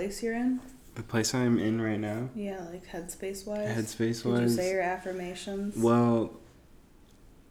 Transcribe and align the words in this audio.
place 0.00 0.22
you're 0.22 0.34
in? 0.34 0.60
The 0.94 1.02
place 1.02 1.34
I'm 1.34 1.58
in 1.58 1.80
right 1.80 2.00
now, 2.00 2.30
Yeah, 2.34 2.64
like 2.72 2.86
headspace 2.88 3.46
wise. 3.46 3.68
headspace 3.68 4.22
Did 4.22 4.24
you 4.24 4.32
wise. 4.32 4.56
say 4.56 4.70
your 4.70 4.80
affirmations? 4.80 5.76
Well, 5.76 6.32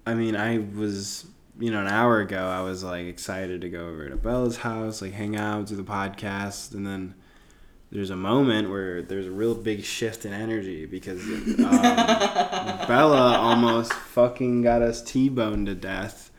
I 0.05 0.13
mean, 0.15 0.35
I 0.35 0.57
was, 0.75 1.25
you 1.59 1.69
know, 1.71 1.79
an 1.81 1.87
hour 1.87 2.19
ago, 2.21 2.47
I 2.47 2.61
was 2.61 2.83
like 2.83 3.05
excited 3.05 3.61
to 3.61 3.69
go 3.69 3.87
over 3.87 4.09
to 4.09 4.15
Bella's 4.15 4.57
house, 4.57 5.01
like 5.01 5.13
hang 5.13 5.35
out, 5.35 5.67
do 5.67 5.75
the 5.75 5.83
podcast, 5.83 6.73
and 6.73 6.85
then 6.87 7.13
there's 7.91 8.09
a 8.09 8.15
moment 8.15 8.69
where 8.71 9.03
there's 9.03 9.27
a 9.27 9.31
real 9.31 9.53
big 9.55 9.83
shift 9.83 10.25
in 10.25 10.33
energy 10.33 10.85
because 10.87 11.21
um, 11.23 11.55
Bella 12.87 13.37
almost 13.37 13.93
fucking 13.93 14.63
got 14.63 14.81
us 14.81 15.01
T-boned 15.03 15.67
to 15.67 15.75
death 15.75 16.31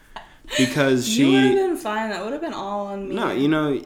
because 0.58 1.16
you 1.16 1.32
would 1.32 1.44
have 1.44 1.54
been 1.54 1.76
fine. 1.76 2.10
That 2.10 2.22
would 2.24 2.32
have 2.32 2.42
been 2.42 2.54
all 2.54 2.86
on 2.88 3.08
me. 3.08 3.14
No, 3.14 3.30
you 3.30 3.48
know, 3.48 3.80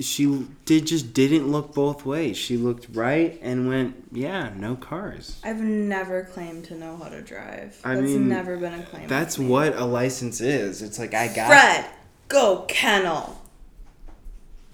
she 0.00 0.46
did 0.64 0.86
just 0.86 1.12
didn't 1.12 1.50
look 1.50 1.74
both 1.74 2.04
ways. 2.04 2.36
She 2.36 2.56
looked 2.56 2.88
right 2.92 3.38
and 3.42 3.68
went, 3.68 4.08
yeah, 4.12 4.52
no 4.56 4.76
cars. 4.76 5.40
I've 5.42 5.60
never 5.60 6.24
claimed 6.24 6.64
to 6.66 6.74
know 6.74 6.96
how 6.96 7.08
to 7.08 7.20
drive. 7.20 7.80
I 7.84 7.94
That's 7.94 8.06
mean, 8.06 8.28
never 8.28 8.56
been 8.56 8.74
a 8.74 8.82
claim. 8.84 9.08
That's 9.08 9.38
what 9.38 9.76
a 9.76 9.84
license 9.84 10.40
is. 10.40 10.82
It's 10.82 10.98
like 10.98 11.14
I 11.14 11.26
got 11.28 11.48
Fred, 11.48 11.86
go 12.28 12.64
kennel. 12.68 13.42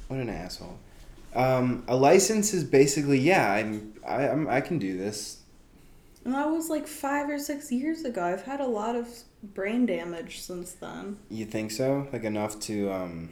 What 0.09 0.21
an 0.21 0.29
asshole. 0.29 0.79
Um, 1.35 1.85
a 1.89 1.97
license 1.97 2.53
is 2.53 2.63
basically 2.63 3.19
yeah. 3.19 3.51
I'm 3.51 3.95
I 4.07 4.29
I'm, 4.29 4.49
I 4.49 4.61
can 4.61 4.79
do 4.79 4.97
this. 4.97 5.41
And 6.25 6.35
that 6.35 6.51
was 6.51 6.69
like 6.71 6.87
five 6.87 7.29
or 7.29 7.39
six 7.39 7.73
years 7.73 8.03
ago. 8.05 8.23
I've 8.23 8.43
had 8.45 8.61
a 8.61 8.67
lot 8.67 8.95
of 8.95 9.09
brain 9.43 9.87
damage 9.87 10.41
since 10.41 10.73
then. 10.73 11.19
You 11.31 11.45
think 11.45 11.71
so? 11.71 12.09
Like 12.13 12.25
enough 12.25 12.61
to 12.61 12.93
um 12.93 13.31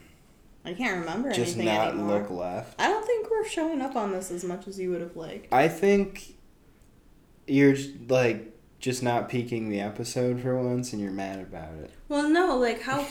I 0.64 0.74
can't 0.74 1.00
remember 1.00 1.32
just 1.32 1.56
anything 1.56 1.74
not 1.74 1.88
anymore. 1.88 2.20
look 2.20 2.30
left. 2.30 2.80
I 2.80 2.88
don't 2.88 3.04
think 3.04 3.30
we're 3.30 3.46
showing 3.46 3.80
up 3.80 3.96
on 3.96 4.12
this 4.12 4.30
as 4.30 4.44
much 4.44 4.68
as 4.68 4.78
you 4.78 4.90
would 4.90 5.00
have 5.00 5.16
liked. 5.16 5.52
I 5.52 5.68
think 5.68 6.36
you're 7.46 7.77
like 8.08 8.56
just 8.78 9.02
not 9.02 9.28
peaking 9.28 9.70
the 9.70 9.80
episode 9.80 10.41
for 10.41 10.60
once, 10.60 10.92
and 10.92 11.02
you're 11.02 11.10
mad 11.10 11.41
about 11.41 11.74
it. 11.74 11.91
Well, 12.08 12.28
no, 12.28 12.56
like 12.58 12.82
how. 12.82 13.00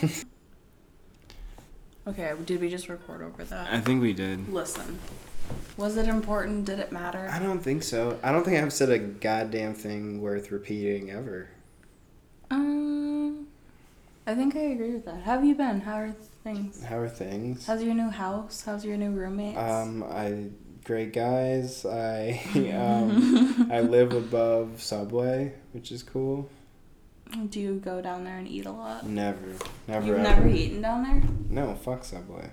okay, 2.07 2.33
did 2.45 2.61
we 2.61 2.69
just 2.69 2.87
record 2.87 3.21
over 3.21 3.43
that? 3.43 3.73
I 3.73 3.81
think 3.81 4.01
we 4.01 4.13
did. 4.13 4.47
Listen, 4.47 4.99
was 5.75 5.97
it 5.97 6.07
important? 6.07 6.65
Did 6.65 6.79
it 6.79 6.91
matter? 6.91 7.27
I 7.29 7.39
don't 7.39 7.59
think 7.59 7.83
so. 7.83 8.17
I 8.23 8.31
don't 8.31 8.45
think 8.45 8.63
I've 8.63 8.73
said 8.73 8.89
a 8.89 8.99
goddamn 8.99 9.73
thing 9.73 10.21
worth 10.21 10.51
repeating 10.51 11.11
ever. 11.11 11.49
Um, 12.49 13.47
I 14.25 14.35
think 14.35 14.55
I 14.55 14.59
agree 14.59 14.93
with 14.93 15.05
that. 15.05 15.23
How 15.23 15.33
have 15.33 15.45
you 15.45 15.55
been? 15.55 15.81
How 15.81 15.95
are 15.95 16.15
things? 16.43 16.83
How 16.83 16.97
are 16.99 17.09
things? 17.09 17.65
How's 17.65 17.83
your 17.83 17.93
new 17.93 18.09
house? 18.09 18.63
How's 18.65 18.83
your 18.85 18.97
new 18.97 19.11
roommates? 19.11 19.57
Um, 19.57 20.03
I 20.03 20.49
great 20.83 21.13
guys. 21.13 21.85
I 21.85 22.39
um, 22.75 23.69
I 23.71 23.81
live 23.81 24.13
above 24.13 24.81
Subway, 24.81 25.53
which 25.73 25.91
is 25.91 26.03
cool. 26.03 26.49
Do 27.49 27.59
you 27.61 27.75
go 27.75 28.01
down 28.01 28.25
there 28.25 28.37
and 28.37 28.47
eat 28.47 28.65
a 28.65 28.71
lot? 28.71 29.05
Never, 29.07 29.37
never. 29.87 30.05
You've 30.05 30.17
ever. 30.19 30.23
never 30.23 30.47
eaten 30.49 30.81
down 30.81 31.03
there? 31.03 31.23
No, 31.49 31.75
fuck 31.75 32.03
Subway. 32.03 32.49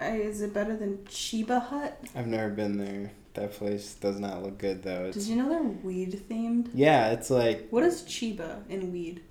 Uh, 0.00 0.04
Is 0.06 0.40
it 0.40 0.54
better 0.54 0.74
than 0.74 0.98
Cheba 1.04 1.60
Hut? 1.60 2.00
I've 2.16 2.26
never 2.26 2.48
been 2.48 2.78
there. 2.78 3.12
That 3.34 3.52
place 3.52 3.94
does 3.94 4.18
not 4.18 4.42
look 4.42 4.58
good 4.58 4.82
though. 4.82 5.04
It's 5.04 5.18
Did 5.18 5.26
you 5.26 5.36
know 5.36 5.48
they're 5.48 5.62
weed 5.62 6.22
themed? 6.30 6.70
yeah, 6.74 7.10
it's 7.10 7.30
like 7.30 7.68
What 7.70 7.82
is 7.82 8.02
Chiba 8.02 8.66
in 8.68 8.90
weed? 8.92 9.22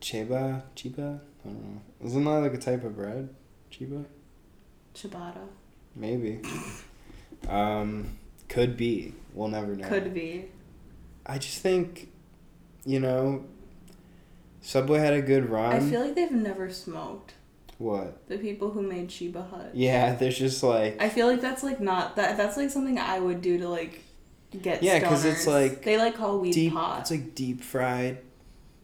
Chiba, 0.00 0.62
Chiba. 0.76 1.20
I 1.44 1.48
don't 1.48 1.62
know. 1.62 1.80
Isn't 2.04 2.24
that 2.24 2.30
like 2.30 2.54
a 2.54 2.58
type 2.58 2.84
of 2.84 2.96
bread? 2.96 3.28
Chiba, 3.74 4.04
Ciabatta. 4.94 5.46
maybe. 5.96 6.40
um, 7.48 8.16
could 8.48 8.76
be. 8.76 9.14
We'll 9.32 9.48
never 9.48 9.74
know. 9.74 9.88
Could 9.88 10.14
be. 10.14 10.46
I 11.26 11.38
just 11.38 11.58
think, 11.60 12.08
you 12.84 13.00
know, 13.00 13.44
Subway 14.60 15.00
had 15.00 15.12
a 15.14 15.22
good 15.22 15.50
run. 15.50 15.72
I 15.72 15.80
feel 15.80 16.00
like 16.00 16.14
they've 16.14 16.30
never 16.30 16.70
smoked. 16.70 17.34
what? 17.78 18.28
The 18.28 18.38
people 18.38 18.70
who 18.70 18.82
made 18.82 19.08
Cheba 19.08 19.42
Hut. 19.50 19.70
Yeah, 19.74 20.14
there's 20.14 20.38
just 20.38 20.62
like 20.62 21.00
I 21.02 21.08
feel 21.08 21.26
like 21.26 21.40
that's 21.40 21.62
like 21.64 21.80
not 21.80 22.16
that. 22.16 22.36
That's 22.36 22.56
like 22.56 22.70
something 22.70 22.98
I 22.98 23.18
would 23.18 23.42
do 23.42 23.58
to 23.58 23.68
like 23.68 24.04
get. 24.62 24.82
Yeah, 24.84 25.00
because 25.00 25.24
it's 25.24 25.46
like 25.48 25.82
they 25.82 25.96
like 25.98 26.14
call 26.16 26.38
weed 26.38 26.52
deep. 26.52 26.74
pot. 26.74 27.00
It's 27.00 27.10
like 27.10 27.34
deep 27.34 27.62
fried, 27.62 28.18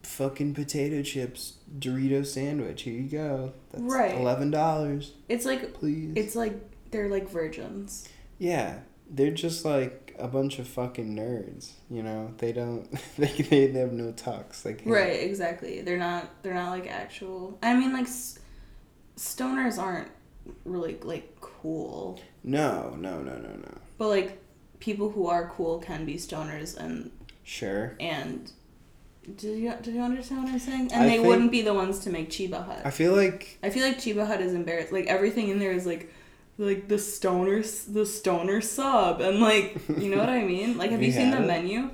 fucking 0.02 0.54
potato 0.54 1.02
chips 1.02 1.54
Dorito 1.78 2.24
sandwich. 2.26 2.82
Here 2.82 2.94
you 2.94 3.08
go. 3.08 3.52
That's 3.70 3.82
Right. 3.84 4.14
Eleven 4.16 4.50
dollars, 4.50 5.12
it's 5.28 5.44
like 5.44 5.74
please. 5.74 6.12
it's 6.16 6.34
like 6.36 6.54
they're 6.90 7.08
like 7.08 7.28
virgins. 7.28 8.08
yeah, 8.38 8.80
they're 9.10 9.30
just 9.30 9.64
like 9.64 10.14
a 10.18 10.26
bunch 10.28 10.58
of 10.58 10.66
fucking 10.68 11.14
nerds. 11.16 11.72
You 11.90 12.02
know, 12.02 12.32
they 12.38 12.52
don't. 12.52 12.88
They 13.16 13.26
they, 13.50 13.66
they 13.68 13.78
have 13.80 13.92
no 13.92 14.12
tux. 14.12 14.64
Like. 14.64 14.82
Right, 14.84 15.20
exactly. 15.22 15.80
They're 15.82 15.98
not. 15.98 16.42
They're 16.42 16.54
not 16.54 16.70
like 16.70 16.88
actual. 16.90 17.58
I 17.62 17.74
mean, 17.76 17.92
like 17.92 18.06
stoners 19.16 19.78
aren't 19.78 20.08
really 20.64 20.96
like 21.02 21.40
cool, 21.40 22.18
No, 22.42 22.96
no, 22.98 23.20
no, 23.22 23.36
no, 23.36 23.50
no. 23.50 23.78
but 23.98 24.08
like 24.08 24.42
people 24.80 25.10
who 25.10 25.26
are 25.26 25.50
cool 25.50 25.78
can 25.78 26.04
be 26.06 26.14
stoners 26.14 26.76
and 26.76 27.10
Sure. 27.44 27.96
and. 28.00 28.50
Do 29.36 29.48
you 29.48 29.72
do 29.82 29.90
you 29.92 30.00
understand 30.02 30.44
what 30.44 30.52
I'm 30.52 30.58
saying? 30.58 30.90
I 30.92 30.96
And 30.96 31.04
they 31.06 31.16
think- 31.16 31.26
wouldn't 31.26 31.50
be 31.52 31.62
the 31.62 31.74
ones 31.74 31.98
to 32.00 32.10
make 32.10 32.30
Cheba 32.30 32.62
Hut. 32.64 32.80
I 32.84 32.90
feel 32.90 33.14
like 33.14 33.58
I 33.62 33.70
feel 33.70 33.84
like 33.86 33.98
Cheba 33.98 34.26
Hut 34.26 34.40
is 34.40 34.54
embarrassed. 34.54 34.92
Like 34.92 35.06
everything 35.06 35.48
in 35.48 35.58
there 35.58 35.72
is 35.72 35.86
like, 35.86 36.12
like 36.58 36.88
the 36.88 36.98
stoner, 36.98 37.62
the 37.88 38.06
stoner 38.06 38.60
sub, 38.60 39.20
and 39.20 39.40
like, 39.40 39.76
you 39.98 40.10
know 40.10 40.18
what 40.18 40.28
I 40.28 40.42
mean? 40.44 40.76
Like, 40.78 40.90
have 40.90 41.02
you 41.02 41.12
seen 41.12 41.30
the 41.30 41.42
it? 41.42 41.46
menu? 41.46 41.90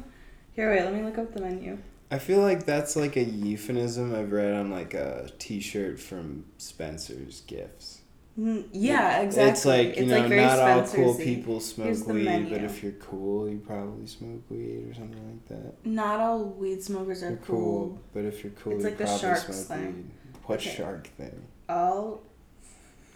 Here, 0.53 0.71
wait, 0.71 0.83
let 0.85 0.95
me 0.95 1.03
look 1.03 1.19
up 1.19 1.35
the 1.35 1.41
menu. 1.41 1.79
I 2.11 2.19
feel 2.19 2.41
like 2.41 2.65
that's 2.67 2.95
like 2.97 3.17
a 3.17 3.23
euphemism 3.25 4.15
I've 4.15 4.31
read 4.33 4.55
on 4.55 4.71
like 4.71 4.95
a 4.95 5.29
T-shirt 5.39 5.99
from 6.01 6.45
Spencer's 6.57 7.41
Gifts. 7.49 7.96
Mm, 8.39 8.69
Yeah, 8.73 9.21
exactly. 9.23 9.51
It's 9.51 9.65
like 9.65 9.87
you 9.97 10.03
It's, 10.03 10.11
know, 10.11 10.19
like, 10.21 10.31
not 10.31 10.59
all 10.59 10.87
cool 10.87 11.15
people 11.15 11.59
smoke 11.61 12.07
weed, 12.07 12.51
but 12.51 12.63
if 12.65 12.83
you're 12.83 12.93
cool, 12.93 13.49
you 13.49 13.59
probably 13.59 14.07
smoke 14.07 14.43
weed 14.51 14.89
or 14.91 14.95
something 14.95 15.27
like 15.31 15.49
that. 15.49 15.87
Not 15.87 16.21
all 16.21 16.45
weed 16.45 16.83
smokers 16.83 17.23
are 17.23 17.37
cool. 17.45 17.57
cool, 17.97 17.99
but 18.13 18.25
if 18.27 18.45
you're 18.45 18.53
cool, 18.53 18.75
It's 18.75 18.83
you 18.85 18.91
like 18.91 18.99
the 18.99 19.07
sharks 19.07 19.45
smoke 19.47 19.79
thing. 19.81 19.95
weed. 19.97 20.11
What 20.45 20.59
Okay. 20.61 20.71
shark 20.77 21.07
thing? 21.17 21.47
All 21.69 22.21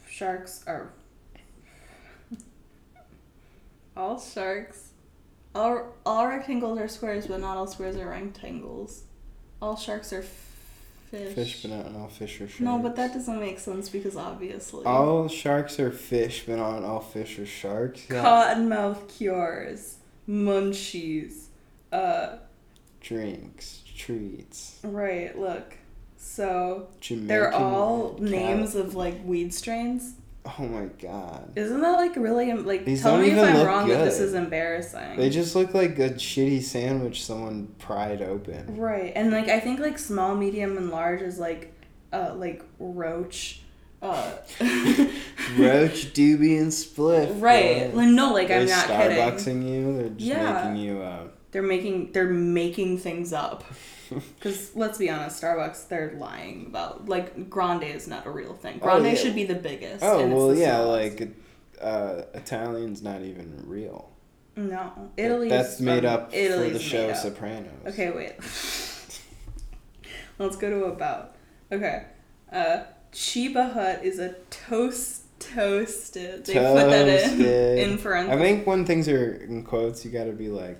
sharks 0.08 0.64
are. 0.66 0.92
all 3.96 4.18
sharks. 4.18 4.88
All 5.54 5.94
all 6.06 6.26
rectangles 6.28 6.78
are 6.78 6.88
squares, 6.88 7.26
but 7.26 7.40
not 7.40 7.56
all 7.56 7.66
squares 7.66 7.96
are 7.96 8.08
rectangles. 8.08 9.02
All 9.60 9.76
sharks 9.76 10.12
are 10.12 10.22
fish. 11.10 11.34
Fish, 11.34 11.62
but 11.62 11.70
not 11.70 11.94
all 12.00 12.08
fish 12.08 12.40
are 12.40 12.48
sharks. 12.48 12.60
No, 12.60 12.78
but 12.78 12.96
that 12.96 13.12
doesn't 13.12 13.40
make 13.40 13.58
sense 13.58 13.88
because 13.88 14.16
obviously. 14.16 14.84
All 14.84 15.28
sharks 15.28 15.78
are 15.80 15.90
fish, 15.90 16.44
but 16.46 16.56
not 16.56 16.82
all 16.82 17.00
fish 17.00 17.38
are 17.38 17.46
sharks. 17.46 18.02
Yeah. 18.10 18.22
Cottonmouth 18.24 19.08
cures, 19.08 19.96
munchies. 20.28 21.46
Uh, 21.92 22.36
Drinks, 23.00 23.82
treats. 23.96 24.78
right. 24.84 25.36
Look, 25.38 25.74
so 26.16 26.88
Jamaican 27.00 27.26
they're 27.28 27.52
all 27.52 28.16
names 28.20 28.74
of 28.74 28.94
like 28.94 29.24
weed 29.24 29.52
strains. 29.54 30.14
Oh 30.46 30.62
my 30.66 30.86
god. 31.00 31.52
Isn't 31.54 31.80
that 31.82 31.92
like 31.98 32.16
really 32.16 32.52
like? 32.54 32.84
These 32.86 33.02
tell 33.02 33.18
me 33.18 33.30
if 33.30 33.38
I'm 33.38 33.66
wrong 33.66 33.88
that 33.88 34.04
this 34.04 34.18
is 34.20 34.32
embarrassing. 34.34 35.16
They 35.16 35.28
just 35.30 35.54
look 35.54 35.74
like 35.74 35.98
a 35.98 36.10
shitty 36.10 36.62
sandwich 36.62 37.22
someone 37.24 37.68
pried 37.78 38.22
open. 38.22 38.76
right, 38.78 39.12
and 39.14 39.30
like 39.30 39.48
I 39.48 39.60
think 39.60 39.80
like 39.80 39.98
small, 39.98 40.34
medium, 40.34 40.76
and 40.78 40.90
large 40.90 41.20
is 41.20 41.38
like, 41.38 41.72
uh, 42.12 42.32
like 42.36 42.64
roach. 42.78 43.60
Uh, 44.02 44.32
Roach, 45.58 46.14
doobie, 46.14 46.58
and 46.58 46.70
spliff. 46.72 47.40
right. 47.42 47.94
Like, 47.94 48.08
no, 48.08 48.32
like 48.32 48.48
They're 48.48 48.60
I'm 48.62 48.66
not 48.68 48.86
kidding. 48.86 49.16
Starbucksing 49.18 49.68
you. 49.70 49.96
They're 49.98 50.08
just 50.08 50.20
Yeah. 50.20 50.52
making 50.70 50.76
you. 50.82 51.02
Uh, 51.02 51.24
They're 51.52 51.62
making 51.62 52.12
they're 52.12 52.28
making 52.28 52.98
things 52.98 53.32
up. 53.32 53.64
Because 54.10 54.74
let's 54.74 54.98
be 54.98 55.08
honest, 55.08 55.40
Starbucks 55.40 55.86
they're 55.86 56.16
lying 56.18 56.66
about 56.66 57.08
like 57.08 57.48
Grande 57.48 57.84
is 57.84 58.08
not 58.08 58.26
a 58.26 58.30
real 58.30 58.54
thing. 58.54 58.80
Oh, 58.82 58.86
Grande 58.86 59.04
yeah. 59.06 59.14
should 59.14 59.36
be 59.36 59.44
the 59.44 59.54
biggest. 59.54 60.02
oh 60.02 60.26
well, 60.26 60.52
yeah. 60.52 60.78
smallest. 60.78 61.20
Like 61.20 61.36
uh, 61.80 62.22
Italian's 62.34 63.02
not 63.02 63.22
even 63.22 63.62
real. 63.66 64.10
no, 64.56 65.12
Italy. 65.16 65.48
That's 65.48 65.78
made 65.78 66.04
um, 66.04 66.14
up 66.14 66.32
for 66.32 66.38
the 66.38 66.80
show 66.80 67.10
up. 67.10 67.18
Sopranos. 67.18 67.70
Okay, 67.86 68.10
wait. 68.10 68.34
Let's 70.40 70.56
go 70.56 70.70
to 70.70 70.86
about. 70.86 71.36
Okay, 71.70 72.06
uh, 72.50 72.80
Cheba 73.12 73.72
Hut 73.72 74.00
is 74.02 74.18
a 74.18 74.34
toast 74.50 75.22
toasted. 75.40 76.44
They 76.44 76.54
put 76.54 76.90
that 76.90 77.08
in 77.08 77.30
Toasted. 77.30 77.78
in 77.78 78.30
I 78.30 78.36
think 78.36 78.66
when 78.66 78.84
things 78.84 79.08
are 79.08 79.34
in 79.34 79.64
quotes, 79.64 80.04
you 80.04 80.10
got 80.10 80.24
to 80.24 80.32
be 80.32 80.48
like, 80.48 80.78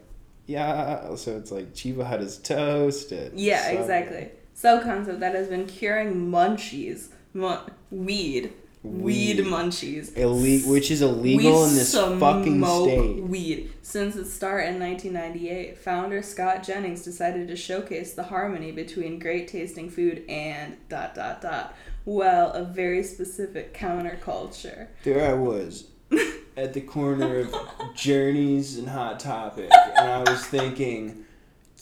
yeah. 0.51 1.15
So 1.15 1.37
it's 1.37 1.51
like 1.53 1.75
Cheba 1.75 2.05
Hut 2.05 2.21
is 2.21 2.37
toasted. 2.39 3.33
Yeah, 3.35 3.65
So- 3.71 3.81
exactly. 3.81 4.29
So 4.55 4.81
concept 4.81 5.21
that 5.21 5.35
has 5.35 5.49
been 5.49 5.65
curing 5.67 6.31
munchies, 6.31 7.09
mu- 7.33 7.57
weed, 7.91 8.53
weed, 8.83 9.39
Weed. 9.39 9.47
munchies. 9.47 10.11
Ille- 10.17 10.67
which 10.71 10.91
is 10.91 11.01
illegal 11.01 11.65
in 11.65 11.75
this 11.75 11.95
fucking 11.95 12.63
state. 12.63 13.23
Weed. 13.23 13.73
Since 13.81 14.17
its 14.17 14.33
start 14.33 14.67
in 14.67 14.79
1998, 14.79 15.79
founder 15.79 16.21
Scott 16.23 16.63
Jennings 16.63 17.03
decided 17.03 17.49
to 17.49 17.57
showcase 17.57 18.13
the 18.13 18.25
harmony 18.25 18.71
between 18.71 19.19
great 19.19 19.49
tasting 19.49 19.89
food 19.89 20.25
and 20.29 20.77
dot 20.91 21.15
dot 21.15 21.41
dot. 21.41 21.75
Well, 22.05 22.53
a 22.53 22.65
very 22.65 23.03
specific 23.03 23.73
counterculture. 23.75 24.89
There 25.05 25.29
I 25.31 25.33
was 25.35 25.85
at 26.57 26.75
the 26.75 26.81
corner 26.81 27.39
of 27.41 27.55
Journeys 27.95 28.79
and 28.79 28.89
Hot 28.89 29.21
Topic, 29.21 29.71
and 29.73 30.09
I 30.09 30.31
was 30.31 30.45
thinking, 30.47 31.25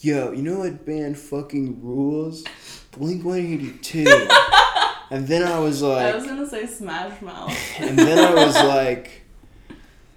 yo, 0.00 0.32
you 0.32 0.42
know 0.42 0.60
what 0.60 0.84
band 0.84 1.18
fucking 1.18 1.82
rules? 1.82 2.44
Blink 2.92 3.24
182. 3.24 4.04
and 5.10 5.26
then 5.26 5.42
I 5.42 5.58
was 5.58 5.82
like. 5.82 6.14
I 6.14 6.16
was 6.16 6.26
gonna 6.26 6.48
say 6.48 6.66
Smash 6.66 7.20
Mouth. 7.22 7.56
and 7.78 7.98
then 7.98 8.18
I 8.18 8.46
was 8.46 8.54
like, 8.54 9.22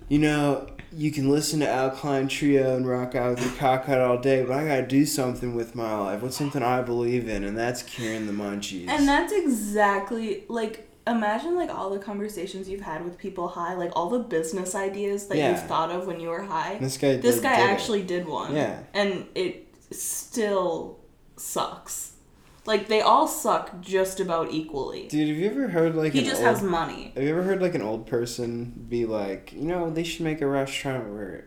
you 0.10 0.20
know, 0.20 0.68
you 0.94 1.12
can 1.12 1.30
listen 1.30 1.62
to 1.62 1.70
Alkaline 1.70 2.28
Trio 2.28 2.76
and 2.76 2.88
rock 2.88 3.16
out 3.16 3.36
with 3.36 3.46
your 3.46 3.54
cock 3.56 3.88
out 3.88 4.02
all 4.02 4.18
day, 4.18 4.44
but 4.44 4.54
I 4.58 4.66
gotta 4.68 4.88
do 4.88 5.06
something 5.06 5.56
with 5.56 5.74
my 5.74 5.96
life. 5.98 6.22
What's 6.22 6.36
something 6.36 6.62
I 6.62 6.82
believe 6.82 7.30
in? 7.30 7.44
And 7.44 7.58
that's 7.58 7.82
curing 7.82 8.28
the 8.28 8.34
munchies. 8.34 8.90
And 8.90 9.08
that's 9.08 9.32
exactly 9.32 10.44
like 10.50 10.91
imagine 11.08 11.56
like 11.56 11.70
all 11.70 11.90
the 11.90 12.00
conversations 12.00 12.70
you've 12.70 12.82
had 12.82 13.04
with 13.04 13.18
people 13.18 13.48
high, 13.50 13.74
like 13.76 13.92
all 13.96 14.10
the 14.10 14.20
business 14.20 14.76
ideas 14.76 15.28
that 15.28 15.38
Yeah. 15.38 15.52
you've 15.52 15.64
thought 15.68 15.90
of 15.92 16.06
when 16.08 16.20
you 16.20 16.30
were 16.30 16.44
high. 16.44 16.78
this 16.80 16.98
guy, 16.98 17.18
This 17.18 17.36
like, 17.38 17.44
guy 17.44 17.58
did 17.58 17.70
it. 17.70 17.74
actually 17.74 18.04
did 18.04 18.28
one. 18.28 18.56
Yeah. 18.56 18.80
And 18.94 19.26
it 19.36 19.68
still 19.92 21.00
sucks. 21.38 22.14
Like 22.66 22.88
they 22.88 23.02
all 23.02 23.28
suck 23.28 23.82
just 23.82 24.20
about 24.20 24.52
equally. 24.52 25.08
Dude, 25.08 25.28
have 25.30 25.38
you 25.38 25.50
ever 25.50 25.68
heard 25.70 25.96
like 25.96 26.14
he 26.14 26.20
an 26.20 26.26
just 26.26 26.42
old- 26.42 26.48
has 26.56 26.62
money. 26.64 27.12
Have 27.16 27.24
you 27.24 27.32
ever 27.32 27.42
heard 27.44 27.62
like 27.62 27.74
an 27.74 27.82
old 27.82 28.06
person 28.06 28.86
be 28.88 29.06
like, 29.06 29.52
you 29.54 29.64
know, 29.64 29.90
they 29.90 30.04
should 30.04 30.22
make 30.22 30.42
a 30.42 30.48
restaurant 30.48 31.10
where 31.12 31.46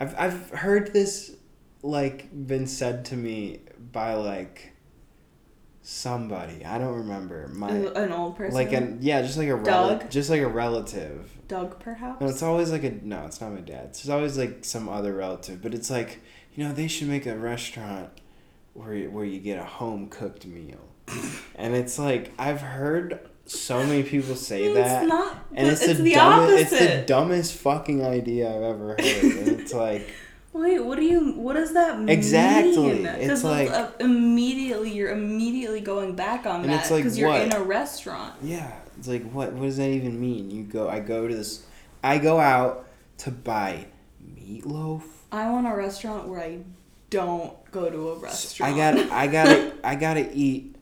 I've 0.00 0.14
I've 0.18 0.50
heard 0.50 0.92
this 0.92 1.36
like 1.82 2.28
been 2.46 2.66
said 2.66 3.04
to 3.06 3.16
me 3.16 3.60
by 3.92 4.14
like 4.14 4.72
somebody. 5.88 6.64
I 6.64 6.78
don't 6.78 6.94
remember. 6.96 7.48
My 7.54 7.70
An 7.70 8.10
old 8.10 8.36
person. 8.36 8.54
like 8.54 8.72
an 8.72 8.98
yeah, 9.00 9.22
just 9.22 9.38
like 9.38 9.46
a 9.48 9.54
rel- 9.54 9.98
Doug? 9.98 10.10
just 10.10 10.28
like 10.30 10.40
a 10.40 10.48
relative. 10.48 11.30
Doug 11.46 11.78
perhaps? 11.78 12.20
No, 12.20 12.26
it's 12.26 12.42
always 12.42 12.72
like 12.72 12.82
a 12.82 12.90
no, 12.90 13.24
it's 13.24 13.40
not 13.40 13.52
my 13.52 13.60
dad. 13.60 13.86
It's 13.90 14.08
always 14.08 14.36
like 14.36 14.64
some 14.64 14.88
other 14.88 15.14
relative, 15.14 15.62
but 15.62 15.74
it's 15.74 15.88
like, 15.88 16.20
you 16.54 16.64
know, 16.64 16.72
they 16.72 16.88
should 16.88 17.06
make 17.08 17.24
a 17.24 17.36
restaurant 17.38 18.10
where 18.74 19.08
where 19.10 19.24
you 19.24 19.38
get 19.38 19.60
a 19.60 19.64
home 19.64 20.08
cooked 20.08 20.44
meal. 20.44 20.88
and 21.54 21.76
it's 21.76 22.00
like 22.00 22.32
I've 22.36 22.60
heard 22.62 23.20
so 23.44 23.78
many 23.86 24.02
people 24.02 24.34
say 24.34 24.74
that 24.74 25.02
It's 25.04 25.08
not 25.08 25.36
and 25.54 25.68
it's, 25.68 25.80
it's 25.82 25.98
the, 25.98 26.02
the 26.02 26.14
dumbest 26.14 26.50
opposite. 26.72 26.82
it's 26.82 26.96
the 26.96 27.06
dumbest 27.06 27.52
fucking 27.58 28.04
idea 28.04 28.48
I've 28.52 28.62
ever 28.62 28.88
heard. 28.88 28.98
and 29.00 29.60
it's 29.60 29.72
like 29.86 30.10
Wait, 30.58 30.80
what 30.84 30.96
do 30.98 31.04
you? 31.04 31.32
What 31.32 31.54
does 31.54 31.72
that 31.74 31.98
mean? 31.98 32.08
Exactly. 32.08 33.04
It's 33.04 33.28
'Cause 33.28 33.44
like- 33.44 33.70
uh, 33.70 33.88
immediately 34.00 34.90
you're 34.92 35.10
immediately 35.10 35.80
going 35.80 36.14
back 36.14 36.46
on 36.46 36.62
And 36.62 36.70
that 36.72 36.80
it's 36.82 36.90
like, 36.90 37.02
because 37.04 37.18
you're 37.18 37.28
what? 37.28 37.42
in 37.42 37.52
a 37.52 37.60
restaurant. 37.62 38.34
yeah, 38.42 38.70
it's 38.98 39.08
like 39.08 39.28
what 39.30 39.52
what 39.52 39.64
does 39.66 39.76
that 39.78 39.88
even 39.90 40.20
mean? 40.20 40.50
You 40.50 40.62
go 40.64 40.88
I 40.88 41.00
go 41.00 41.26
to 41.28 41.34
this 41.34 41.64
I 42.02 42.18
go 42.18 42.38
out 42.40 42.86
to 43.18 43.30
buy 43.30 43.86
meatloaf. 44.38 45.02
I 45.32 45.50
want 45.50 45.66
a 45.66 45.74
restaurant 45.74 46.28
where 46.28 46.40
I 46.40 46.58
don't 47.10 47.52
go 47.72 47.90
to 47.90 48.10
a 48.10 48.14
restaurant. 48.18 48.72
I 48.72 48.76
got 48.76 49.12
I 49.12 49.26
gotta 49.26 49.72
I 49.84 49.94
gotta 49.94 50.30
eat 50.32 50.75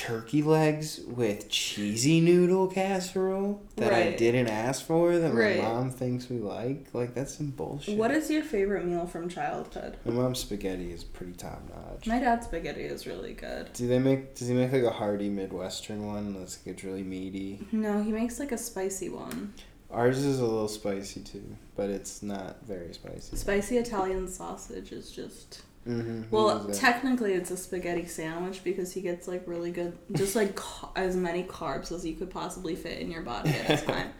turkey 0.00 0.40
legs 0.40 0.98
with 1.06 1.50
cheesy 1.50 2.22
noodle 2.22 2.66
casserole 2.66 3.60
that 3.76 3.92
I 3.92 4.12
didn't 4.12 4.48
ask 4.48 4.82
for 4.82 5.18
that 5.18 5.34
my 5.34 5.56
mom 5.56 5.90
thinks 5.90 6.30
we 6.30 6.38
like. 6.38 6.86
Like 6.94 7.14
that's 7.14 7.36
some 7.36 7.50
bullshit. 7.50 7.98
What 7.98 8.10
is 8.10 8.30
your 8.30 8.42
favorite 8.42 8.86
meal 8.86 9.06
from 9.06 9.28
childhood? 9.28 9.98
my 10.06 10.14
mom's 10.14 10.38
spaghetti 10.38 10.90
is 10.90 11.04
pretty 11.04 11.34
top 11.34 11.60
notch. 11.68 12.06
My 12.06 12.18
dad's 12.18 12.46
spaghetti 12.46 12.80
is 12.80 13.06
really 13.06 13.34
good. 13.34 13.74
Do 13.74 13.86
they 13.86 13.98
make 13.98 14.34
does 14.36 14.48
he 14.48 14.54
make 14.54 14.72
like 14.72 14.84
a 14.84 14.90
hearty 14.90 15.28
midwestern 15.28 16.06
one 16.06 16.32
that's 16.32 16.56
like 16.56 16.76
it's 16.76 16.84
really 16.84 17.02
meaty? 17.02 17.68
No, 17.70 18.02
he 18.02 18.10
makes 18.10 18.40
like 18.40 18.52
a 18.52 18.58
spicy 18.58 19.10
one. 19.10 19.52
Ours 19.90 20.16
is 20.24 20.40
a 20.40 20.46
little 20.46 20.68
spicy 20.68 21.20
too, 21.20 21.44
but 21.76 21.90
it's 21.90 22.22
not 22.22 22.64
very 22.64 22.94
spicy. 22.94 23.36
Spicy 23.36 23.76
Italian 23.76 24.28
sausage 24.28 24.92
is 24.92 25.10
just 25.10 25.60
Mm-hmm. 25.90 26.22
well, 26.30 26.68
technically 26.72 27.32
it's 27.34 27.50
a 27.50 27.56
spaghetti 27.56 28.06
sandwich 28.06 28.62
because 28.62 28.92
he 28.92 29.00
gets 29.00 29.26
like 29.26 29.42
really 29.46 29.70
good, 29.72 29.96
just 30.12 30.36
like 30.36 30.54
ca- 30.54 30.90
as 30.96 31.16
many 31.16 31.42
carbs 31.42 31.90
as 31.92 32.04
you 32.06 32.14
could 32.14 32.30
possibly 32.30 32.76
fit 32.76 32.98
in 33.00 33.10
your 33.10 33.22
body 33.22 33.50
at 33.50 33.82
a 33.82 33.86
time, 33.92 34.10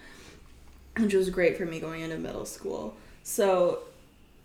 which 0.98 1.14
was 1.14 1.30
great 1.30 1.56
for 1.56 1.64
me 1.66 1.78
going 1.80 2.02
into 2.02 2.18
middle 2.18 2.44
school. 2.46 2.94
So, 3.22 3.80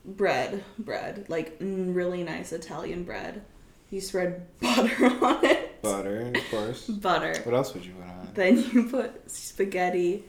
bread, 0.05 0.63
bread, 0.77 1.25
like 1.29 1.57
really 1.59 2.23
nice 2.23 2.51
Italian 2.51 3.03
bread. 3.03 3.41
You 3.89 4.01
spread 4.01 4.45
butter 4.61 5.05
on 5.23 5.45
it. 5.45 5.81
butter, 5.81 6.31
of 6.35 6.49
course. 6.51 6.87
Butter. 6.87 7.35
What 7.43 7.55
else 7.55 7.73
would 7.73 7.85
you 7.85 7.93
put 7.93 8.03
on? 8.09 8.19
It? 8.27 8.35
Then 8.35 8.57
you 8.73 8.89
put 8.89 9.31
spaghetti, 9.31 10.23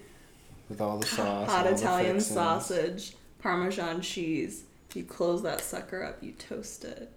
With 0.68 0.80
all 0.80 0.98
the 0.98 1.06
sauce. 1.06 1.48
hot 1.50 1.66
Italian 1.66 2.20
sausage, 2.20 3.16
Parmesan 3.40 4.00
cheese. 4.02 4.64
You 4.96 5.04
close 5.04 5.42
that 5.42 5.60
sucker 5.60 6.02
up. 6.02 6.22
You 6.22 6.32
toast 6.32 6.84
it. 6.84 7.12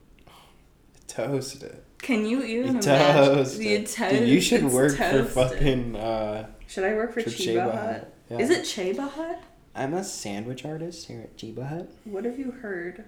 Toast 1.07 1.63
it. 1.63 1.83
Can 1.99 2.25
you 2.25 2.43
even 2.43 2.75
You 2.75 2.79
imagine? 2.81 3.13
toast 3.35 3.59
You 3.59 3.75
it. 3.77 3.95
Dude, 3.97 4.27
you 4.29 4.41
should 4.41 4.65
work 4.65 4.95
for 4.95 5.23
fucking 5.23 5.95
uh 5.95 6.47
Should 6.67 6.83
I 6.83 6.93
work 6.93 7.13
for 7.13 7.21
for 7.21 7.29
Chiba, 7.29 7.45
Cheba 7.55 7.71
Hut? 7.71 7.73
Hut. 7.73 8.13
Yeah. 8.29 8.37
Is 8.39 8.49
it 8.49 8.63
Cheba 8.65 9.09
Hut? 9.09 9.41
I'm 9.75 9.93
a 9.93 10.03
sandwich 10.03 10.65
artist 10.65 11.07
here 11.07 11.21
at 11.21 11.37
Cheba 11.37 11.67
Hut. 11.67 11.89
What 12.03 12.25
have 12.25 12.37
you 12.37 12.51
heard? 12.51 13.05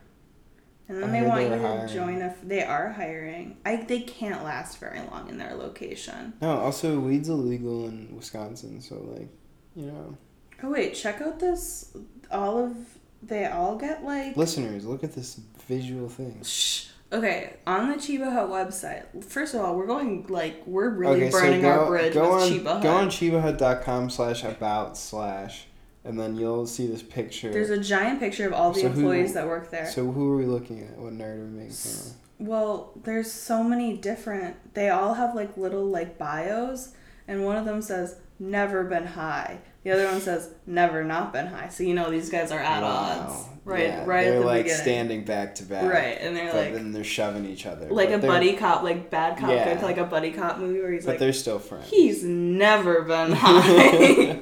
And 0.87 1.01
then 1.03 1.09
I 1.09 1.21
they 1.21 1.27
want 1.27 1.43
you 1.43 1.49
to 1.49 1.59
hiring. 1.59 1.93
join 1.93 2.21
a. 2.21 2.33
They 2.43 2.63
are 2.63 2.89
hiring. 2.91 3.57
I. 3.65 3.77
They 3.77 4.01
can't 4.01 4.43
last 4.43 4.77
very 4.79 4.99
long 5.01 5.29
in 5.29 5.37
their 5.37 5.53
location. 5.55 6.33
No, 6.41 6.57
also 6.59 6.99
weed's 6.99 7.29
illegal 7.29 7.87
in 7.87 8.15
Wisconsin, 8.15 8.81
so 8.81 8.95
like, 9.15 9.29
you 9.75 9.85
know. 9.85 10.17
Oh 10.63 10.71
wait, 10.71 10.93
check 10.95 11.21
out 11.21 11.39
this. 11.39 11.95
All 12.29 12.57
of 12.65 12.75
they 13.23 13.45
all 13.45 13.75
get 13.77 14.03
like. 14.03 14.35
Listeners, 14.37 14.85
look 14.85 15.03
at 15.03 15.13
this 15.13 15.39
visual 15.67 16.09
thing. 16.09 16.41
Shh. 16.43 16.87
Okay, 17.13 17.57
on 17.67 17.89
the 17.89 17.97
Cheba 17.97 18.31
Hut 18.31 18.49
website. 18.49 19.23
First 19.25 19.53
of 19.53 19.59
all, 19.61 19.75
we're 19.75 19.85
going 19.87 20.25
like 20.29 20.63
we're 20.65 20.89
really 20.89 21.23
okay, 21.23 21.29
burning 21.31 21.61
so 21.61 21.67
go, 21.67 21.79
our 21.81 21.87
bridge 21.87 22.13
go 22.13 22.35
with 22.35 22.43
on, 22.43 22.49
Cheba 22.49 22.73
Hut. 22.73 22.83
Go 22.83 22.89
on 22.91 23.09
chebahut.com 23.09 24.09
slash 24.09 24.43
about 24.45 24.97
slash, 24.97 25.65
and 26.05 26.17
then 26.17 26.37
you'll 26.37 26.65
see 26.65 26.87
this 26.87 27.03
picture. 27.03 27.51
There's 27.51 27.69
a 27.69 27.79
giant 27.79 28.19
picture 28.21 28.47
of 28.47 28.53
all 28.53 28.71
the 28.71 28.79
So 28.79 28.87
who- 28.89 28.99
employees 29.01 29.33
that 29.33 29.45
work 29.45 29.71
there. 29.71 29.87
So 29.91 30.09
who 30.09 30.31
are 30.31 30.37
we 30.37 30.45
looking 30.45 30.83
at? 30.83 30.97
What 30.97 31.11
nerd 31.13 31.39
are 31.39 31.45
we 31.45 31.49
making 31.51 31.73
fun 31.73 31.91
of? 32.11 32.47
Well, 32.47 32.93
there's 33.03 33.29
so 33.31 33.61
many 33.61 33.97
different. 33.97 34.73
They 34.73 34.87
all 34.89 35.15
have 35.15 35.35
like 35.35 35.57
little 35.57 35.85
like 35.85 36.17
bios, 36.17 36.93
and 37.27 37.43
one 37.43 37.57
of 37.57 37.65
them 37.65 37.81
says 37.81 38.15
never 38.39 38.85
been 38.85 39.05
high. 39.07 39.59
The 39.83 39.91
other 39.91 40.05
one 40.05 40.21
says 40.21 40.49
never 40.67 41.03
not 41.03 41.33
been 41.33 41.47
high. 41.47 41.69
So 41.69 41.83
you 41.83 41.93
know 41.95 42.11
these 42.11 42.29
guys 42.29 42.51
are 42.51 42.59
at 42.59 42.83
odds, 42.83 43.45
right? 43.65 43.87
Yeah, 43.87 44.05
right 44.05 44.25
They're 44.25 44.35
at 44.35 44.39
the 44.41 44.45
like 44.45 44.63
beginning, 44.65 44.81
standing 44.83 45.25
back 45.25 45.55
to 45.55 45.63
back. 45.63 45.91
right? 45.91 46.17
And 46.21 46.35
they're 46.37 46.51
But 46.51 46.55
like 46.55 46.73
then 46.73 46.91
they're 46.91 47.03
shoving 47.03 47.45
each 47.45 47.65
other. 47.65 47.87
like 47.89 48.11
a 48.11 48.19
buddy 48.19 48.53
cop, 48.53 48.83
like 48.83 49.09
bad 49.09 49.39
cop, 49.39 49.49
Yeah. 49.49 49.73
good, 49.73 49.81
like 49.83 49.97
a 49.97 50.03
buddy 50.03 50.31
cop 50.31 50.59
movie 50.59 50.79
where 50.79 50.91
he's 50.91 51.05
But 51.05 51.13
like 51.13 51.19
they're 51.19 51.33
still 51.33 51.57
friends. 51.57 51.89
he's 51.89 52.23
never 52.23 53.01
been 53.01 53.31
high. 53.35 54.39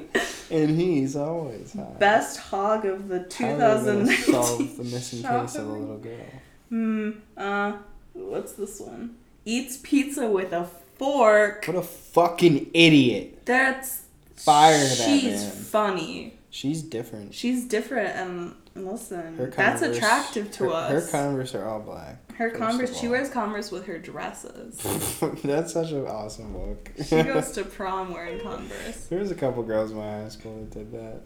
and 0.50 0.78
he's 0.78 1.16
always 1.16 1.72
high. 1.72 1.94
Best 1.98 2.38
hog 2.38 2.84
of 2.84 3.08
the 3.08 3.26
How 3.38 3.46
are 3.46 3.52
they 3.80 3.92
gonna 3.92 4.04
2019. 4.16 4.34
solve 4.34 4.76
the 4.76 4.84
missing 4.84 5.22
case 5.22 5.54
of 5.56 5.66
the 5.66 5.72
little 5.72 5.96
girl. 5.98 6.26
Hmm. 6.68 7.10
Uh, 7.36 7.72
what's 8.12 8.52
this 8.52 8.78
one? 8.78 9.16
Eats 9.46 9.78
pizza 9.82 10.28
with 10.28 10.52
a 10.52 10.68
fork. 10.98 11.64
What 11.66 11.76
a 11.78 11.82
fucking 11.82 12.70
idiot. 12.74 13.46
That's 13.46 14.02
Fire 14.44 14.78
that 14.78 14.96
She's 14.96 15.42
man. 15.44 15.50
funny. 15.52 16.38
She's 16.50 16.82
different. 16.82 17.32
She's 17.34 17.64
different 17.66 18.16
and 18.16 18.54
listen, 18.74 19.36
Her 19.36 19.46
that's 19.46 19.82
attractive 19.82 20.50
to 20.52 20.64
her, 20.64 20.70
us. 20.70 20.90
Her 21.12 21.18
Converse 21.18 21.54
are 21.54 21.68
all 21.68 21.80
black. 21.80 22.32
Her 22.32 22.50
Converse. 22.50 22.98
She 22.98 23.06
wears 23.08 23.28
Converse 23.30 23.70
with 23.70 23.86
her 23.86 23.98
dresses. 23.98 24.78
That's 25.44 25.74
such 25.74 25.92
an 25.92 26.06
awesome 26.06 26.56
look. 26.56 26.90
she 27.04 27.22
goes 27.22 27.50
to 27.52 27.64
prom 27.64 28.12
wearing 28.14 28.40
Converse. 28.40 29.06
there 29.06 29.18
was 29.18 29.30
a 29.30 29.34
couple 29.34 29.62
girls 29.62 29.90
in 29.90 29.98
my 29.98 30.22
high 30.22 30.28
school 30.30 30.56
that 30.58 30.70
did 30.70 30.92
that. 30.92 31.20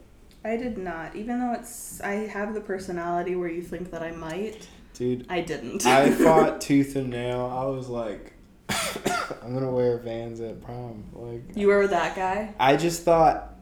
I 0.45 0.57
did 0.57 0.77
not, 0.77 1.15
even 1.17 1.39
though 1.39 1.53
it's. 1.55 2.01
I 2.03 2.27
have 2.27 2.53
the 2.53 2.61
personality 2.61 3.35
where 3.37 3.49
you 3.49 3.63
think 3.63 3.93
that 3.93 4.03
I 4.03 4.11
might. 4.11 4.69
Dude, 4.93 5.25
I 5.31 5.41
didn't. 5.41 5.87
I 5.87 6.11
fought 6.11 6.61
tooth 6.61 6.97
and 6.97 7.09
nail. 7.11 7.47
I 7.51 7.65
was 7.65 7.89
like, 7.89 8.34
I'm 9.43 9.53
gonna 9.55 9.71
wear 9.71 9.99
Vans 9.99 10.41
at 10.41 10.63
prom. 10.63 11.05
Like, 11.13 11.43
You 11.57 11.69
were 11.69 11.87
that 11.87 12.17
guy. 12.17 12.55
I 12.59 12.77
just 12.77 13.03
thought, 13.03 13.55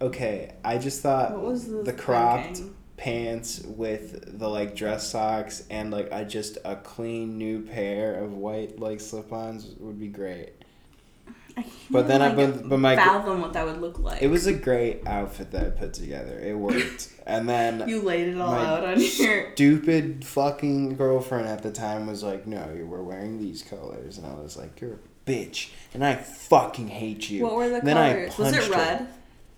okay, 0.00 0.54
I 0.64 0.78
just 0.78 1.02
thought 1.02 1.32
What 1.32 1.42
was 1.42 1.66
the 1.68 1.92
cropped 1.92 2.56
thinking? 2.58 2.74
pants 2.96 3.62
with 3.64 4.38
the 4.38 4.48
like 4.48 4.74
dress 4.76 5.08
socks 5.10 5.64
and 5.70 5.90
like 5.90 6.08
a 6.12 6.24
just 6.24 6.58
a 6.66 6.76
clean 6.76 7.38
new 7.38 7.62
pair 7.62 8.14
of 8.22 8.34
white 8.34 8.78
like 8.78 9.00
slip-ons 9.00 9.74
would 9.78 9.98
be 9.98 10.08
great. 10.08 10.52
I 11.60 11.64
But 11.90 12.08
then 12.08 12.22
I- 12.22 12.32
even, 12.32 12.52
but- 12.52 12.68
but 12.68 12.78
my- 12.78 12.96
fathom 12.96 13.40
what 13.40 13.52
that 13.54 13.66
would 13.66 13.80
look 13.80 13.98
like. 13.98 14.22
It 14.22 14.28
was 14.28 14.46
a 14.46 14.52
great 14.54 15.06
outfit 15.06 15.50
that 15.52 15.66
I 15.66 15.70
put 15.70 15.92
together. 15.94 16.38
It 16.38 16.56
worked. 16.56 17.08
and 17.26 17.48
then 17.48 17.88
You 17.88 18.02
laid 18.02 18.28
it 18.28 18.40
all 18.40 18.52
out 18.54 18.84
on 18.84 19.00
your. 19.00 19.52
stupid 19.52 20.24
fucking 20.24 20.96
girlfriend 20.96 21.46
at 21.48 21.62
the 21.62 21.70
time 21.72 22.06
was 22.06 22.22
like, 22.22 22.46
"No, 22.46 22.72
you 22.76 22.86
were 22.86 23.02
wearing 23.02 23.38
these 23.38 23.62
colors," 23.62 24.18
and 24.18 24.26
I 24.26 24.34
was 24.34 24.56
like, 24.56 24.80
"You're 24.80 24.94
a 24.94 25.30
bitch," 25.30 25.70
and 25.94 26.04
I 26.04 26.14
fucking 26.16 26.88
hate 26.88 27.28
you. 27.30 27.42
What 27.44 27.56
were 27.56 27.68
the 27.68 27.76
And 27.76 27.86
then 27.88 27.96
I 27.96 28.12
colors? 28.12 28.38
Was 28.38 28.48
it 28.48 28.52
punched 28.56 28.66
her. 28.74 28.78
red? 28.80 29.06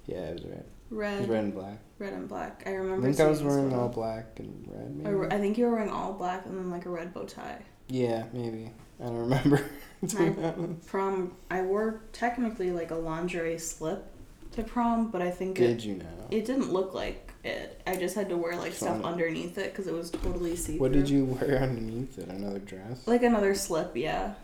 Yeah, 0.07 0.17
it 0.19 0.35
was 0.35 0.45
red. 0.45 0.65
Red, 0.91 1.21
was 1.21 1.29
red 1.31 1.45
and 1.45 1.55
black. 1.55 1.79
red 1.99 2.13
and 2.13 2.29
black. 2.29 2.63
I 2.67 2.71
remember. 2.73 3.07
I 3.09 3.13
think 3.13 3.21
I 3.27 3.31
was 3.31 3.43
wearing 3.43 3.73
all 3.75 3.89
black 3.89 4.39
and 4.39 4.67
red. 4.69 4.95
Maybe. 4.97 5.35
I 5.35 5.39
think 5.39 5.57
you 5.57 5.65
were 5.67 5.73
wearing 5.73 5.89
all 5.91 6.13
black 6.13 6.45
and 6.47 6.59
then 6.59 6.71
like 6.71 6.85
a 6.87 6.91
red 6.91 7.15
bow 7.15 7.25
tie. 7.25 7.63
Yeah, 7.89 8.25
maybe. 8.33 8.71
I 9.03 9.07
don't 9.07 9.17
remember. 9.19 9.65
My- 10.15 10.53
Prom, 10.87 11.33
I 11.51 11.63
wore 11.63 12.01
technically 12.13 12.71
like 12.73 12.91
a 12.91 12.95
lingerie 12.97 13.59
slip 13.59 14.05
to 14.53 14.63
prom, 14.63 15.11
but 15.11 15.23
I 15.23 15.31
think 15.31 15.59
it, 15.59 15.67
Did 15.67 15.85
you 15.85 15.95
know? 15.97 16.27
it 16.31 16.45
didn't 16.45 16.73
look 16.73 16.95
like 16.95 17.33
it. 17.45 17.81
I 17.87 17.97
just 17.97 18.15
had 18.15 18.29
to 18.29 18.37
wear 18.37 18.57
like 18.57 18.73
stuff 18.73 19.03
underneath 19.05 19.59
it 19.59 19.73
because 19.73 19.87
it 19.87 19.95
was 19.95 20.11
totally 20.11 20.57
see 20.57 20.73
through. 20.73 20.81
What 20.81 20.93
did 20.93 21.09
you 21.09 21.25
wear 21.25 21.59
underneath 21.63 22.19
it? 22.19 22.29
Another 22.29 22.59
dress? 22.59 23.07
Like 23.07 23.23
another 23.23 23.55
slip, 23.55 23.97
yeah. 23.97 24.35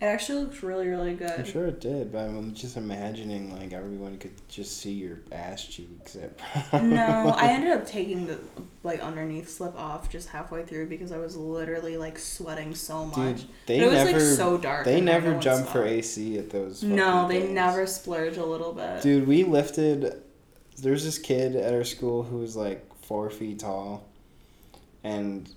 It 0.00 0.06
actually 0.06 0.44
looks 0.44 0.62
really, 0.62 0.88
really 0.88 1.14
good. 1.14 1.30
I'm 1.30 1.44
sure 1.44 1.66
it 1.66 1.80
did, 1.80 2.12
but 2.12 2.24
I'm 2.24 2.52
just 2.52 2.76
imagining 2.76 3.56
like 3.58 3.72
everyone 3.72 4.18
could 4.18 4.32
just 4.48 4.78
see 4.78 4.92
your 4.92 5.20
ass 5.32 5.64
cheeks 5.64 6.16
at 6.16 6.82
no, 6.82 7.34
I 7.36 7.48
ended 7.48 7.72
up 7.72 7.86
taking 7.86 8.26
the 8.26 8.38
like 8.82 9.00
underneath 9.00 9.48
slip 9.48 9.78
off 9.78 10.10
just 10.10 10.28
halfway 10.28 10.64
through 10.64 10.88
because 10.88 11.12
I 11.12 11.18
was 11.18 11.36
literally 11.36 11.96
like 11.96 12.18
sweating 12.18 12.74
so 12.74 13.06
much. 13.06 13.36
Dude, 13.36 13.46
they 13.66 13.78
but 13.78 13.84
it 13.84 13.90
was 13.90 14.04
never, 14.04 14.12
like 14.12 14.20
so 14.20 14.58
dark. 14.58 14.84
they 14.84 15.00
never 15.00 15.38
jump 15.38 15.68
for. 15.68 15.84
AC 15.84 16.38
at 16.38 16.50
those. 16.50 16.82
No, 16.82 17.28
they 17.28 17.46
never 17.48 17.86
splurge 17.86 18.36
a 18.36 18.44
little 18.44 18.72
bit. 18.72 19.02
Dude, 19.02 19.26
we 19.26 19.44
lifted. 19.44 20.22
There's 20.78 21.04
this 21.04 21.18
kid 21.18 21.56
at 21.56 21.72
our 21.72 21.84
school 21.84 22.22
who 22.22 22.38
was 22.38 22.56
like 22.56 22.94
four 23.04 23.30
feet 23.30 23.60
tall, 23.60 24.08
and 25.02 25.48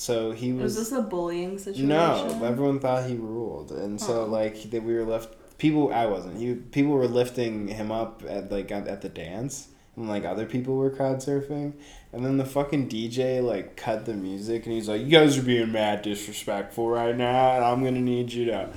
so 0.00 0.30
he 0.32 0.50
was 0.52 0.76
was. 0.76 0.90
this 0.90 0.98
a 0.98 1.02
bullying 1.02 1.58
situation? 1.58 1.88
no, 1.88 2.40
everyone 2.42 2.80
thought 2.80 3.08
he 3.08 3.16
ruled, 3.16 3.70
and 3.70 4.00
so 4.00 4.22
Oh. 4.22 4.26
like 4.26 4.70
that 4.70 4.82
we 4.82 4.94
were 4.94 5.04
left. 5.04 5.36
People, 5.58 5.92
I 5.92 6.06
wasn't. 6.06 6.38
He 6.38 6.54
people 6.54 6.92
were 6.92 7.06
lifting 7.06 7.68
him 7.68 7.92
up 7.92 8.22
at 8.26 8.50
like 8.50 8.72
at, 8.72 8.88
at 8.88 9.02
the 9.02 9.10
dance, 9.10 9.68
and 9.96 10.08
like 10.08 10.24
other 10.24 10.46
people 10.46 10.74
were 10.76 10.88
crowd 10.88 11.18
surfing, 11.18 11.74
and 12.14 12.24
then 12.24 12.38
the 12.38 12.46
fucking 12.46 12.88
DJ 12.88 13.42
like 13.42 13.76
cut 13.76 14.06
the 14.06 14.14
music, 14.14 14.64
and 14.64 14.72
he's 14.74 14.88
like, 14.88 15.02
"You 15.02 15.08
guys 15.08 15.36
are 15.36 15.42
being 15.42 15.70
mad 15.70 16.00
disrespectful 16.00 16.88
right 16.88 17.14
now, 17.16 17.56
and 17.56 17.64
I'm 17.64 17.84
gonna 17.84 18.00
need 18.00 18.32
you 18.32 18.46
to." 18.46 18.70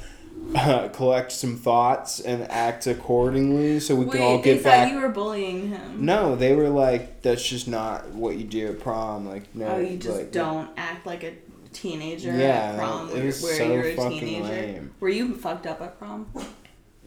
Uh, 0.56 0.88
collect 0.94 1.32
some 1.32 1.56
thoughts 1.58 2.20
and 2.20 2.44
act 2.52 2.86
accordingly 2.88 3.80
so 3.80 3.96
we 3.96 4.06
Wait, 4.06 4.12
can 4.14 4.22
all 4.22 4.38
they 4.38 4.44
get 4.44 4.58
thought 4.62 4.70
back 4.70 4.92
you 4.92 5.00
were 5.00 5.10
bullying 5.10 5.70
him. 5.70 6.06
no, 6.06 6.36
they 6.36 6.54
were 6.56 6.70
like, 6.70 7.22
"That's 7.22 7.48
just 7.48 7.68
not 7.68 8.10
what 8.10 8.36
you 8.38 8.44
do 8.44 8.68
at 8.68 8.80
prom." 8.80 9.28
Like, 9.28 9.54
no, 9.56 9.68
oh, 9.68 9.80
you 9.80 9.98
just 9.98 10.18
like, 10.18 10.32
don't 10.32 10.70
act 10.78 11.06
like 11.06 11.24
a 11.24 11.34
teenager 11.72 12.32
Yeah, 12.38 12.46
at 12.74 12.78
prom 12.78 13.10
it 13.10 13.14
where, 13.16 13.26
was 13.26 13.42
where 13.42 13.56
so 13.56 13.74
you're 13.74 13.86
a 13.88 13.96
fucking 13.96 14.20
teenager. 14.20 14.44
lame. 14.48 14.92
Were 15.00 15.10
you 15.10 15.36
fucked 15.36 15.66
up 15.66 15.82
at 15.82 15.98
prom? 15.98 16.28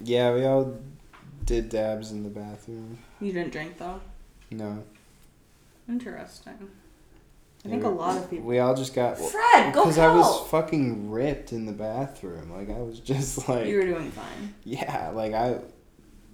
Yeah, 0.02 0.34
we 0.34 0.44
all 0.44 0.76
did 1.44 1.68
dabs 1.68 2.10
in 2.12 2.24
the 2.24 2.28
bathroom. 2.30 2.98
You 3.20 3.32
didn't 3.32 3.52
drink 3.52 3.78
though. 3.78 4.00
No, 4.50 4.82
Interesting. 5.88 6.68
I 7.66 7.68
think 7.70 7.82
we, 7.82 7.88
a 7.88 7.92
lot 7.92 8.16
of 8.16 8.30
people. 8.30 8.46
We 8.46 8.58
all 8.60 8.74
just 8.74 8.94
got 8.94 9.18
Fred, 9.18 9.74
go 9.74 9.82
because 9.82 9.98
I 9.98 10.14
was 10.14 10.48
fucking 10.48 11.10
ripped 11.10 11.52
in 11.52 11.66
the 11.66 11.72
bathroom. 11.72 12.50
Like 12.50 12.70
I 12.70 12.80
was 12.80 13.00
just 13.00 13.48
like, 13.48 13.66
You 13.66 13.76
were 13.76 13.86
doing 13.86 14.10
fine. 14.10 14.54
yeah, 14.64 15.10
like 15.10 15.34
I, 15.34 15.58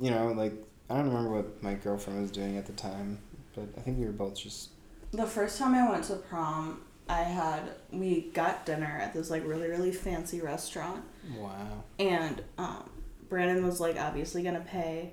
you 0.01 0.11
know, 0.11 0.29
like 0.33 0.53
I 0.91 0.97
don't 0.97 1.09
remember 1.09 1.31
what 1.31 1.63
my 1.63 1.75
girlfriend 1.75 2.21
was 2.21 2.31
doing 2.31 2.59
at 2.59 2.67
the 2.67 2.73
time, 2.75 3.19
but 3.55 3.65
I 3.77 3.81
think 3.81 3.99
we 3.99 4.05
were 4.05 4.13
both 4.13 4.37
just 4.37 4.71
The 5.13 5.27
first 5.27 5.59
time 5.59 5.75
I 5.75 5.91
went 5.91 6.05
to 6.05 6.17
prom, 6.17 6.83
I 7.09 7.23
had 7.23 7.63
we 7.91 8.31
got 8.33 8.67
dinner 8.67 8.99
at 9.01 9.15
this 9.15 9.31
like 9.31 9.47
really 9.47 9.69
really 9.69 9.93
fancy 9.93 10.41
restaurant, 10.41 11.03
wow. 11.39 11.85
and 11.99 12.43
um, 12.59 12.89
Brandon 13.29 13.65
was 13.67 13.81
like 13.81 13.99
obviously 13.99 14.43
gonna 14.43 14.61
pay, 14.61 15.13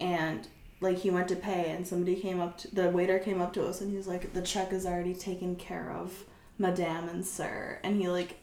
and 0.00 0.46
like 0.80 0.98
he 0.98 1.10
went 1.10 1.28
to 1.28 1.36
pay, 1.36 1.70
and 1.70 1.86
somebody 1.86 2.16
came 2.16 2.40
up 2.40 2.58
to 2.58 2.74
the 2.74 2.88
waiter 2.90 3.18
came 3.18 3.40
up 3.40 3.52
to 3.54 3.66
us, 3.66 3.80
and 3.80 3.90
he's 3.94 4.06
like, 4.06 4.32
"The 4.32 4.42
check 4.42 4.72
is 4.72 4.86
already 4.86 5.14
taken 5.14 5.56
care 5.56 5.92
of, 5.92 6.24
Madame 6.58 7.08
and 7.08 7.24
Sir," 7.24 7.78
and 7.82 8.00
he 8.00 8.08
like, 8.08 8.42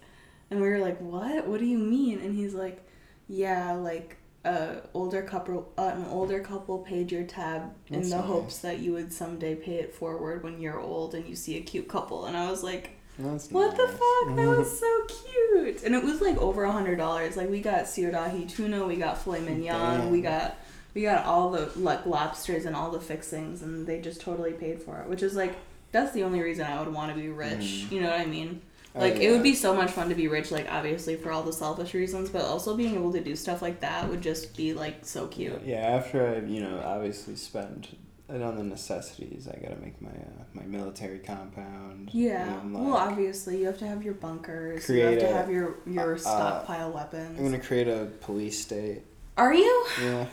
and 0.51 0.61
we 0.61 0.67
were 0.69 0.79
like, 0.79 0.99
"What? 0.99 1.47
What 1.47 1.59
do 1.59 1.65
you 1.65 1.77
mean?" 1.79 2.19
And 2.19 2.35
he's 2.35 2.53
like, 2.53 2.87
"Yeah, 3.27 3.73
like." 3.73 4.17
A 4.45 4.81
older 4.93 5.23
couple, 5.23 5.73
uh, 5.77 5.91
an 5.93 6.05
older 6.05 6.39
couple 6.39 6.77
paid 6.77 7.11
your 7.11 7.23
tab 7.25 7.73
in 7.87 8.01
the 8.03 8.15
nice. 8.15 8.25
hopes 8.25 8.59
that 8.59 8.79
you 8.79 8.93
would 8.93 9.11
someday 9.11 9.55
pay 9.55 9.75
it 9.75 9.93
forward 9.93 10.41
when 10.41 10.61
you're 10.61 10.79
old 10.79 11.15
and 11.15 11.27
you 11.27 11.35
see 11.35 11.57
a 11.57 11.61
cute 11.61 11.89
couple. 11.89 12.27
And 12.27 12.37
I 12.37 12.49
was 12.49 12.63
like, 12.63 12.91
That's 13.19 13.51
what 13.51 13.75
the 13.75 13.87
fuck? 13.87 14.35
That 14.37 14.47
was 14.47 14.79
so 14.79 15.05
cute. 15.05 15.83
And 15.83 15.93
it 15.93 16.01
was 16.01 16.21
like 16.21 16.37
over 16.37 16.63
a 16.63 16.71
hundred 16.71 16.95
dollars. 16.95 17.35
Like 17.35 17.49
we 17.49 17.59
got 17.59 17.89
seared 17.89 18.15
tuna, 18.47 18.85
we 18.85 18.95
got 18.95 19.17
filet 19.17 19.41
mignon, 19.41 20.01
Damn. 20.01 20.11
we 20.11 20.21
got 20.21 20.57
we 20.97 21.03
got 21.03 21.25
all 21.27 21.51
the 21.51 21.69
like 21.75 22.07
lobsters 22.07 22.65
and 22.65 22.75
all 22.75 22.89
the 22.89 22.99
fixings, 22.99 23.61
and 23.61 23.85
they 23.85 24.01
just 24.01 24.19
totally 24.19 24.53
paid 24.53 24.81
for 24.81 24.99
it. 24.99 25.07
Which 25.07 25.21
is 25.21 25.35
like 25.35 25.55
that's 25.91 26.11
the 26.11 26.23
only 26.23 26.41
reason 26.41 26.65
I 26.65 26.79
would 26.81 26.91
want 26.91 27.13
to 27.13 27.21
be 27.21 27.29
rich. 27.29 27.85
Mm. 27.85 27.91
You 27.91 28.01
know 28.01 28.09
what 28.09 28.19
I 28.19 28.25
mean? 28.25 28.61
Oh, 28.95 29.01
Like 29.01 29.17
it 29.17 29.29
would 29.29 29.43
be 29.43 29.53
so 29.53 29.75
much 29.75 29.91
fun 29.91 30.09
to 30.09 30.15
be 30.15 30.27
rich. 30.27 30.49
Like 30.49 30.65
obviously 30.71 31.15
for 31.15 31.31
all 31.31 31.43
the 31.43 31.53
selfish 31.53 31.93
reasons, 31.93 32.31
but 32.31 32.41
also 32.41 32.75
being 32.75 32.95
able 32.95 33.13
to 33.13 33.21
do 33.21 33.35
stuff 33.35 33.61
like 33.61 33.79
that 33.81 34.09
would 34.09 34.21
just 34.21 34.57
be 34.57 34.73
like 34.73 35.05
so 35.05 35.27
cute. 35.27 35.61
Yeah, 35.63 35.81
after 35.81 36.27
I, 36.27 36.49
you 36.49 36.61
know, 36.61 36.81
obviously 36.83 37.35
spend 37.35 37.95
it 38.27 38.41
on 38.41 38.57
the 38.57 38.63
necessities, 38.63 39.47
I 39.47 39.55
gotta 39.61 39.79
make 39.79 40.01
my 40.01 40.09
uh, 40.09 40.43
my 40.55 40.63
military 40.63 41.19
compound. 41.19 42.09
Yeah. 42.11 42.59
and, 42.59 42.73
well, 42.73 42.97
obviously 42.97 43.59
you 43.59 43.67
have 43.67 43.77
to 43.77 43.87
have 43.87 44.01
your 44.01 44.15
bunkers. 44.15 44.89
You 44.89 45.01
have 45.01 45.19
to 45.19 45.29
a- 45.29 45.33
have 45.33 45.51
your 45.51 45.75
your 45.85 46.15
uh, 46.15 46.17
stockpile 46.17 46.91
weapons. 46.91 47.37
I'm 47.37 47.45
gonna 47.45 47.59
create 47.59 47.87
a 47.87 48.07
police 48.21 48.59
state. 48.59 49.03
Are 49.37 49.53
you? 49.53 49.85
Yeah, 50.01 50.25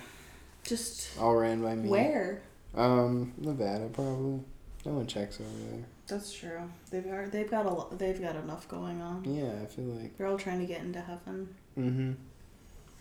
Just 0.64 1.16
all 1.18 1.34
ran 1.36 1.62
by 1.62 1.74
me. 1.74 1.88
where? 1.88 2.42
Um, 2.74 3.32
Nevada 3.38 3.88
probably. 3.92 4.40
No 4.84 4.92
one 4.92 5.06
checks 5.06 5.40
over 5.40 5.70
there. 5.70 5.84
That's 6.06 6.32
true. 6.32 6.70
They've 6.90 7.04
got 7.04 7.30
they've 7.32 7.50
got 7.50 7.66
a 7.66 7.96
they've 7.96 8.20
got 8.20 8.36
enough 8.36 8.68
going 8.68 9.00
on. 9.00 9.24
Yeah, 9.24 9.62
I 9.62 9.66
feel 9.66 9.84
like. 9.86 10.16
They're 10.18 10.26
all 10.26 10.38
trying 10.38 10.60
to 10.60 10.66
get 10.66 10.80
into 10.82 11.00
heaven. 11.00 11.54
Mm-hmm. 11.78 12.12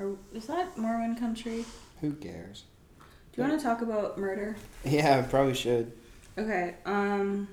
Or 0.01 0.17
is 0.33 0.47
that 0.47 0.77
Mormon 0.77 1.15
country? 1.17 1.65
Who 2.01 2.13
cares? 2.13 2.63
Do 3.33 3.41
you 3.41 3.47
want 3.47 3.59
to 3.59 3.65
talk 3.65 3.81
about 3.81 4.17
murder? 4.17 4.55
Yeah, 4.85 5.19
I 5.19 5.21
probably 5.23 5.53
should. 5.55 5.91
Okay. 6.37 6.75
Um. 6.85 7.47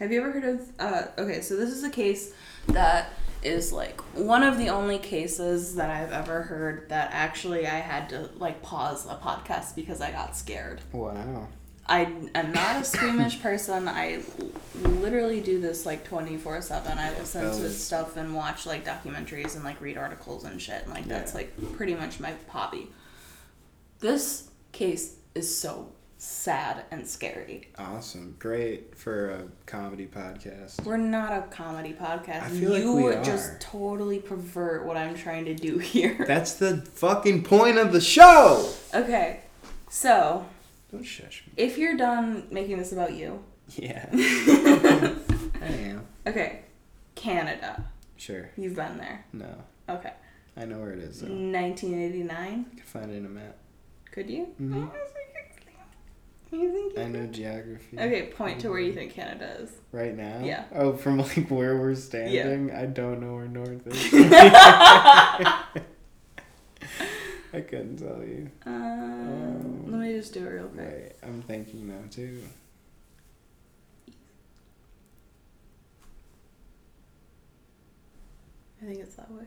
Have 0.00 0.10
you 0.10 0.20
ever 0.20 0.32
heard 0.32 0.44
of? 0.44 0.68
Uh. 0.78 1.02
Okay. 1.18 1.40
So 1.42 1.56
this 1.56 1.70
is 1.70 1.84
a 1.84 1.90
case 1.90 2.32
that 2.68 3.10
is 3.42 3.72
like 3.72 4.00
one 4.14 4.42
of 4.42 4.58
the 4.58 4.68
only 4.68 4.98
cases 4.98 5.74
that 5.76 5.90
I've 5.90 6.12
ever 6.12 6.42
heard 6.42 6.88
that 6.88 7.10
actually 7.12 7.66
I 7.66 7.80
had 7.80 8.08
to 8.10 8.30
like 8.36 8.62
pause 8.62 9.06
a 9.06 9.16
podcast 9.16 9.74
because 9.74 10.00
I 10.00 10.10
got 10.10 10.36
scared. 10.36 10.80
Wow. 10.92 11.48
I 11.86 12.02
am 12.34 12.52
not 12.52 12.80
a 12.80 12.84
squeamish 12.84 13.42
person. 13.42 13.88
I 13.88 14.22
literally 14.74 15.40
do 15.40 15.60
this 15.60 15.84
like 15.84 16.04
24 16.04 16.62
7. 16.62 16.98
I 16.98 17.10
listen 17.18 17.42
to 17.44 17.70
stuff 17.70 18.16
and 18.16 18.34
watch 18.34 18.66
like 18.66 18.84
documentaries 18.84 19.56
and 19.56 19.64
like 19.64 19.80
read 19.80 19.98
articles 19.98 20.44
and 20.44 20.60
shit. 20.60 20.84
And 20.84 20.92
like 20.92 21.06
that's 21.06 21.34
like 21.34 21.52
pretty 21.74 21.94
much 21.94 22.20
my 22.20 22.34
hobby. 22.48 22.88
This 23.98 24.48
case 24.70 25.16
is 25.34 25.56
so 25.56 25.92
sad 26.22 26.84
and 26.92 27.06
scary. 27.06 27.68
Awesome. 27.78 28.36
Great 28.38 28.96
for 28.96 29.30
a 29.30 29.42
comedy 29.66 30.06
podcast. 30.06 30.84
We're 30.84 30.96
not 30.96 31.32
a 31.32 31.42
comedy 31.50 31.92
podcast. 31.94 32.42
I 32.44 32.48
feel 32.48 32.70
like 32.70 32.82
you 32.82 32.92
we 32.94 33.12
just 33.24 33.60
totally 33.60 34.20
pervert 34.20 34.86
what 34.86 34.96
I'm 34.96 35.14
trying 35.16 35.44
to 35.46 35.54
do 35.54 35.78
here. 35.92 36.24
That's 36.26 36.54
the 36.54 36.76
fucking 36.94 37.42
point 37.42 37.78
of 37.78 37.92
the 37.92 38.00
show. 38.00 38.70
okay, 38.94 39.40
so 39.90 40.46
Don't 40.92 41.02
shush 41.02 41.42
me. 41.46 41.52
if 41.56 41.76
you're 41.76 41.96
done 41.96 42.46
making 42.52 42.78
this 42.78 42.92
about 42.92 43.14
you, 43.14 43.42
Yeah. 43.70 44.08
I 44.12 45.66
am. 45.66 46.06
okay, 46.26 46.60
Canada. 47.16 47.84
Sure. 48.16 48.48
You've 48.56 48.76
been 48.76 48.96
there. 48.98 49.24
No. 49.32 49.52
Okay. 49.88 50.12
I 50.56 50.66
know 50.66 50.78
where 50.78 50.92
it 50.92 51.00
is 51.00 51.20
though. 51.20 51.26
1989. 51.28 52.30
I 52.70 52.74
can 52.76 52.84
find 52.84 53.10
it 53.10 53.16
in 53.16 53.26
a 53.26 53.28
map. 53.28 53.56
Could 54.12 54.30
you? 54.30 54.48
Mhm. 54.60 54.88
You 56.52 56.70
think 56.70 56.98
I 56.98 57.08
know 57.08 57.26
geography. 57.26 57.98
Okay, 57.98 58.26
point 58.26 58.60
to 58.60 58.68
where 58.68 58.78
you 58.78 58.92
think 58.92 59.14
Canada 59.14 59.56
is. 59.60 59.72
Right 59.90 60.14
now? 60.14 60.40
Yeah. 60.44 60.64
Oh, 60.74 60.92
from 60.92 61.18
like 61.18 61.48
where 61.50 61.78
we're 61.78 61.94
standing? 61.94 62.70
I 62.70 62.84
don't 62.84 63.20
know 63.22 63.34
where 63.34 63.48
north 63.48 63.86
is. 63.86 64.12
I 67.54 67.60
couldn't 67.60 67.96
tell 67.96 68.22
you. 68.22 68.50
Um, 68.66 69.90
let 69.90 70.00
me 70.00 70.12
just 70.12 70.34
do 70.34 70.46
it 70.46 70.50
real 70.50 70.68
quick. 70.68 71.18
I'm 71.22 71.40
thinking 71.42 71.88
now 71.88 72.02
too. 72.10 72.42
I 78.82 78.86
think 78.86 78.98
it's 78.98 79.14
that 79.14 79.30
way. 79.30 79.44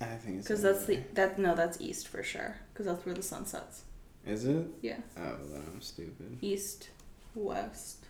I 0.00 0.16
think 0.16 0.38
it's 0.38 0.48
Because 0.48 0.62
that's 0.62 0.86
the 0.86 1.00
that 1.12 1.38
no, 1.38 1.54
that's 1.54 1.78
east 1.80 2.08
for 2.08 2.22
sure. 2.22 2.56
Because 2.72 2.86
that's 2.86 3.04
where 3.04 3.14
the 3.14 3.22
sun 3.22 3.44
sets. 3.44 3.82
Is 4.26 4.44
it? 4.44 4.66
Yeah. 4.82 4.98
Oh, 5.16 5.36
then 5.50 5.62
I'm 5.72 5.80
stupid. 5.80 6.38
East, 6.40 6.90
west, 7.34 8.06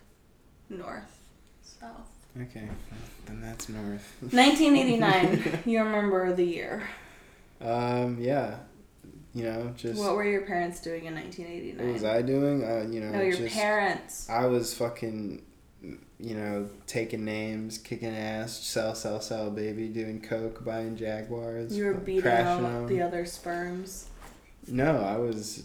north, 0.69 1.19
south. 1.63 2.09
Okay, 2.39 2.65
well, 2.65 2.99
then 3.25 3.41
that's 3.41 3.69
north. 3.69 4.15
1989. 4.21 5.59
you 5.65 5.79
remember 5.83 6.33
the 6.33 6.43
year? 6.43 6.83
Um, 7.61 8.17
yeah. 8.19 8.57
You 9.35 9.45
know, 9.45 9.73
just 9.75 9.99
what 9.99 10.15
were 10.15 10.23
your 10.25 10.41
parents 10.41 10.79
doing 10.79 11.05
in 11.05 11.15
1989? 11.15 11.77
what 11.77 11.93
1989? 11.93 11.93
was 11.93 12.03
I 12.03 12.21
doing? 12.21 12.63
Uh, 12.63 12.93
you 12.93 12.99
know, 13.01 13.17
no, 13.17 13.23
your 13.23 13.35
just 13.37 13.55
parents. 13.55 14.29
I 14.29 14.45
was 14.45 14.75
fucking, 14.75 15.41
you 16.19 16.35
know, 16.35 16.69
taking 16.85 17.25
names, 17.25 17.79
kicking 17.79 18.15
ass, 18.15 18.55
sell, 18.55 18.93
sell, 18.93 19.19
sell, 19.21 19.49
baby, 19.49 19.87
doing 19.87 20.21
coke, 20.21 20.63
buying 20.63 20.95
Jaguars, 20.95 21.75
You 21.75 21.85
were 21.85 21.93
beating 21.95 22.21
crashing 22.21 22.63
out 22.65 22.87
them. 22.87 22.87
the 22.87 23.01
other 23.01 23.25
sperms. 23.25 24.07
No, 24.67 24.97
I 25.01 25.17
was. 25.17 25.63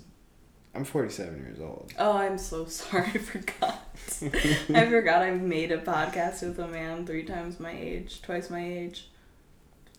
I'm 0.79 0.85
47 0.85 1.39
years 1.41 1.61
old. 1.61 1.93
Oh, 1.99 2.13
I'm 2.17 2.39
so 2.39 2.65
sorry. 2.69 3.09
I 3.13 3.19
forgot. 3.19 3.85
I 4.23 4.87
forgot 4.89 5.23
I've 5.23 5.41
made 5.43 5.73
a 5.73 5.79
podcast 5.79 6.43
with 6.47 6.57
a 6.61 6.69
man 6.69 7.05
three 7.05 7.25
times 7.25 7.59
my 7.59 7.73
age, 7.77 8.23
twice 8.23 8.49
my 8.49 8.65
age, 8.65 9.09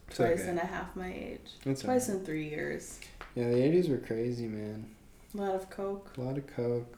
It's 0.08 0.16
twice 0.16 0.40
okay. 0.40 0.50
and 0.52 0.58
a 0.58 0.66
half 0.66 0.96
my 0.96 1.12
age, 1.14 1.52
It's 1.66 1.82
twice 1.82 2.08
alright. 2.08 2.22
in 2.22 2.26
three 2.26 2.48
years. 2.48 3.02
Yeah, 3.36 3.50
the 3.50 3.58
80s 3.58 3.90
were 3.90 3.98
crazy, 3.98 4.48
man. 4.48 4.86
A 5.34 5.38
lot 5.42 5.54
of 5.54 5.70
coke, 5.70 6.12
A 6.18 6.22
lot 6.22 6.38
of 6.38 6.48
coke, 6.48 6.98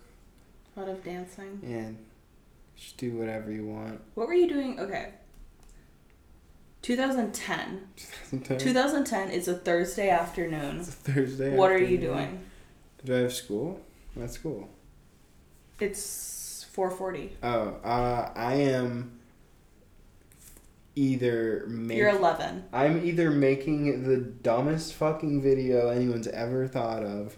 a 0.77 0.79
lot 0.79 0.88
of 0.88 1.03
dancing. 1.03 1.59
and 1.63 1.97
just 2.75 2.97
do 2.97 3.13
whatever 3.17 3.51
you 3.51 3.65
want. 3.65 4.00
What 4.13 4.27
were 4.27 4.35
you 4.35 4.47
doing? 4.47 4.79
Okay. 4.79 5.09
2010. 6.83 7.88
2010. 8.29 8.57
2010 8.59 9.31
is 9.31 9.47
a 9.47 9.55
Thursday 9.55 10.09
afternoon. 10.09 10.77
It's 10.79 10.89
a 10.89 10.91
Thursday. 10.91 11.55
What 11.55 11.71
are 11.71 11.77
you 11.83 11.97
doing? 11.97 12.41
Do 13.03 13.15
I 13.15 13.20
have 13.20 13.34
school? 13.34 13.81
At 14.22 14.31
school. 14.31 14.70
It's 15.79 16.67
4:40. 16.75 17.31
Oh, 17.41 17.77
uh, 17.84 18.31
I 18.36 18.53
am 18.55 19.20
either 20.96 21.65
making. 21.67 21.98
You're 21.98 22.10
11. 22.10 22.65
I'm 22.72 23.03
either 23.03 23.31
making 23.31 24.08
the 24.08 24.17
dumbest 24.17 24.93
fucking 24.93 25.41
video 25.41 25.89
anyone's 25.89 26.27
ever 26.27 26.67
thought 26.67 27.03
of, 27.03 27.38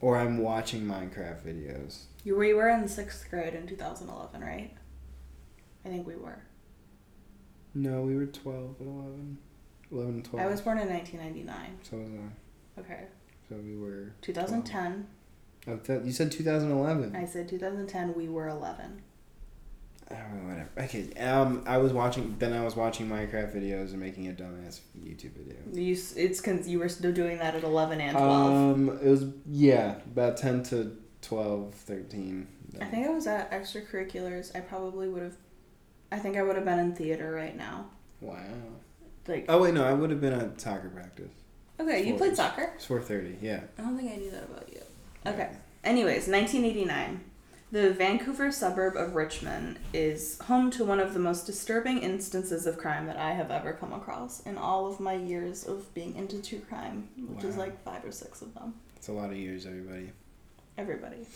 or 0.00 0.18
I'm 0.18 0.38
watching 0.38 0.82
Minecraft 0.82 1.42
videos. 1.44 2.04
You 2.24 2.36
we 2.36 2.54
were 2.54 2.68
in 2.68 2.86
sixth 2.86 3.28
grade 3.28 3.54
in 3.54 3.66
2011, 3.66 4.40
right? 4.40 4.72
I 5.84 5.88
think 5.88 6.06
we 6.06 6.14
were. 6.14 6.38
No, 7.74 8.02
we 8.02 8.14
were 8.14 8.26
12 8.26 8.76
and 8.80 8.88
11. 8.88 9.38
11 9.90 10.14
and 10.14 10.24
12. 10.24 10.46
I 10.46 10.48
was 10.48 10.60
born 10.60 10.78
in 10.78 10.88
1999. 10.88 11.78
So 11.82 11.96
was 11.96 12.08
I. 12.08 12.80
Okay. 12.80 13.04
So 13.52 13.58
we 13.62 13.76
were. 13.76 14.12
2010. 14.22 15.06
Oh, 15.68 15.76
th- 15.76 16.04
you 16.04 16.12
said 16.12 16.32
2011. 16.32 17.14
I 17.14 17.26
said 17.26 17.48
2010. 17.48 18.14
We 18.14 18.28
were 18.28 18.48
11. 18.48 19.02
Oh, 20.10 20.14
whatever. 20.14 20.70
Okay. 20.78 21.12
Um, 21.20 21.62
I 21.66 21.76
was 21.76 21.92
watching. 21.92 22.36
Then 22.38 22.54
I 22.54 22.64
was 22.64 22.76
watching 22.76 23.08
Minecraft 23.08 23.54
videos 23.54 23.90
and 23.90 24.00
making 24.00 24.28
a 24.28 24.32
dumbass 24.32 24.80
YouTube 24.98 25.32
video. 25.32 25.56
You 25.70 25.96
it's 26.16 26.40
cause 26.40 26.66
you 26.66 26.78
were 26.78 26.88
still 26.88 27.12
doing 27.12 27.38
that 27.38 27.54
at 27.54 27.62
11 27.62 28.00
and 28.00 28.16
12. 28.16 28.52
Um, 28.52 28.88
it 29.02 29.08
was 29.08 29.26
yeah, 29.46 29.96
about 30.06 30.38
10 30.38 30.62
to 30.64 30.96
12, 31.20 31.74
13. 31.74 32.46
I 32.80 32.84
think 32.86 33.06
I 33.06 33.10
was 33.10 33.26
at 33.26 33.50
extracurriculars. 33.50 34.56
I 34.56 34.60
probably 34.60 35.08
would 35.08 35.22
have. 35.22 35.36
I 36.10 36.18
think 36.18 36.36
I 36.36 36.42
would 36.42 36.56
have 36.56 36.64
been 36.64 36.78
in 36.78 36.94
theater 36.94 37.32
right 37.32 37.56
now. 37.56 37.86
Wow. 38.20 38.38
Like 39.28 39.44
Oh 39.48 39.62
wait, 39.62 39.74
no, 39.74 39.84
I 39.84 39.92
would 39.92 40.10
have 40.10 40.22
been 40.22 40.32
at 40.32 40.60
soccer 40.60 40.88
practice. 40.88 41.32
Okay, 41.82 42.06
you 42.06 42.14
played 42.14 42.36
soccer. 42.36 42.72
It's 42.76 42.86
4:30. 42.86 43.36
Yeah. 43.40 43.60
I 43.78 43.82
don't 43.82 43.96
think 43.96 44.12
I 44.12 44.16
knew 44.16 44.30
that 44.30 44.44
about 44.44 44.68
you. 44.72 44.80
Okay. 45.26 45.50
Anyways, 45.84 46.28
1989. 46.28 47.20
The 47.72 47.90
Vancouver 47.90 48.52
suburb 48.52 48.96
of 48.96 49.14
Richmond 49.14 49.78
is 49.94 50.38
home 50.42 50.70
to 50.72 50.84
one 50.84 51.00
of 51.00 51.14
the 51.14 51.18
most 51.18 51.46
disturbing 51.46 52.00
instances 52.02 52.66
of 52.66 52.76
crime 52.76 53.06
that 53.06 53.16
I 53.16 53.32
have 53.32 53.50
ever 53.50 53.72
come 53.72 53.94
across 53.94 54.40
in 54.40 54.58
all 54.58 54.86
of 54.86 55.00
my 55.00 55.14
years 55.14 55.64
of 55.64 55.92
being 55.94 56.14
into 56.14 56.42
true 56.42 56.60
crime, 56.60 57.08
which 57.34 57.44
is 57.44 57.54
Wow. 57.56 57.62
like 57.62 57.82
five 57.82 58.04
or 58.04 58.12
six 58.12 58.42
of 58.42 58.52
them. 58.52 58.74
It's 58.96 59.08
a 59.08 59.12
lot 59.12 59.30
of 59.30 59.36
years, 59.38 59.64
everybody. 59.64 60.10
Everybody. 60.76 61.26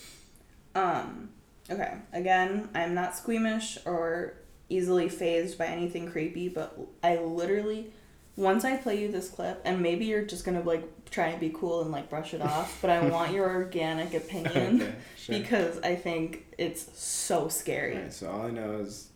Um, 0.75 1.31
okay. 1.71 1.95
Again, 2.13 2.69
I'm 2.75 2.93
not 2.93 3.17
squeamish 3.17 3.79
or 3.87 4.35
easily 4.69 5.09
phased 5.09 5.57
by 5.57 5.67
anything 5.67 6.11
creepy, 6.11 6.51
but 6.51 6.79
I 7.03 7.17
literally 7.17 7.93
once 8.37 8.65
I 8.65 8.77
play 8.77 9.01
you 9.01 9.11
this 9.11 9.29
clip, 9.31 9.63
and 9.65 9.81
maybe 9.81 10.05
you're 10.05 10.25
just 10.25 10.45
gonna 10.45 10.63
like 10.63 11.11
try 11.11 11.29
and 11.29 11.41
be 11.41 11.51
cool 11.51 11.83
and 11.83 11.91
like 11.91 12.11
brush 12.11 12.35
it 12.35 12.43
off, 12.43 12.79
but 12.83 12.91
I 12.91 13.09
want 13.09 13.33
your 13.33 13.49
organic 13.55 14.15
opinion 14.15 14.83
okay, 14.83 14.95
sure. 15.17 15.39
because 15.39 15.81
I 15.81 15.95
think 15.97 16.47
it's 16.59 16.87
so 16.99 17.49
scary. 17.49 17.97
Alright, 17.97 18.13
so 18.13 18.31
all 18.31 18.43
I 18.43 18.51
know 18.51 18.79
is 18.79 19.09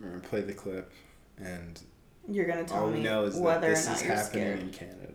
we're 0.00 0.10
gonna 0.10 0.20
play 0.20 0.42
the 0.42 0.52
clip, 0.54 0.92
and 1.38 1.80
You're 2.28 2.46
gonna 2.46 2.64
tell 2.64 2.84
all 2.84 2.88
we 2.88 2.98
me 2.98 3.02
know 3.02 3.24
is 3.24 3.36
whether 3.36 3.66
or 3.66 3.70
this 3.70 3.86
not 3.86 3.96
is 3.96 4.02
you're 4.04 4.14
happening 4.14 4.30
scared. 4.30 4.60
in 4.60 4.70
Canada. 4.70 5.12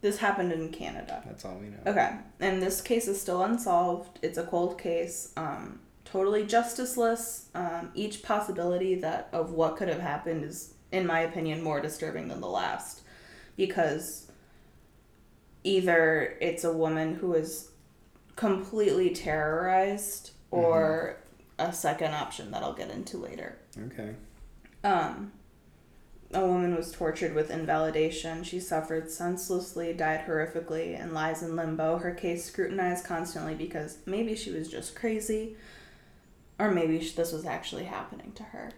This 0.00 0.18
happened 0.18 0.52
in 0.52 0.68
Canada. 0.70 1.22
That's 1.24 1.44
all 1.46 1.54
we 1.54 1.68
know. 1.68 1.78
Okay, 1.86 2.10
and 2.40 2.60
this 2.60 2.82
case 2.82 3.08
is 3.08 3.18
still 3.20 3.42
unsolved. 3.42 4.18
It's 4.22 4.36
a 4.36 4.42
cold 4.44 4.76
case, 4.76 5.32
um, 5.36 5.80
totally 6.04 6.44
justiceless. 6.44 7.44
Um, 7.54 7.90
each 7.94 8.22
possibility 8.22 8.96
that 8.96 9.28
of 9.32 9.52
what 9.52 9.76
could 9.76 9.88
have 9.88 10.00
happened 10.00 10.44
is, 10.44 10.74
in 10.92 11.06
my 11.06 11.20
opinion, 11.20 11.62
more 11.62 11.80
disturbing 11.80 12.28
than 12.28 12.42
the 12.42 12.48
last, 12.48 13.00
because 13.56 14.30
either 15.62 16.36
it's 16.40 16.64
a 16.64 16.72
woman 16.72 17.14
who 17.14 17.34
is 17.34 17.70
completely 18.36 19.10
terrorized, 19.10 20.32
or 20.50 21.16
a 21.58 21.72
second 21.72 22.14
option 22.14 22.50
that 22.50 22.62
I'll 22.62 22.74
get 22.74 22.90
into 22.90 23.16
later. 23.16 23.56
Okay. 23.86 24.14
Um, 24.82 25.32
a 26.32 26.40
woman 26.44 26.74
was 26.74 26.90
tortured 26.90 27.34
with 27.34 27.50
invalidation. 27.50 28.42
She 28.42 28.58
suffered 28.60 29.10
senselessly, 29.10 29.92
died 29.92 30.26
horrifically, 30.26 31.00
and 31.00 31.12
lies 31.12 31.42
in 31.42 31.56
limbo. 31.56 31.98
Her 31.98 32.12
case 32.12 32.44
scrutinized 32.44 33.04
constantly 33.04 33.54
because 33.54 33.98
maybe 34.04 34.34
she 34.34 34.50
was 34.50 34.68
just 34.68 34.96
crazy, 34.96 35.56
or 36.58 36.70
maybe 36.70 36.98
this 36.98 37.32
was 37.32 37.46
actually 37.46 37.84
happening 37.84 38.32
to 38.32 38.42
her. 38.42 38.72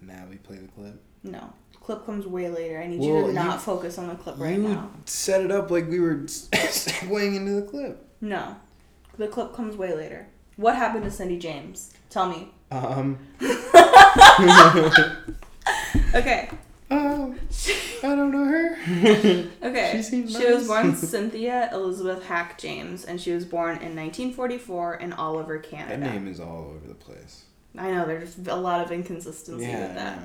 Now 0.00 0.26
we 0.28 0.36
play 0.36 0.56
the 0.56 0.68
clip. 0.68 1.00
No. 1.22 1.52
The 1.88 1.94
clip 1.94 2.04
comes 2.06 2.26
way 2.26 2.50
later. 2.50 2.78
I 2.82 2.86
need 2.86 3.02
you 3.02 3.28
to 3.28 3.32
not 3.32 3.54
you- 3.54 3.60
focus 3.60 3.96
on 3.96 4.08
the 4.08 4.14
clip 4.14 4.34
right 4.38 4.58
you 4.58 4.68
now. 4.68 4.90
set 5.06 5.40
it 5.40 5.50
up 5.50 5.70
like 5.70 5.88
we 5.88 5.98
were 6.00 6.16
segueing 6.26 7.34
into 7.34 7.52
the 7.52 7.62
clip. 7.62 8.06
No. 8.20 8.56
The 9.16 9.26
clip 9.26 9.54
comes 9.54 9.74
way 9.74 9.94
later. 9.94 10.26
What 10.56 10.76
happened 10.76 11.04
to 11.04 11.10
Cindy 11.10 11.38
James? 11.38 11.94
Tell 12.10 12.28
me. 12.28 12.50
Um. 12.70 13.18
Okay. 16.14 16.48
um. 16.90 17.38
I 18.02 18.14
don't 18.14 18.30
know 18.32 18.44
her. 18.44 18.76
Okay. 19.62 19.92
She 19.96 20.02
seems 20.02 20.36
She 20.36 20.44
was 20.50 20.66
born 20.66 20.94
Cynthia 20.96 21.68
Elizabeth 21.72 22.24
Hack 22.26 22.58
James, 22.58 23.04
and 23.04 23.20
she 23.20 23.32
was 23.32 23.44
born 23.44 23.72
in 23.78 23.94
1944 23.96 24.96
in 24.96 25.12
Oliver, 25.14 25.58
Canada. 25.58 25.98
That 26.02 26.14
name 26.14 26.28
is 26.28 26.38
all 26.40 26.74
over 26.76 26.86
the 26.86 26.94
place. 26.94 27.44
I 27.76 27.90
know 27.90 28.06
there's 28.06 28.38
a 28.46 28.56
lot 28.56 28.80
of 28.84 28.90
inconsistency 28.92 29.64
Yeah. 29.66 29.80
with 29.86 29.94
that. 29.96 30.18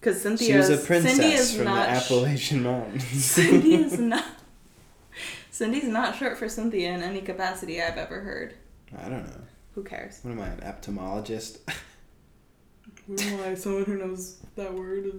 Because 0.00 0.20
Cynthia. 0.22 0.46
She 0.46 0.56
was 0.56 0.68
a 0.70 0.76
Cindy 0.78 0.86
princess 0.86 1.40
is 1.40 1.56
from 1.56 1.64
the 1.64 1.70
not. 1.70 1.88
sh- 1.88 2.04
Appalachian 2.04 2.62
Mountains. 2.62 3.04
Cindy 3.24 3.74
is 3.74 3.98
not. 3.98 4.24
Cindy's 5.50 5.84
not 5.84 6.16
short 6.16 6.36
for 6.38 6.48
Cynthia 6.48 6.92
in 6.92 7.02
any 7.02 7.22
capacity 7.22 7.80
I've 7.80 7.96
ever 7.96 8.20
heard. 8.20 8.54
I 8.98 9.08
don't 9.08 9.24
know. 9.26 9.40
Who 9.74 9.82
cares? 9.84 10.20
What 10.22 10.32
am 10.32 10.40
I, 10.40 10.48
an 10.48 10.60
ophthalmologist? 10.60 11.58
Who 13.06 13.16
am 13.18 13.40
I? 13.52 13.54
Someone 13.54 13.84
who 13.84 13.96
knows 13.98 14.38
that 14.56 14.72
word 14.74 15.06
is. 15.06 15.14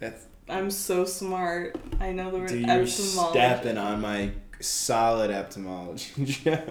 That's 0.00 0.24
I'm 0.48 0.70
so 0.70 1.04
smart. 1.04 1.76
I 2.00 2.12
know 2.12 2.30
the 2.30 2.38
word 2.38 2.48
dude, 2.48 2.66
you're 2.66 2.70
etymology. 2.82 3.38
stepping 3.38 3.78
on 3.78 4.00
my 4.00 4.30
solid 4.64 5.30
ophthalmology. 5.30 6.36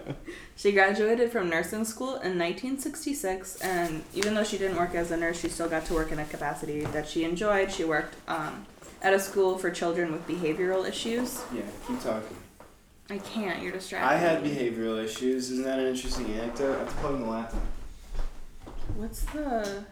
She 0.55 0.71
graduated 0.71 1.31
from 1.31 1.49
nursing 1.49 1.83
school 1.83 2.11
in 2.11 2.39
1966, 2.39 3.59
and 3.61 4.03
even 4.13 4.33
though 4.33 4.43
she 4.43 4.57
didn't 4.57 4.77
work 4.77 4.95
as 4.95 5.11
a 5.11 5.17
nurse, 5.17 5.41
she 5.41 5.49
still 5.49 5.67
got 5.67 5.85
to 5.87 5.93
work 5.93 6.11
in 6.11 6.19
a 6.19 6.25
capacity 6.25 6.81
that 6.85 7.07
she 7.07 7.23
enjoyed. 7.25 7.71
She 7.71 7.83
worked 7.83 8.15
um, 8.29 8.65
at 9.01 9.13
a 9.13 9.19
school 9.19 9.57
for 9.57 9.71
children 9.71 10.11
with 10.11 10.25
behavioral 10.27 10.87
issues. 10.87 11.41
Yeah, 11.53 11.63
keep 11.87 12.01
talking. 12.01 12.37
I 13.09 13.17
can't. 13.17 13.61
You're 13.61 13.73
distracted. 13.73 14.07
I 14.07 14.15
had 14.15 14.43
behavioral 14.43 15.03
issues. 15.03 15.51
Isn't 15.51 15.65
that 15.65 15.79
an 15.79 15.87
interesting 15.87 16.31
anecdote? 16.33 16.75
I 16.75 16.79
have 16.79 16.89
to 16.89 16.95
plug 16.95 17.15
in 17.15 17.21
the 17.23 17.29
laptop. 17.29 17.61
What's 18.95 19.23
the? 19.23 19.83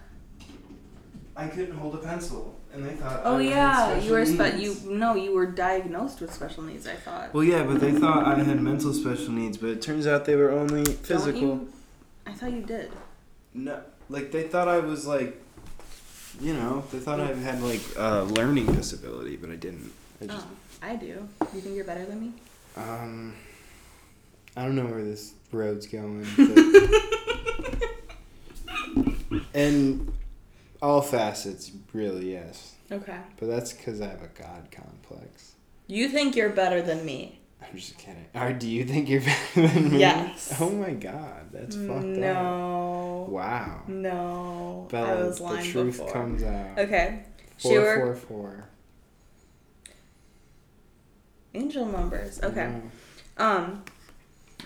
I 1.35 1.47
couldn't 1.47 1.75
hold 1.75 1.95
a 1.95 1.97
pencil, 1.97 2.60
and 2.73 2.85
they 2.85 2.93
thought. 2.95 3.21
Oh 3.23 3.37
I 3.37 3.41
yeah, 3.41 3.85
special 3.85 4.03
you 4.05 4.11
were 4.13 4.25
spe- 4.25 4.59
you 4.59 4.75
no, 4.91 5.15
you 5.15 5.33
were 5.33 5.45
diagnosed 5.45 6.21
with 6.21 6.33
special 6.33 6.63
needs. 6.63 6.87
I 6.87 6.95
thought. 6.95 7.33
Well, 7.33 7.43
yeah, 7.43 7.63
but 7.63 7.79
they 7.81 7.91
thought 7.91 8.25
I 8.25 8.41
had 8.43 8.61
mental 8.61 8.93
special 8.93 9.31
needs, 9.31 9.57
but 9.57 9.69
it 9.69 9.81
turns 9.81 10.07
out 10.07 10.25
they 10.25 10.35
were 10.35 10.51
only 10.51 10.85
physical. 10.85 11.41
you- 11.41 11.73
I 12.25 12.33
thought 12.33 12.51
you 12.53 12.61
did. 12.61 12.91
No, 13.53 13.81
like 14.09 14.31
they 14.31 14.43
thought 14.43 14.67
I 14.67 14.79
was 14.79 15.05
like, 15.05 15.41
you 16.39 16.53
know, 16.53 16.83
they 16.91 16.99
thought 16.99 17.19
I 17.19 17.33
had 17.33 17.61
like 17.61 17.81
a 17.97 18.23
learning 18.23 18.67
disability, 18.75 19.35
but 19.35 19.49
I 19.49 19.55
didn't. 19.55 19.91
I 20.21 20.27
just, 20.27 20.45
Oh, 20.45 20.51
I 20.81 20.95
do. 20.95 21.27
You 21.53 21.61
think 21.61 21.75
you're 21.75 21.83
better 21.85 22.05
than 22.05 22.19
me? 22.21 22.31
um, 22.77 23.35
I 24.55 24.63
don't 24.63 24.75
know 24.75 24.85
where 24.85 25.03
this 25.03 25.33
road's 25.51 25.87
going. 25.87 26.25
But 29.29 29.43
in 29.53 30.11
all 30.81 31.01
facets, 31.01 31.71
really, 31.93 32.33
yes. 32.33 32.75
Okay. 32.91 33.17
But 33.39 33.47
that's 33.47 33.71
because 33.73 34.01
I 34.01 34.07
have 34.07 34.21
a 34.21 34.27
god 34.41 34.69
complex. 34.71 35.53
You 35.87 36.09
think 36.09 36.35
you're 36.35 36.49
better 36.49 36.81
than 36.81 37.05
me? 37.05 37.39
I'm 37.61 37.75
just 37.77 37.97
kidding. 37.97 38.25
Or 38.33 38.51
do 38.53 38.67
you 38.67 38.83
think 38.85 39.07
you're 39.07 39.21
better 39.55 39.67
than 39.67 39.91
me? 39.91 39.99
Yes. 39.99 40.55
Oh 40.59 40.69
my 40.71 40.91
god, 40.91 41.49
that's 41.51 41.75
fucked 41.75 41.89
up. 41.89 42.03
no. 42.03 43.27
Wow. 43.29 43.83
No. 43.87 44.87
I 44.89 44.91
Bella, 44.91 45.25
was 45.27 45.39
the 45.39 45.61
truth 45.71 45.97
before. 45.97 46.11
comes 46.11 46.43
out. 46.43 46.79
Okay. 46.79 47.23
Four, 47.59 47.73
worked 47.81 48.19
four, 48.19 48.37
four. 48.39 48.65
angel 51.53 51.85
numbers. 51.85 52.39
Okay. 52.41 52.67
No. 53.37 53.45
Um, 53.45 53.83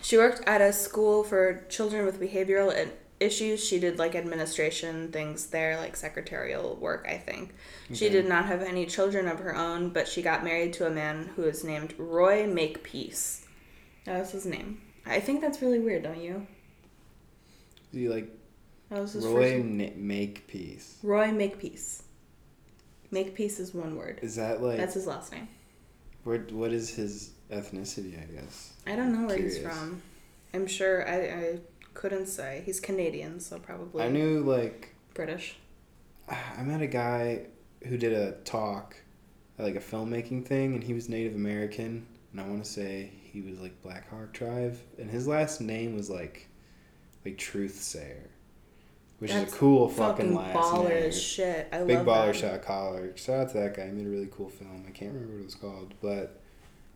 she 0.01 0.17
worked 0.17 0.47
at 0.47 0.61
a 0.61 0.71
school 0.71 1.23
for 1.23 1.63
children 1.69 2.05
with 2.05 2.19
behavioral 2.19 2.73
i- 2.73 2.91
issues. 3.19 3.65
She 3.65 3.79
did 3.79 3.97
like 3.99 4.15
administration 4.15 5.11
things 5.11 5.47
there, 5.47 5.77
like 5.77 5.95
secretarial 5.95 6.75
work, 6.75 7.05
I 7.09 7.17
think. 7.17 7.53
She 7.93 8.09
did 8.09 8.27
not 8.27 8.45
have 8.45 8.61
any 8.61 8.85
children 8.85 9.27
of 9.27 9.39
her 9.39 9.55
own, 9.55 9.89
but 9.89 10.07
she 10.07 10.21
got 10.21 10.43
married 10.43 10.73
to 10.73 10.87
a 10.87 10.89
man 10.89 11.29
who 11.35 11.43
is 11.43 11.63
named 11.63 11.93
Roy 11.97 12.45
Makepeace. 12.47 13.45
That 14.05 14.19
was 14.19 14.31
his 14.31 14.45
name. 14.45 14.81
I 15.05 15.19
think 15.19 15.41
that's 15.41 15.61
really 15.61 15.79
weird, 15.79 16.03
don't 16.03 16.21
you? 16.21 16.45
Do 17.93 17.99
you 17.99 18.11
like 18.11 18.29
That 18.89 19.01
was 19.01 19.13
his 19.13 19.25
Roy 19.25 19.53
first 19.53 19.65
N- 19.65 19.93
make? 19.95 20.99
Roy 21.03 21.31
Makepeace. 21.31 22.03
Makepeace 23.11 23.59
is 23.59 23.73
one 23.73 23.95
word. 23.95 24.19
Is 24.21 24.35
that 24.35 24.61
like 24.61 24.77
That's 24.77 24.95
his 24.95 25.07
last 25.07 25.31
name. 25.31 25.47
what? 26.23 26.51
What 26.51 26.71
is 26.73 26.89
his 26.89 27.31
ethnicity? 27.51 28.21
I 28.21 28.25
guess. 28.41 28.73
I 28.87 28.95
don't 28.95 29.13
know 29.13 29.27
where 29.27 29.37
he's 29.37 29.57
from. 29.59 30.01
I'm 30.53 30.67
sure 30.67 31.07
I, 31.07 31.15
I 31.15 31.59
couldn't 31.95 32.27
say. 32.27 32.61
He's 32.65 32.79
Canadian, 32.79 33.39
so 33.39 33.57
probably 33.57 34.03
I 34.03 34.09
knew 34.09 34.41
like 34.41 34.93
British. 35.15 35.55
I 36.29 36.61
met 36.63 36.81
a 36.81 36.87
guy 36.87 37.47
who 37.87 37.97
did 37.97 38.13
a 38.13 38.33
talk, 38.43 38.95
like 39.57 39.75
a 39.75 39.79
filmmaking 39.79 40.45
thing, 40.45 40.73
and 40.75 40.83
he 40.83 40.93
was 40.93 41.09
Native 41.09 41.33
American, 41.35 42.05
and 42.31 42.41
I 42.41 42.47
want 42.47 42.63
to 42.63 42.69
say 42.69 43.11
he 43.31 43.41
was 43.41 43.59
like 43.59 43.81
Black 43.81 44.09
Hawk 44.09 44.33
Tribe, 44.33 44.77
and 44.99 45.09
his 45.09 45.27
last 45.27 45.61
name 45.61 45.95
was 45.95 46.09
like, 46.09 46.47
like 47.23 47.37
Truth 47.37 47.75
Sayer, 47.81 48.29
which 49.19 49.31
That's 49.31 49.49
is 49.51 49.55
a 49.55 49.57
cool 49.59 49.87
fucking, 49.87 50.33
Fucking 50.33 50.35
last 50.35 50.55
baller 50.57 50.89
name. 50.89 51.03
as 51.09 51.21
shit. 51.21 51.67
I 51.71 51.83
Big 51.83 51.97
love 51.97 52.07
baller 52.07 52.27
that. 52.27 52.35
shot 52.35 52.61
collar. 52.63 53.15
Shout 53.15 53.39
out 53.39 53.51
to 53.51 53.57
that 53.59 53.75
guy. 53.77 53.85
He 53.85 53.91
made 53.91 54.07
a 54.07 54.09
really 54.09 54.29
cool 54.35 54.49
film. 54.49 54.83
I 54.87 54.91
can't 54.91 55.13
remember 55.13 55.35
what 55.35 55.41
it 55.41 55.45
was 55.45 55.55
called, 55.55 55.93
but 56.01 56.41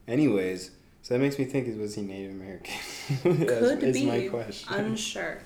anyways, 0.07 0.71
so 1.09 1.15
that 1.15 1.21
makes 1.21 1.39
me 1.39 1.45
think: 1.45 1.75
was 1.79 1.95
he 1.95 2.03
Native 2.03 2.33
American? 2.33 2.75
Could 3.23 3.81
is 3.81 3.97
be. 3.97 4.05
my 4.05 4.27
question. 4.27 4.71
Unsure. 4.71 5.39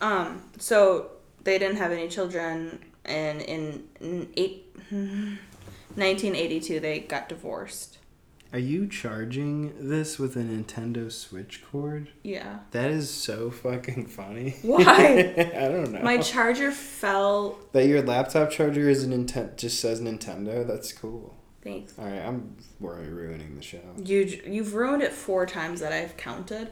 Um. 0.00 0.42
So 0.58 1.12
they 1.44 1.60
didn't 1.60 1.76
have 1.76 1.92
any 1.92 2.08
children, 2.08 2.80
and 3.04 3.40
in, 3.40 3.84
in 4.00 4.28
eight. 4.36 4.64
1982, 4.90 6.80
they 6.80 6.98
got 6.98 7.28
divorced. 7.28 7.98
Are 8.52 8.58
you 8.58 8.86
charging 8.88 9.88
this 9.88 10.18
with 10.18 10.36
a 10.36 10.40
Nintendo 10.40 11.10
Switch 11.10 11.62
cord? 11.64 12.08
Yeah. 12.22 12.58
That 12.72 12.90
is 12.90 13.08
so 13.08 13.50
fucking 13.50 14.06
funny. 14.08 14.56
Why? 14.62 15.34
I 15.56 15.68
don't 15.68 15.92
know. 15.92 16.02
My 16.02 16.18
charger 16.18 16.72
fell. 16.72 17.58
that 17.72 17.86
your 17.86 18.02
laptop 18.02 18.50
charger 18.50 18.90
is 18.90 19.04
a 19.04 19.06
Nintendo 19.06 19.56
just 19.56 19.80
says 19.80 20.00
Nintendo. 20.00 20.66
That's 20.66 20.92
cool. 20.92 21.35
Thanks. 21.66 21.98
All 21.98 22.04
right, 22.04 22.20
I'm 22.20 22.56
worried 22.80 23.08
ruining 23.08 23.56
the 23.56 23.62
show. 23.62 23.80
You 24.02 24.40
you've 24.46 24.74
ruined 24.74 25.02
it 25.02 25.12
four 25.12 25.46
times 25.46 25.80
that 25.80 25.92
I've 25.92 26.16
counted. 26.16 26.70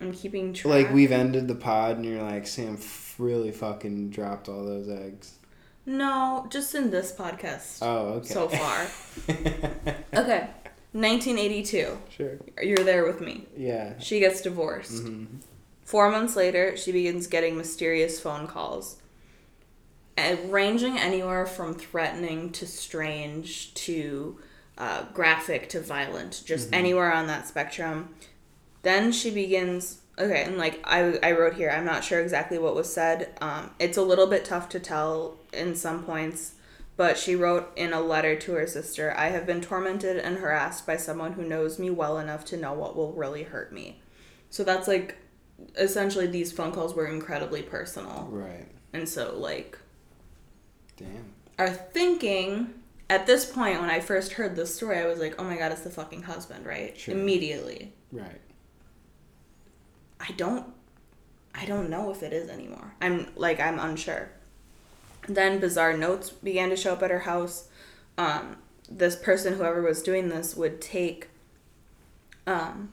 I'm 0.00 0.12
keeping 0.12 0.52
track. 0.52 0.70
Like 0.86 0.92
we've 0.92 1.12
ended 1.12 1.48
the 1.48 1.54
pod, 1.54 1.96
and 1.96 2.04
you're 2.04 2.22
like, 2.22 2.46
Sam 2.46 2.74
f- 2.74 3.14
really 3.18 3.52
fucking 3.52 4.10
dropped 4.10 4.48
all 4.48 4.64
those 4.64 4.88
eggs. 4.88 5.38
No, 5.86 6.46
just 6.50 6.74
in 6.74 6.90
this 6.90 7.12
podcast 7.12 7.78
Oh, 7.82 8.14
okay. 8.14 8.28
so 8.28 8.48
far. 8.48 8.86
Okay. 10.14 10.48
1982. 10.92 11.98
sure. 12.08 12.38
You're 12.62 12.78
there 12.84 13.04
with 13.04 13.20
me. 13.20 13.46
Yeah. 13.56 13.98
She 13.98 14.20
gets 14.20 14.40
divorced. 14.42 15.02
hmm 15.02 15.24
Four 15.84 16.10
months 16.10 16.34
later, 16.36 16.76
she 16.78 16.92
begins 16.92 17.26
getting 17.26 17.56
mysterious 17.58 18.18
phone 18.20 18.46
calls, 18.46 18.96
ranging 20.46 20.98
anywhere 20.98 21.46
from 21.46 21.74
threatening 21.74 22.52
to 22.52 22.66
strange 22.66 23.74
to 23.74 24.38
uh, 24.78 25.04
graphic 25.12 25.68
to 25.70 25.80
violent, 25.80 26.42
just 26.44 26.72
anywhere 26.72 27.12
on 27.12 27.26
that 27.26 27.46
spectrum. 27.46 28.14
Then 28.82 29.12
she 29.12 29.30
begins. 29.30 30.00
Okay, 30.16 30.44
and 30.44 30.56
like 30.56 30.80
I, 30.84 31.18
I 31.24 31.32
wrote 31.32 31.54
here, 31.54 31.70
I'm 31.70 31.84
not 31.84 32.04
sure 32.04 32.20
exactly 32.20 32.56
what 32.58 32.76
was 32.76 32.92
said. 32.92 33.36
Um, 33.40 33.70
it's 33.80 33.96
a 33.96 34.02
little 34.02 34.28
bit 34.28 34.44
tough 34.44 34.68
to 34.70 34.80
tell 34.80 35.38
in 35.52 35.74
some 35.74 36.04
points, 36.04 36.54
but 36.96 37.18
she 37.18 37.34
wrote 37.34 37.72
in 37.74 37.92
a 37.92 38.00
letter 38.00 38.36
to 38.36 38.52
her 38.52 38.66
sister 38.68 39.12
I 39.16 39.30
have 39.30 39.44
been 39.44 39.60
tormented 39.60 40.18
and 40.18 40.38
harassed 40.38 40.86
by 40.86 40.96
someone 40.96 41.32
who 41.32 41.42
knows 41.42 41.80
me 41.80 41.90
well 41.90 42.18
enough 42.18 42.44
to 42.46 42.56
know 42.56 42.72
what 42.72 42.94
will 42.94 43.12
really 43.12 43.42
hurt 43.42 43.72
me. 43.72 44.02
So 44.50 44.62
that's 44.62 44.86
like 44.86 45.16
essentially 45.76 46.28
these 46.28 46.52
phone 46.52 46.70
calls 46.70 46.94
were 46.94 47.06
incredibly 47.06 47.62
personal. 47.62 48.28
Right. 48.30 48.68
And 48.92 49.08
so 49.08 49.36
like 49.36 49.78
Damn. 51.04 51.66
are 51.66 51.70
thinking 51.70 52.74
at 53.10 53.26
this 53.26 53.44
point 53.44 53.80
when 53.80 53.90
I 53.90 54.00
first 54.00 54.32
heard 54.32 54.56
this 54.56 54.74
story, 54.74 54.98
I 54.98 55.06
was 55.06 55.18
like, 55.18 55.40
oh 55.40 55.44
my 55.44 55.56
god, 55.56 55.72
it's 55.72 55.82
the 55.82 55.90
fucking 55.90 56.22
husband, 56.22 56.66
right? 56.66 56.98
Sure. 56.98 57.14
Immediately. 57.14 57.92
Right. 58.10 58.40
I 60.20 60.32
don't 60.32 60.66
I 61.54 61.66
don't 61.66 61.88
know 61.88 62.10
if 62.10 62.22
it 62.22 62.32
is 62.32 62.48
anymore. 62.48 62.94
I'm 63.00 63.28
like 63.36 63.60
I'm 63.60 63.78
unsure. 63.78 64.30
Then 65.28 65.60
bizarre 65.60 65.96
notes 65.96 66.30
began 66.30 66.70
to 66.70 66.76
show 66.76 66.92
up 66.94 67.02
at 67.02 67.10
her 67.10 67.20
house. 67.20 67.68
Um, 68.18 68.56
this 68.88 69.16
person, 69.16 69.54
whoever 69.54 69.80
was 69.82 70.02
doing 70.02 70.28
this, 70.28 70.54
would 70.54 70.80
take 70.80 71.28
um, 72.46 72.90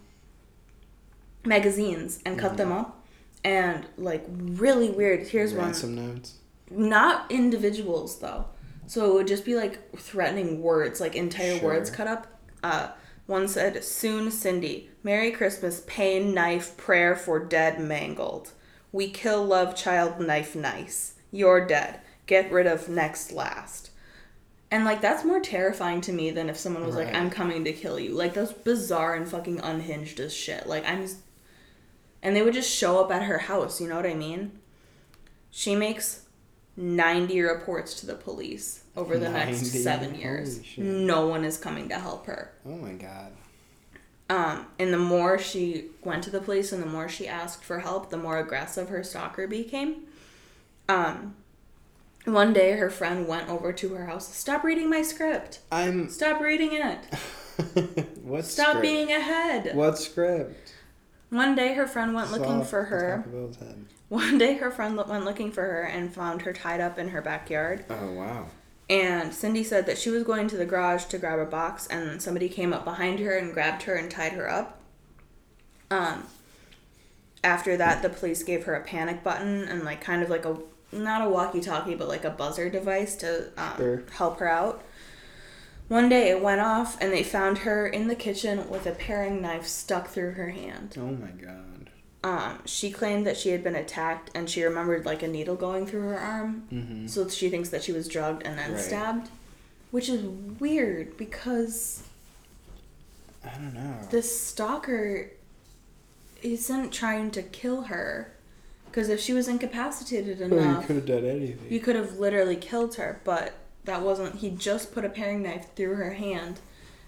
magazines 1.44 2.20
and 2.26 2.40
cut 2.40 2.58
them 2.58 2.72
up, 2.72 3.06
and 3.44 3.86
like 3.98 4.26
really 4.30 4.90
weird. 4.90 5.28
Here's 5.28 5.54
one. 5.54 5.66
Ransom 5.66 5.96
notes. 5.96 6.36
Not 6.72 7.30
individuals 7.32 8.20
though. 8.20 8.46
So 8.88 9.10
it 9.10 9.14
would 9.14 9.28
just 9.28 9.46
be 9.46 9.56
like 9.56 9.96
threatening 9.98 10.62
words, 10.62 11.00
like 11.00 11.16
entire 11.16 11.60
Sure. 11.60 11.70
words 11.70 11.90
cut 11.90 12.08
up. 12.08 12.28
Uh, 12.64 12.90
one 13.26 13.48
said, 13.48 13.84
"Soon, 13.84 14.32
Cindy. 14.32 14.90
Merry 15.04 15.32
Christmas. 15.32 15.84
Pain, 15.88 16.34
knife, 16.34 16.76
prayer 16.78 17.16
for 17.16 17.40
dead, 17.40 17.80
mangled. 17.80 18.52
We 18.92 19.10
kill, 19.10 19.46
love, 19.46 19.76
child, 19.76 20.20
knife, 20.20 20.56
nice. 20.56 21.14
You're 21.32 21.66
dead. 21.66 22.02
Get 22.26 22.52
rid 22.52 22.68
of 22.68 22.90
next, 22.90 23.32
last." 23.32 23.92
And 24.70 24.86
like 24.86 25.02
that's 25.02 25.26
more 25.26 25.40
terrifying 25.40 26.02
to 26.02 26.14
me 26.14 26.32
than 26.32 26.50
if 26.50 26.58
someone 26.58 26.86
was 26.86 26.96
like, 26.96 27.14
"I'm 27.14 27.30
coming 27.30 27.64
to 27.66 27.74
kill 27.74 28.00
you." 28.00 28.12
Like 28.14 28.34
that's 28.34 28.54
bizarre 28.54 29.16
and 29.16 29.28
fucking 29.28 29.60
unhinged 29.62 30.20
as 30.20 30.34
shit. 30.34 30.68
Like 30.68 30.86
I'm, 30.88 31.06
and 32.24 32.36
they 32.36 32.42
would 32.42 32.54
just 32.54 32.70
show 32.74 33.00
up 33.00 33.12
at 33.12 33.24
her 33.24 33.38
house. 33.40 33.82
You 33.82 33.88
know 33.88 33.96
what 33.98 34.06
I 34.06 34.14
mean? 34.14 34.60
She 35.50 35.76
makes 35.76 36.22
90 36.78 37.42
reports 37.42 38.00
to 38.00 38.06
the 38.06 38.16
police 38.16 38.84
over 38.96 39.18
the 39.18 39.30
next 39.30 39.66
seven 39.68 40.16
years. 40.16 40.62
No 40.78 41.28
one 41.28 41.44
is 41.44 41.58
coming 41.58 41.90
to 41.90 41.96
help 41.96 42.26
her. 42.28 42.54
Oh 42.66 42.78
my 42.78 42.94
god. 42.94 43.34
Um, 44.30 44.68
and 44.80 44.94
the 44.94 44.98
more 44.98 45.38
she 45.38 45.88
went 46.04 46.24
to 46.24 46.30
the 46.30 46.40
police 46.40 46.72
and 46.72 46.82
the 46.82 46.88
more 46.88 47.10
she 47.10 47.28
asked 47.28 47.66
for 47.66 47.80
help, 47.80 48.10
the 48.10 48.18
more 48.18 48.40
aggressive 48.40 48.88
her 48.88 49.04
stalker 49.04 49.46
became. 49.46 50.04
Um, 50.88 51.36
one 52.24 52.54
day 52.54 52.74
her 52.74 52.90
friend 52.90 53.28
went 53.28 53.50
over 53.50 53.74
to 53.74 53.94
her 53.96 54.06
house. 54.06 54.34
Stop 54.34 54.64
reading 54.64 54.90
my 54.90 55.02
script. 55.02 55.60
I'm. 55.72 56.10
Stop 56.10 56.40
reading 56.40 56.72
it. 56.74 58.16
what 58.24 58.46
Stop 58.46 58.68
script? 58.70 58.82
being 58.82 59.12
ahead. 59.12 59.76
What 59.76 59.98
script? 59.98 60.76
One 61.32 61.56
day 61.56 61.74
her 61.74 61.88
friend 61.88 62.14
went 62.14 62.32
looking 62.32 62.60
Soft 62.60 62.70
for 62.70 62.84
her. 62.84 63.18
top 63.18 63.26
of 63.26 63.32
Bill's 63.32 63.56
head. 63.58 63.86
One 64.10 64.38
day 64.38 64.56
her 64.58 64.70
friend 64.70 64.98
went 64.98 65.24
looking 65.26 65.52
for 65.52 65.62
her 65.64 65.82
and 65.84 66.14
found 66.14 66.42
her 66.44 66.52
tied 66.54 66.82
up 66.82 67.00
in 67.00 67.10
her 67.10 67.22
backyard. 67.22 67.86
Oh 67.90 68.12
wow. 68.12 68.48
And 68.90 69.34
Cindy 69.34 69.64
said 69.64 69.86
that 69.86 69.98
she 69.98 70.10
was 70.10 70.24
going 70.24 70.50
to 70.50 70.58
the 70.58 70.66
garage 70.66 71.06
to 71.06 71.18
grab 71.18 71.40
a 71.40 71.46
box, 71.46 71.88
and 71.88 72.22
somebody 72.22 72.50
came 72.50 72.74
up 72.74 72.84
behind 72.84 73.20
her 73.22 73.38
and 73.38 73.54
grabbed 73.54 73.84
her 73.84 73.96
and 73.96 74.12
tied 74.12 74.34
her 74.34 74.50
up. 74.50 74.82
Um, 75.90 76.26
after 77.42 77.78
that, 77.78 78.02
the 78.02 78.10
police 78.10 78.44
gave 78.44 78.66
her 78.66 78.76
a 78.76 78.84
panic 78.84 79.24
button 79.24 79.64
and 79.64 79.84
like 79.86 80.02
kind 80.02 80.22
of 80.22 80.30
like 80.30 80.44
a 80.46 80.58
not 80.92 81.26
a 81.26 81.30
walkie-talkie, 81.30 81.96
but 81.96 82.10
like 82.10 82.26
a 82.26 82.30
buzzer 82.30 82.70
device 82.70 83.16
to 83.16 83.48
um, 83.56 83.78
Sure. 83.78 84.04
help 84.12 84.40
her 84.40 84.48
out. 84.50 84.84
One 85.92 86.08
day 86.08 86.30
it 86.30 86.42
went 86.42 86.62
off, 86.62 86.98
and 87.02 87.12
they 87.12 87.22
found 87.22 87.58
her 87.60 87.86
in 87.86 88.08
the 88.08 88.16
kitchen 88.16 88.70
with 88.70 88.88
a 88.88 88.92
paring 88.94 89.42
knife 89.42 89.68
stuck 89.68 90.08
through 90.08 90.32
her 90.32 90.52
hand. 90.52 90.96
Oh 90.98 91.08
my 91.12 91.32
god. 91.32 91.90
Um, 92.24 92.60
she 92.66 92.92
claimed 92.92 93.28
that 93.28 93.36
she 93.36 93.50
had 93.50 93.62
been 93.62 93.76
attacked, 93.76 94.32
and 94.34 94.50
she 94.50 94.64
remembered 94.64 95.06
like 95.06 95.22
a 95.22 95.28
needle 95.28 95.58
going 95.58 95.86
through 95.86 96.04
her 96.04 96.18
arm. 96.18 96.64
Mm-hmm. 96.72 97.08
So 97.08 97.28
she 97.28 97.50
thinks 97.50 97.68
that 97.70 97.84
she 97.84 97.92
was 97.92 98.08
drugged 98.08 98.44
and 98.46 98.58
then 98.58 98.72
Right. 98.72 98.80
stabbed. 98.82 99.30
which 99.92 100.08
is 100.08 100.24
weird 100.62 101.18
because 101.18 102.04
I 103.44 103.50
don't 103.58 103.74
know. 103.74 103.98
this 104.12 104.40
stalker 104.40 105.30
isn't 106.42 106.92
trying 106.94 107.32
to 107.32 107.44
kill 107.44 107.82
her. 107.84 108.32
Because 108.86 109.10
if 109.10 109.20
she 109.20 109.34
was 109.34 109.50
incapacitated 109.50 110.40
Well, 110.40 110.58
enough, 110.62 110.84
you 110.84 110.88
could 110.88 110.96
have 110.96 111.06
done 111.06 111.26
anything. 111.26 111.68
you 111.70 111.80
could 111.82 111.98
have 111.98 112.18
literally 112.18 112.56
killed 112.56 112.96
her. 112.96 113.20
But 113.26 113.54
that 113.86 114.02
wasn't. 114.02 114.36
He 114.38 114.50
just 114.50 114.94
put 114.94 115.06
a 115.06 115.10
paring 115.10 115.44
knife 115.44 115.68
through 115.76 115.96
her 115.96 116.14
hand, 116.14 116.60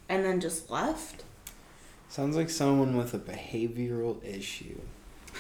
and 0.09 0.23
then 0.25 0.39
just 0.39 0.69
left. 0.69 1.23
Sounds 2.09 2.35
like 2.35 2.49
someone 2.49 2.95
with 2.95 3.13
a 3.13 3.19
behavioral 3.19 4.23
issue. 4.23 4.79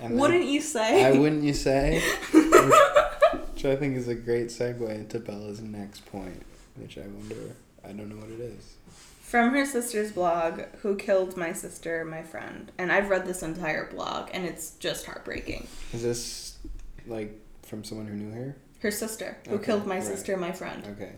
And 0.00 0.18
Wouldn't 0.18 0.44
you 0.46 0.60
say? 0.60 1.04
I 1.04 1.18
wouldn't 1.18 1.42
you 1.42 1.52
say? 1.52 2.00
which, 2.32 2.44
which 3.52 3.64
I 3.64 3.76
think 3.76 3.96
is 3.96 4.06
a 4.08 4.14
great 4.14 4.46
segue 4.46 4.88
into 4.88 5.18
Bella's 5.18 5.60
next 5.60 6.06
point, 6.06 6.40
which 6.76 6.96
I 6.96 7.02
wonder. 7.02 7.56
I 7.84 7.88
don't 7.88 8.08
know 8.08 8.16
what 8.16 8.30
it 8.30 8.40
is. 8.40 8.76
From 9.22 9.50
her 9.50 9.66
sister's 9.66 10.12
blog, 10.12 10.62
Who 10.82 10.96
Killed 10.96 11.36
My 11.36 11.52
Sister, 11.52 12.04
My 12.04 12.22
Friend. 12.22 12.70
And 12.78 12.92
I've 12.92 13.10
read 13.10 13.26
this 13.26 13.42
entire 13.42 13.90
blog, 13.90 14.28
and 14.32 14.44
it's 14.44 14.72
just 14.72 15.06
heartbreaking. 15.06 15.66
Is 15.92 16.02
this 16.02 16.58
like 17.06 17.38
from 17.62 17.82
someone 17.82 18.06
who 18.06 18.14
knew 18.14 18.32
her? 18.32 18.56
Her 18.82 18.90
sister, 18.90 19.36
Who 19.48 19.54
Okay, 19.56 19.66
Killed 19.66 19.86
My 19.86 19.96
right. 19.96 20.04
Sister, 20.04 20.36
My 20.36 20.52
Friend. 20.52 20.84
Okay. 20.96 21.12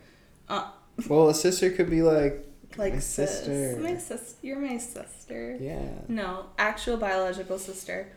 Uh, 0.49 0.71
Well, 1.09 1.29
a 1.29 1.35
sister 1.35 1.71
could 1.71 1.91
be 1.91 2.03
like, 2.03 2.47
like, 2.77 2.93
My 2.95 2.99
sis. 3.01 3.31
sister. 3.31 3.79
My 3.81 3.97
sis. 3.97 4.35
You're 4.43 4.59
my 4.61 4.77
sister. 4.79 5.57
yeah. 5.61 5.89
No, 6.09 6.47
actual 6.59 6.97
biological 6.99 7.59
sister. 7.59 8.09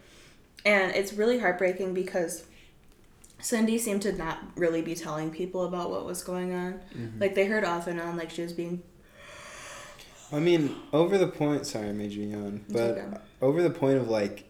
And 0.66 0.94
it's 0.96 1.14
really 1.14 1.40
heartbreaking 1.40 1.94
because 1.94 2.44
Cindy 3.40 3.78
seemed 3.78 4.02
to 4.02 4.12
not 4.12 4.40
really 4.56 4.82
be 4.82 4.96
telling 4.96 5.32
people 5.32 5.66
about 5.66 5.92
what 5.92 6.06
was 6.06 6.24
going 6.24 6.54
on. 6.54 6.82
Mhm. 6.96 7.22
Like, 7.22 7.36
they 7.36 7.46
heard 7.46 7.64
off 7.64 7.88
and 7.88 8.02
on, 8.02 8.18
like, 8.18 8.32
she 8.32 8.42
was 8.42 8.52
being. 8.54 8.82
I 10.32 10.40
mean, 10.40 10.76
over 10.92 11.18
the 11.18 11.28
point. 11.28 11.66
Sorry, 11.66 11.88
I 11.88 11.94
made 11.94 12.12
you 12.12 12.28
yawn. 12.28 12.66
But 12.68 12.98
okay. 12.98 13.06
over 13.42 13.62
the 13.64 13.70
point 13.70 13.98
of 13.98 14.10
like 14.10 14.44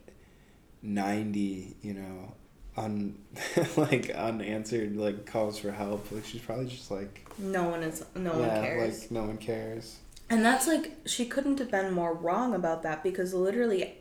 ninety, 0.82 1.76
you 1.84 1.94
know, 1.94 2.34
un 2.78 3.18
like 3.78 4.10
unanswered 4.12 4.96
like 4.96 5.26
calls 5.26 5.60
for 5.60 5.72
help. 5.72 6.10
Like 6.12 6.26
she's 6.26 6.42
probably 6.42 6.68
just 6.68 6.92
like 6.92 7.26
No 7.38 7.64
one 7.70 7.84
is. 7.84 8.06
No 8.16 8.32
one 8.38 8.50
cares. 8.50 9.02
like 9.02 9.12
no 9.12 9.24
one 9.24 9.38
cares. 9.38 9.98
And 10.30 10.44
that's 10.46 10.68
like 10.68 10.94
she 11.06 11.26
couldn't 11.26 11.60
have 11.60 11.72
been 11.72 11.92
more 11.94 12.14
wrong 12.14 12.54
about 12.54 12.84
that 12.84 13.04
because 13.04 13.34
literally 13.34 13.96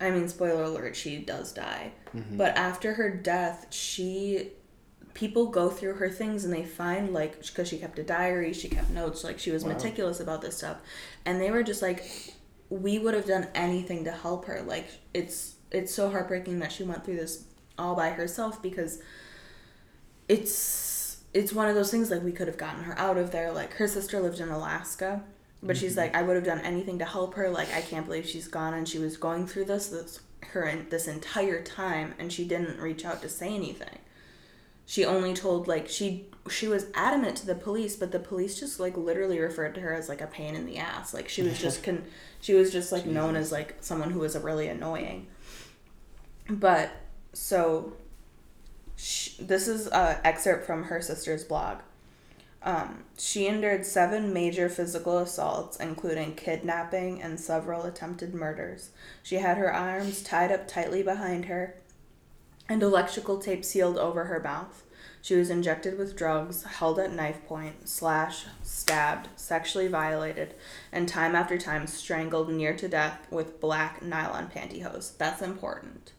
I 0.00 0.10
mean 0.10 0.28
spoiler 0.28 0.62
alert 0.64 0.96
she 0.96 1.18
does 1.18 1.52
die. 1.52 1.92
Mhm. 2.14 2.36
But 2.36 2.56
after 2.56 2.94
her 2.94 3.10
death, 3.10 3.66
she 3.70 4.52
people 5.14 5.46
go 5.46 5.70
through 5.70 5.94
her 5.94 6.10
things 6.10 6.44
and 6.44 6.52
they 6.52 6.62
find 6.64 7.12
like 7.12 7.40
because 7.40 7.66
she 7.68 7.78
kept 7.78 7.98
a 7.98 8.02
diary, 8.04 8.52
she 8.52 8.68
kept 8.68 8.90
notes, 8.90 9.24
like 9.24 9.38
she 9.38 9.50
was 9.50 9.64
Wow. 9.64 9.72
meticulous 9.72 10.20
about 10.20 10.42
this 10.42 10.58
stuff. 10.58 10.76
And 11.24 11.40
they 11.40 11.50
were 11.50 11.62
just 11.62 11.82
like 11.82 12.04
we 12.68 12.98
would 12.98 13.14
have 13.14 13.26
done 13.26 13.48
anything 13.54 14.04
to 14.04 14.12
help 14.12 14.44
her. 14.44 14.60
Like 14.62 14.86
it's 15.14 15.54
it's 15.72 15.92
so 15.92 16.10
heartbreaking 16.10 16.58
that 16.60 16.70
she 16.70 16.84
went 16.84 17.04
through 17.04 17.16
this 17.16 17.44
all 17.78 17.94
by 17.94 18.10
herself 18.10 18.62
because 18.62 19.00
it's 20.28 21.18
it's 21.34 21.52
one 21.52 21.68
of 21.68 21.74
those 21.74 21.90
things 21.90 22.10
like 22.10 22.22
we 22.22 22.32
could 22.32 22.48
have 22.48 22.56
gotten 22.56 22.84
her 22.84 22.98
out 22.98 23.18
of 23.18 23.30
there. 23.30 23.52
Like 23.52 23.74
her 23.74 23.86
sister 23.86 24.20
lived 24.20 24.40
in 24.40 24.48
Alaska, 24.48 25.22
but 25.62 25.76
she's 25.76 25.92
mm-hmm. 25.92 26.00
like 26.00 26.16
I 26.16 26.22
would 26.22 26.36
have 26.36 26.44
done 26.44 26.60
anything 26.60 26.98
to 26.98 27.04
help 27.04 27.34
her. 27.34 27.50
Like 27.50 27.72
I 27.74 27.82
can't 27.82 28.06
believe 28.06 28.26
she's 28.26 28.48
gone 28.48 28.74
and 28.74 28.88
she 28.88 28.98
was 28.98 29.16
going 29.16 29.46
through 29.46 29.66
this 29.66 29.88
this 29.88 30.20
her 30.48 30.72
this 30.90 31.08
entire 31.08 31.62
time 31.62 32.14
and 32.18 32.32
she 32.32 32.46
didn't 32.46 32.80
reach 32.80 33.04
out 33.04 33.22
to 33.22 33.28
say 33.28 33.54
anything. 33.54 33.98
She 34.86 35.04
only 35.04 35.34
told 35.34 35.68
like 35.68 35.88
she 35.88 36.26
she 36.48 36.68
was 36.68 36.86
adamant 36.94 37.36
to 37.38 37.46
the 37.46 37.54
police, 37.54 37.96
but 37.96 38.12
the 38.12 38.20
police 38.20 38.58
just 38.58 38.78
like 38.78 38.96
literally 38.96 39.38
referred 39.40 39.74
to 39.74 39.80
her 39.80 39.92
as 39.92 40.08
like 40.08 40.20
a 40.20 40.26
pain 40.26 40.54
in 40.54 40.64
the 40.64 40.78
ass. 40.78 41.12
Like 41.12 41.28
she 41.28 41.42
was 41.42 41.60
just 41.60 41.82
con 41.84 42.04
she 42.40 42.54
was 42.54 42.72
just 42.72 42.92
like 42.92 43.04
known 43.04 43.36
as 43.36 43.52
like 43.52 43.76
someone 43.80 44.10
who 44.10 44.20
was 44.20 44.36
really 44.38 44.68
annoying. 44.68 45.26
But 46.48 46.92
so 47.36 47.92
sh 48.96 49.30
this 49.38 49.68
is 49.68 49.86
a 49.88 50.20
excerpt 50.26 50.66
from 50.66 50.84
her 50.84 51.00
sister's 51.00 51.44
blog. 51.44 51.78
Um, 52.62 53.04
she 53.16 53.46
endured 53.46 53.86
seven 53.86 54.32
major 54.32 54.68
physical 54.68 55.18
assaults, 55.18 55.76
including 55.76 56.34
kidnapping 56.34 57.22
and 57.22 57.38
several 57.38 57.82
attempted 57.84 58.34
murders. 58.34 58.90
She 59.22 59.36
had 59.36 59.56
her 59.58 59.72
arms 59.72 60.22
tied 60.22 60.50
up 60.50 60.66
tightly 60.66 61.02
behind 61.02 61.44
her 61.44 61.76
and 62.68 62.82
electrical 62.82 63.38
tape 63.38 63.64
sealed 63.64 63.98
over 63.98 64.24
her 64.24 64.40
mouth. 64.40 64.82
She 65.22 65.34
was 65.34 65.50
injected 65.50 65.98
with 65.98 66.16
drugs, 66.16 66.64
held 66.64 66.98
at 66.98 67.12
knife 67.12 67.44
point, 67.46 67.88
slashed, 67.88 68.46
stabbed, 68.62 69.28
sexually 69.36 69.88
violated, 69.88 70.54
and 70.90 71.08
time 71.08 71.34
after 71.34 71.58
time 71.58 71.86
strangled 71.86 72.48
near 72.48 72.74
to 72.76 72.88
death 72.88 73.26
with 73.30 73.60
black 73.60 74.02
nylon 74.02 74.48
pantyhose. 74.48 75.16
That's 75.16 75.42
important. 75.42 76.12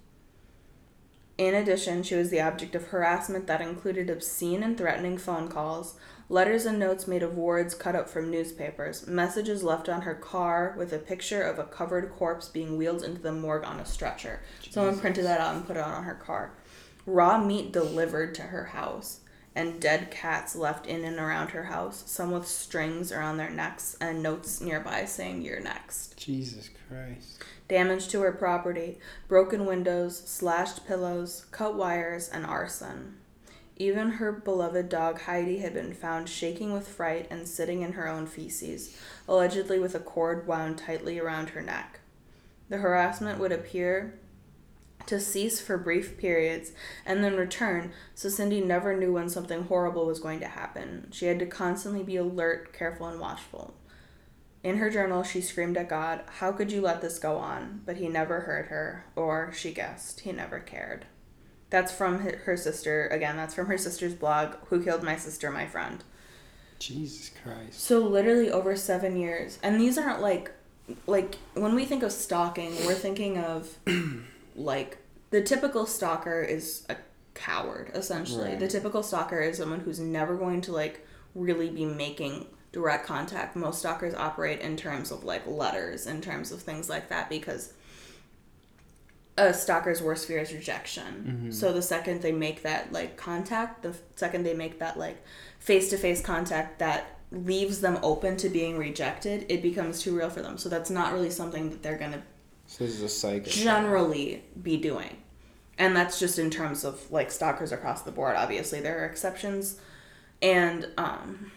In 1.38 1.54
addition, 1.54 2.02
she 2.02 2.16
was 2.16 2.32
the 2.32 2.42
object 2.42 2.74
of 2.74 2.88
harassment 2.88 3.46
that 3.46 3.62
included 3.62 4.10
obscene 4.10 4.64
and 4.64 4.76
threatening 4.76 5.20
phone 5.20 5.50
calls, 5.50 5.94
letters 6.30 6.66
and 6.66 6.80
notes 6.80 7.08
made 7.08 7.22
of 7.22 7.38
words 7.38 7.76
cut 7.76 7.96
up 7.96 8.10
from 8.10 8.32
newspapers, 8.32 9.06
messages 9.06 9.64
left 9.64 9.88
on 9.88 10.02
her 10.02 10.16
car 10.16 10.74
with 10.78 10.92
a 10.92 10.98
picture 10.98 11.44
of 11.44 11.60
a 11.60 11.64
covered 11.64 12.10
corpse 12.12 12.50
being 12.50 12.76
wheeled 12.76 13.04
into 13.04 13.22
the 13.22 13.32
morgue 13.32 13.66
on 13.66 13.80
a 13.80 13.86
stretcher. 13.86 14.42
Someone 14.72 15.00
printed 15.00 15.26
that 15.26 15.40
out 15.40 15.56
and 15.56 15.68
put 15.68 15.78
it 15.78 15.84
on 15.84 16.06
her 16.06 16.16
car. 16.16 16.54
Raw 17.06 17.38
meat 17.38 17.72
delivered 17.72 18.34
to 18.36 18.42
her 18.42 18.66
house, 18.66 19.20
and 19.56 19.80
dead 19.80 20.10
cats 20.10 20.56
left 20.56 20.88
in 20.88 21.06
and 21.06 21.20
around 21.20 21.52
her 21.52 21.66
house, 21.66 22.04
some 22.08 22.32
with 22.32 22.48
strings 22.48 23.12
around 23.12 23.38
their 23.38 23.50
necks 23.52 23.96
and 24.02 24.24
notes 24.24 24.60
nearby 24.60 25.06
saying, 25.06 25.44
You're 25.44 25.60
next 25.60 26.18
Jesus 26.18 26.70
Christ. 26.88 27.44
Damage 27.68 28.08
to 28.10 28.22
her 28.22 28.32
property, 28.32 28.98
broken 29.28 29.66
windows, 29.66 30.18
slashed 30.18 30.88
pillows, 30.88 31.46
cut 31.52 31.76
wires, 31.76 32.30
and 32.30 32.46
arson. 32.46 33.18
Even 33.76 34.12
her 34.12 34.32
beloved 34.32 34.90
dog 34.90 35.22
Heidi 35.22 35.60
had 35.60 35.74
been 35.74 35.94
found 35.94 36.28
shaking 36.28 36.74
with 36.74 36.88
fright 36.88 37.28
and 37.30 37.48
sitting 37.48 37.84
in 37.84 37.94
her 37.94 38.08
own 38.08 38.26
feces, 38.26 38.98
allegedly 39.28 39.80
with 39.80 39.94
a 39.94 40.00
cord 40.00 40.48
wound 40.48 40.80
tightly 40.80 41.20
around 41.20 41.50
her 41.50 41.62
neck. 41.62 42.00
The 42.70 42.78
harassment 42.78 43.40
would 43.40 43.52
appear 43.52 44.20
to 45.06 45.20
cease 45.20 45.62
for 45.62 45.78
brief 45.78 46.18
periods 46.18 46.72
and 47.06 47.24
then 47.24 47.38
return, 47.38 47.92
so 48.16 48.30
Cindy 48.30 48.62
never 48.62 48.96
knew 48.96 49.14
when 49.14 49.30
something 49.30 49.64
horrible 49.64 50.06
was 50.06 50.20
going 50.20 50.40
to 50.40 50.48
happen. 50.48 51.10
She 51.12 51.28
had 51.28 51.40
to 51.40 51.46
constantly 51.46 52.04
be 52.04 52.18
alert, 52.18 52.74
careful, 52.74 53.08
and 53.08 53.20
watchful. 53.20 53.74
In 54.64 54.78
her 54.78 54.90
journal, 54.90 55.24
she 55.24 55.42
screamed 55.42 55.78
at 55.78 55.90
God, 55.90 56.22
How 56.40 56.52
could 56.52 56.72
you 56.72 56.82
let 56.82 57.02
this 57.02 57.20
go 57.20 57.38
on? 57.38 57.82
But 57.86 57.98
he 57.98 58.08
never 58.08 58.42
heard 58.42 58.68
her, 58.68 59.06
or 59.16 59.52
she 59.54 59.72
guessed, 59.72 60.22
he 60.22 60.32
never 60.32 60.60
cared. 60.60 61.06
That's 61.70 61.92
from 61.92 62.20
her 62.20 62.58
sister. 62.58 63.08
Again, 63.08 63.36
that's 63.36 63.54
from 63.54 63.68
her 63.68 63.78
sister's 63.78 64.14
blog, 64.14 64.56
Who 64.68 64.84
Killed 64.84 65.04
My 65.04 65.18
Sister, 65.18 65.52
My 65.52 65.68
Friend. 65.68 66.04
Jesus 66.80 67.32
Christ. 67.44 67.80
So, 67.80 68.00
literally 68.00 68.52
over 68.52 68.76
seven 68.76 69.18
years. 69.18 69.60
And 69.62 69.80
these 69.80 69.98
aren't 69.98 70.22
like, 70.22 70.52
like, 71.06 71.36
when 71.54 71.76
we 71.76 71.86
think 71.86 72.04
of 72.04 72.12
stalking, 72.12 72.74
we're 72.86 72.94
thinking 72.94 73.38
of, 73.38 73.78
like, 74.56 74.98
the 75.30 75.42
typical 75.42 75.86
stalker 75.86 76.42
is 76.42 76.86
a 76.90 76.96
coward, 77.34 77.92
essentially. 77.94 78.50
Right. 78.50 78.60
The 78.60 78.68
typical 78.68 79.04
stalker 79.04 79.42
is 79.42 79.58
someone 79.58 79.82
who's 79.82 80.00
never 80.00 80.36
going 80.36 80.62
to, 80.62 80.72
like, 80.72 81.06
really 81.36 81.70
be 81.70 81.86
making 81.86 82.46
direct 82.72 83.06
contact. 83.06 83.56
Most 83.56 83.80
stalkers 83.80 84.14
operate 84.14 84.60
in 84.62 84.78
terms 84.78 85.12
of, 85.12 85.24
like, 85.24 85.46
letters, 85.48 86.08
in 86.08 86.22
terms 86.22 86.52
of 86.52 86.62
things 86.62 86.90
like 86.90 87.10
that, 87.10 87.30
because 87.30 87.74
a 89.38 89.54
stalker's 89.54 90.02
worst 90.02 90.28
fear 90.28 90.40
is 90.40 90.52
rejection. 90.52 91.52
So 91.52 91.72
the 91.72 91.82
second 91.82 92.22
they 92.24 92.32
make 92.32 92.64
that 92.64 92.92
like 92.92 93.18
contact, 93.18 93.84
the 93.84 93.96
second 94.16 94.44
they 94.44 94.56
make 94.56 94.80
that 94.80 94.98
like 94.98 95.24
face 95.60 95.92
to 95.92 95.98
face 95.98 96.22
contact 96.22 96.80
that 96.80 97.20
leaves 97.32 97.82
them 97.82 98.00
open 98.02 98.36
to 98.38 98.50
being 98.50 98.78
rejected, 98.78 99.46
it 99.48 99.62
becomes 99.62 100.02
too 100.02 100.18
real 100.18 100.32
for 100.32 100.42
them. 100.42 100.58
So 100.58 100.70
that's 100.70 100.90
not 100.90 101.14
really 101.14 101.30
something 101.30 101.70
that 101.70 101.84
they're 101.84 102.00
gonna 102.00 102.24
So 102.66 102.84
this 102.84 102.96
is 102.96 103.04
a 103.04 103.10
generally 103.52 104.44
be 104.62 104.78
doing. 104.78 105.18
And 105.78 105.96
that's 105.96 106.20
just 106.20 106.40
in 106.40 106.50
terms 106.50 106.84
of 106.84 107.12
like 107.12 107.30
stalkers 107.30 107.72
across 107.72 108.02
the 108.02 108.12
board. 108.12 108.36
Obviously, 108.36 108.82
there 108.82 109.04
are 109.04 109.06
exceptions, 109.06 109.80
and 110.42 110.90
um, 110.98 111.52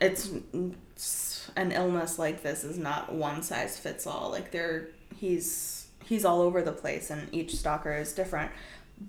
it's, 0.00 0.30
it's 0.52 1.50
an 1.56 1.72
illness 1.72 2.18
like 2.18 2.42
this 2.42 2.64
is 2.64 2.78
not 2.78 3.12
one 3.12 3.42
size 3.42 3.78
fits 3.78 4.06
all. 4.06 4.30
Like 4.30 4.50
there, 4.50 4.88
he's 5.16 5.88
he's 6.04 6.24
all 6.24 6.40
over 6.40 6.62
the 6.62 6.72
place, 6.72 7.10
and 7.10 7.28
each 7.32 7.56
stalker 7.56 7.92
is 7.92 8.12
different. 8.12 8.50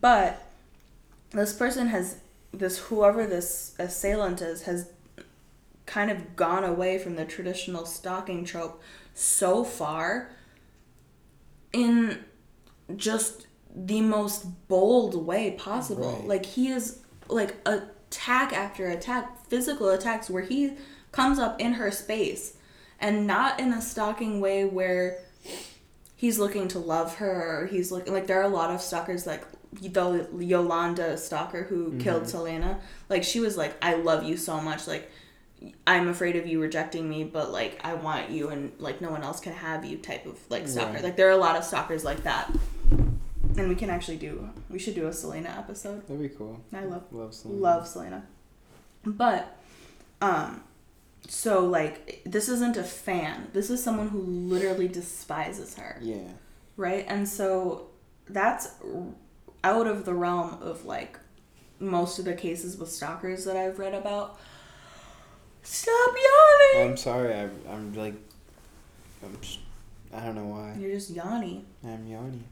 But 0.02 0.44
this 1.32 1.54
person 1.54 1.88
has 1.88 2.18
this 2.52 2.80
whoever 2.80 3.26
this 3.26 3.76
assailant 3.80 4.42
is 4.42 4.64
has 4.64 4.90
kind 5.86 6.12
of 6.12 6.36
gone 6.36 6.64
away 6.64 6.98
from 6.98 7.16
the 7.16 7.26
traditional 7.26 7.86
stalking 7.86 8.44
trope 8.44 8.82
so 9.14 9.64
far 9.64 10.30
in 11.74 12.24
just 12.96 13.48
the 13.76 14.02
most 14.02 14.68
bold 14.68 15.26
way 15.26 15.52
possible. 15.52 16.14
Right. 16.20 16.28
Like 16.28 16.46
he 16.46 16.70
is 16.70 17.00
like 17.28 17.56
attack 17.66 18.54
after 18.54 18.88
attack, 18.90 19.37
physical 19.50 19.90
attacks 19.90 20.30
where 20.30 20.44
he 20.44 20.74
comes 21.12 21.40
up 21.40 21.60
in 21.60 21.74
her 21.74 21.92
space 21.92 22.58
and 23.00 23.28
not 23.28 23.60
in 23.60 23.74
a 23.74 23.82
stalking 23.82 24.40
way 24.42 24.66
where 24.66 25.20
he's 26.16 26.40
looking 26.40 26.68
to 26.68 26.80
love 26.80 27.18
her 27.18 27.62
or 27.62 27.68
he's 27.68 27.92
looking 27.92 28.14
like 28.14 28.28
there 28.28 28.40
are 28.40 28.44
a 28.44 28.50
lot 28.50 28.72
of 28.72 28.82
stalkers 28.82 29.26
like 29.26 29.44
the 29.74 30.28
Yolanda 30.40 31.18
stalker 31.18 31.64
who 31.64 31.90
mm-hmm. 31.90 32.00
killed 32.00 32.28
Selena. 32.28 32.80
Like 33.10 33.24
she 33.24 33.40
was 33.40 33.58
like, 33.58 33.76
I 33.82 33.96
love 33.96 34.24
you 34.24 34.38
so 34.38 34.60
much. 34.60 34.88
Like 34.88 35.12
I'm 35.86 36.08
afraid 36.08 36.36
of 36.36 36.48
you 36.48 36.62
rejecting 36.62 37.10
me, 37.10 37.24
but 37.24 37.52
like 37.52 37.80
I 37.84 37.94
want 37.94 38.30
you 38.30 38.50
and 38.50 38.72
like 38.80 39.02
no 39.02 39.12
one 39.12 39.24
else 39.24 39.40
can 39.40 39.54
have 39.54 39.86
you 39.86 39.98
type 39.98 40.26
of 40.26 40.40
like 40.50 40.68
stalker. 40.68 40.94
Right. 40.94 41.04
Like 41.04 41.18
there 41.18 41.28
are 41.28 41.32
a 41.32 41.38
lot 41.38 41.56
of 41.56 41.64
stalkers 41.64 42.04
like 42.04 42.24
that. 42.24 42.52
And 43.58 43.70
we 43.70 43.76
can 43.76 43.90
actually 43.90 44.18
do 44.18 44.50
we 44.70 44.80
should 44.80 44.96
do 44.96 45.08
a 45.08 45.14
Selena 45.14 45.50
episode. 45.58 46.08
That'd 46.08 46.22
be 46.22 46.30
cool. 46.30 46.62
I 46.74 46.84
love 46.84 47.04
Love 47.12 47.34
Selena. 47.34 47.60
love 47.60 47.88
Selena. 47.88 48.24
But 49.14 49.56
um 50.22 50.64
so 51.28 51.66
like 51.66 52.22
this 52.26 52.50
isn't 52.50 52.78
a 52.78 52.84
fan. 52.84 53.50
This 53.54 53.70
is 53.70 53.84
someone 53.84 54.10
who 54.10 54.20
literally 54.22 54.88
despises 54.88 55.76
her 55.76 55.98
Yeah. 56.02 56.30
right? 56.76 57.06
And 57.08 57.28
so 57.28 57.88
that's 58.30 58.70
out 59.64 59.88
of 59.88 60.06
the 60.06 60.14
realm 60.14 60.58
of 60.62 60.86
like 60.86 61.20
most 61.80 62.18
of 62.20 62.26
the 62.26 62.34
cases 62.34 62.78
with 62.78 62.90
stalkers 62.90 63.46
that 63.46 63.56
I've 63.56 63.78
read 63.80 63.94
about. 63.94 64.40
Stop 65.64 66.16
yawning! 66.16 66.92
I'm 66.92 66.98
sorry. 66.98 67.34
I, 67.34 67.50
I'm 67.70 67.94
like, 67.94 68.16
I'm. 69.24 69.38
Just, 69.42 69.60
I 70.14 70.22
don't 70.26 70.36
know 70.36 70.46
why. 70.46 70.76
You're 70.80 70.92
just 70.94 71.10
yawning. 71.10 71.66
I'm 71.84 72.08
yawning. 72.08 72.44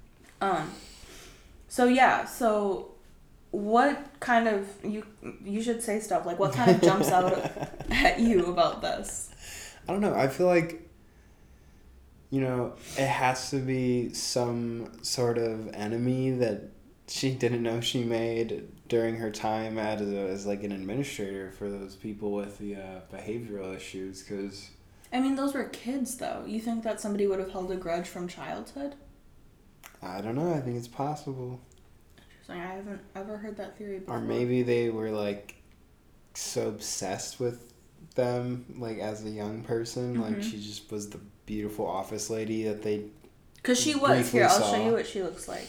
Um. 0.41 0.69
So 1.69 1.85
yeah. 1.85 2.25
So, 2.25 2.91
what 3.55 4.19
kind 4.19 4.49
of 4.49 4.67
you 4.83 5.05
you 5.43 5.61
should 5.61 5.81
say 5.81 5.99
stuff 5.99 6.25
like 6.25 6.37
what 6.39 6.51
kind 6.51 6.69
of 6.71 6.81
jumps 6.81 7.09
out 7.09 7.33
at 7.89 8.19
you 8.19 8.47
about 8.47 8.81
this? 8.81 9.29
I 9.87 9.93
don't 9.93 10.01
know. 10.01 10.13
I 10.13 10.27
feel 10.27 10.47
like, 10.47 10.89
you 12.31 12.41
know, 12.41 12.73
it 12.97 13.07
has 13.07 13.51
to 13.51 13.57
be 13.57 14.13
some 14.13 14.91
sort 15.03 15.37
of 15.37 15.73
enemy 15.73 16.31
that 16.31 16.63
she 17.07 17.31
didn't 17.31 17.63
know 17.63 17.79
she 17.81 18.03
made 18.03 18.67
during 18.89 19.17
her 19.17 19.31
time 19.31 19.77
as, 19.77 20.01
a, 20.01 20.27
as 20.27 20.45
like 20.45 20.63
an 20.63 20.71
administrator 20.71 21.51
for 21.51 21.69
those 21.69 21.95
people 21.95 22.33
with 22.33 22.57
the 22.57 22.75
uh, 22.75 22.99
behavioral 23.13 23.73
issues. 23.73 24.21
Because 24.21 24.69
I 25.13 25.21
mean, 25.21 25.35
those 25.35 25.53
were 25.53 25.65
kids 25.65 26.17
though. 26.17 26.43
You 26.45 26.59
think 26.59 26.83
that 26.83 26.99
somebody 26.99 27.25
would 27.25 27.39
have 27.39 27.51
held 27.51 27.71
a 27.71 27.77
grudge 27.77 28.07
from 28.07 28.27
childhood? 28.27 28.95
I 30.01 30.19
don't 30.19 30.35
know. 30.35 30.53
I 30.53 30.59
think 30.59 30.77
it's 30.77 30.89
possible. 30.89 31.61
Interesting. 32.47 32.71
I 32.71 32.75
haven't 32.75 33.01
ever 33.15 33.37
heard 33.37 33.57
that 33.57 33.77
theory 33.77 33.99
before. 33.99 34.17
Or 34.17 34.21
maybe 34.21 34.63
they 34.63 34.89
were 34.89 35.09
like 35.11 35.55
so 36.33 36.67
obsessed 36.67 37.39
with 37.39 37.73
them, 38.15 38.65
like 38.77 38.99
as 38.99 39.23
a 39.25 39.29
young 39.29 39.61
person. 39.63 40.21
Like 40.21 40.37
Mhm. 40.37 40.43
she 40.43 40.57
just 40.61 40.91
was 40.91 41.09
the 41.09 41.19
beautiful 41.45 41.85
office 41.87 42.29
lady 42.29 42.63
that 42.63 42.81
they 42.83 43.05
Cause 43.63 43.79
she 43.79 43.95
was 43.95 44.31
here. 44.31 44.43
I'll 44.45 44.49
saw. 44.59 44.73
show 44.75 44.85
you 44.85 44.91
what 44.93 45.07
she 45.07 45.23
looks 45.23 45.47
like. 45.47 45.67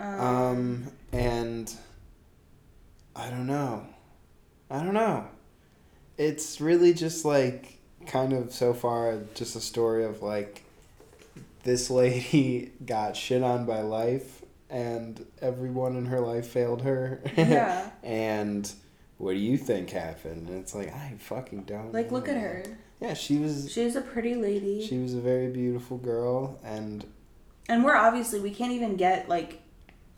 Um, 0.00 0.20
Um, 0.20 0.92
and 1.12 1.72
I 3.14 3.30
don't 3.30 3.46
know. 3.46 3.86
I 4.68 4.82
don't 4.82 4.94
know. 4.94 5.28
It's 6.18 6.60
really 6.60 6.92
just 6.92 7.24
like 7.24 7.78
kind 8.06 8.32
of 8.32 8.52
so 8.52 8.74
far 8.74 9.18
just 9.34 9.54
a 9.56 9.60
story 9.60 10.04
of 10.04 10.22
like 10.22 10.64
this 11.62 11.88
lady 11.88 12.72
got 12.84 13.16
shit 13.16 13.42
on 13.42 13.64
by 13.64 13.80
life 13.80 14.42
and 14.74 15.24
everyone 15.40 15.94
in 15.96 16.06
her 16.06 16.18
life 16.18 16.48
failed 16.48 16.82
her. 16.82 17.20
yeah. 17.36 17.90
and 18.02 18.70
what 19.18 19.32
do 19.32 19.38
you 19.38 19.56
think 19.56 19.90
happened? 19.90 20.48
And 20.48 20.58
it's 20.58 20.74
like 20.74 20.92
I 20.92 21.14
fucking 21.18 21.62
don't 21.62 21.92
Like, 21.92 22.10
look 22.10 22.28
at 22.28 22.36
her. 22.36 22.64
Yeah, 23.00 23.14
she 23.14 23.38
was 23.38 23.70
She 23.72 23.84
was 23.84 23.94
a 23.94 24.00
pretty 24.00 24.34
lady. 24.34 24.84
she 24.84 24.98
was 24.98 25.14
a 25.14 25.20
very 25.20 25.48
beautiful 25.48 25.96
girl 25.96 26.58
and 26.64 27.04
and 27.68 27.84
we're 27.84 27.94
obviously 27.94 28.40
we 28.40 28.50
can't 28.50 28.72
even 28.72 28.96
get 28.96 29.28
like, 29.28 29.62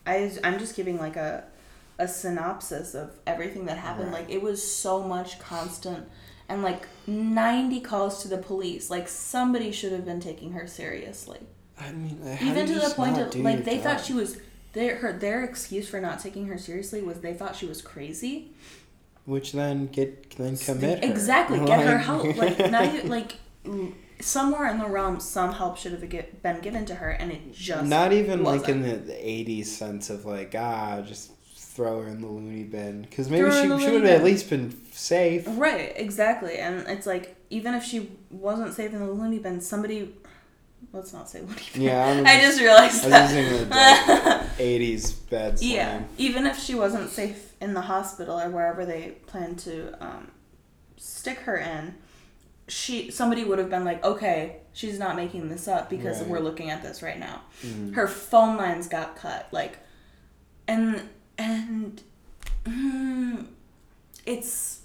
I 0.06 0.32
I'm 0.42 0.58
just 0.58 0.74
giving 0.74 0.98
like 0.98 1.16
a, 1.16 1.44
a 1.98 2.08
synopsis 2.08 2.94
of 2.94 3.12
everything 3.26 3.66
that 3.66 3.76
happened. 3.76 4.10
Right. 4.12 4.22
Like 4.22 4.30
it 4.30 4.40
was 4.42 4.60
so 4.68 5.02
much 5.02 5.38
constant, 5.38 6.08
and 6.48 6.62
like 6.62 6.88
ninety 7.06 7.80
calls 7.80 8.22
to 8.22 8.28
the 8.28 8.38
police. 8.38 8.90
Like 8.90 9.06
somebody 9.06 9.70
should 9.70 9.92
have 9.92 10.04
been 10.04 10.18
taking 10.20 10.52
her 10.52 10.66
seriously. 10.66 11.38
I 11.78 11.92
mean, 11.92 12.18
even 12.42 12.66
to 12.66 12.74
the 12.80 12.92
point 12.96 13.18
of 13.18 13.34
like 13.36 13.64
they 13.64 13.78
thought 13.78 14.04
she 14.04 14.12
was. 14.14 14.38
Their, 14.76 14.96
her 14.96 15.12
their 15.14 15.42
excuse 15.42 15.88
for 15.88 16.02
not 16.02 16.20
taking 16.20 16.48
her 16.48 16.58
seriously 16.58 17.00
was 17.00 17.20
they 17.20 17.32
thought 17.32 17.56
she 17.56 17.64
was 17.64 17.80
crazy. 17.80 18.52
Which 19.24 19.52
then 19.52 19.86
get 19.86 20.36
then 20.36 20.58
commit 20.58 21.02
her. 21.02 21.10
Exactly, 21.10 21.64
get 21.64 21.86
her 21.86 21.96
help. 21.96 22.36
Like 22.36 22.58
not 22.70 22.84
even 22.84 23.08
like 23.08 23.36
somewhere 24.20 24.70
in 24.70 24.78
the 24.78 24.86
realm, 24.86 25.18
some 25.18 25.54
help 25.54 25.78
should 25.78 25.92
have 25.92 26.02
been 26.42 26.60
given 26.60 26.84
to 26.84 26.94
her, 26.94 27.08
and 27.08 27.32
it 27.32 27.54
just 27.54 27.88
Not 27.88 28.12
even 28.12 28.42
like 28.42 28.68
in 28.68 28.82
the 28.82 29.12
'80s 29.14 29.64
sense 29.64 30.10
of 30.10 30.26
like 30.26 30.54
ah, 30.54 31.00
just 31.00 31.32
throw 31.54 32.02
her 32.02 32.08
in 32.08 32.20
the 32.20 32.26
loony 32.26 32.64
bin 32.64 33.00
because 33.00 33.30
maybe 33.30 33.44
Throw 33.44 33.52
her 33.52 33.74
in 33.74 33.78
she 33.78 33.86
she 33.86 33.92
would 33.92 34.02
have 34.02 34.20
at 34.20 34.24
least 34.24 34.50
been 34.50 34.76
safe. 34.92 35.44
right, 35.48 35.94
exactly. 35.96 36.58
And 36.58 36.86
it's 36.86 37.06
like 37.06 37.34
even 37.48 37.72
if 37.72 37.82
she 37.82 38.10
wasn't 38.28 38.74
safe 38.74 38.92
in 38.92 38.98
the 38.98 39.10
loony 39.10 39.38
bin, 39.38 39.62
somebody. 39.62 40.14
Let's 40.96 41.12
not 41.12 41.28
say 41.28 41.42
what 41.42 41.56
bin. 41.74 41.82
Yeah, 41.82 42.06
I'm 42.06 42.26
I 42.26 42.40
just 42.40 42.58
realized 42.60 43.04
I 43.04 43.06
was 43.06 43.10
that. 43.10 43.36
using 43.36 43.68
the 43.68 43.74
like, 43.74 44.56
'80s 44.58 45.14
bad 45.30 45.58
slang. 45.58 45.70
Yeah, 45.70 46.02
even 46.16 46.46
if 46.46 46.58
she 46.58 46.74
wasn't 46.74 47.10
safe 47.10 47.52
in 47.60 47.74
the 47.74 47.82
hospital 47.82 48.40
or 48.40 48.48
wherever 48.50 48.84
they 48.86 49.16
planned 49.26 49.58
to 49.60 49.92
um, 50.02 50.30
stick 50.96 51.38
her 51.40 51.58
in, 51.58 51.94
she 52.68 53.10
somebody 53.10 53.44
would 53.44 53.58
have 53.58 53.68
been 53.68 53.84
like, 53.84 54.02
okay, 54.04 54.56
she's 54.72 54.98
not 54.98 55.16
making 55.16 55.48
this 55.50 55.68
up 55.68 55.90
because 55.90 56.20
Right. 56.20 56.28
we're 56.30 56.40
looking 56.40 56.70
at 56.70 56.82
this 56.82 57.02
right 57.02 57.18
now. 57.18 57.42
Mhm. 57.62 57.94
Her 57.94 58.08
phone 58.08 58.56
lines 58.56 58.88
got 58.88 59.16
cut, 59.16 59.48
like, 59.52 59.78
and 60.66 61.02
and 61.36 62.02
mm, 62.64 63.46
it's 64.24 64.80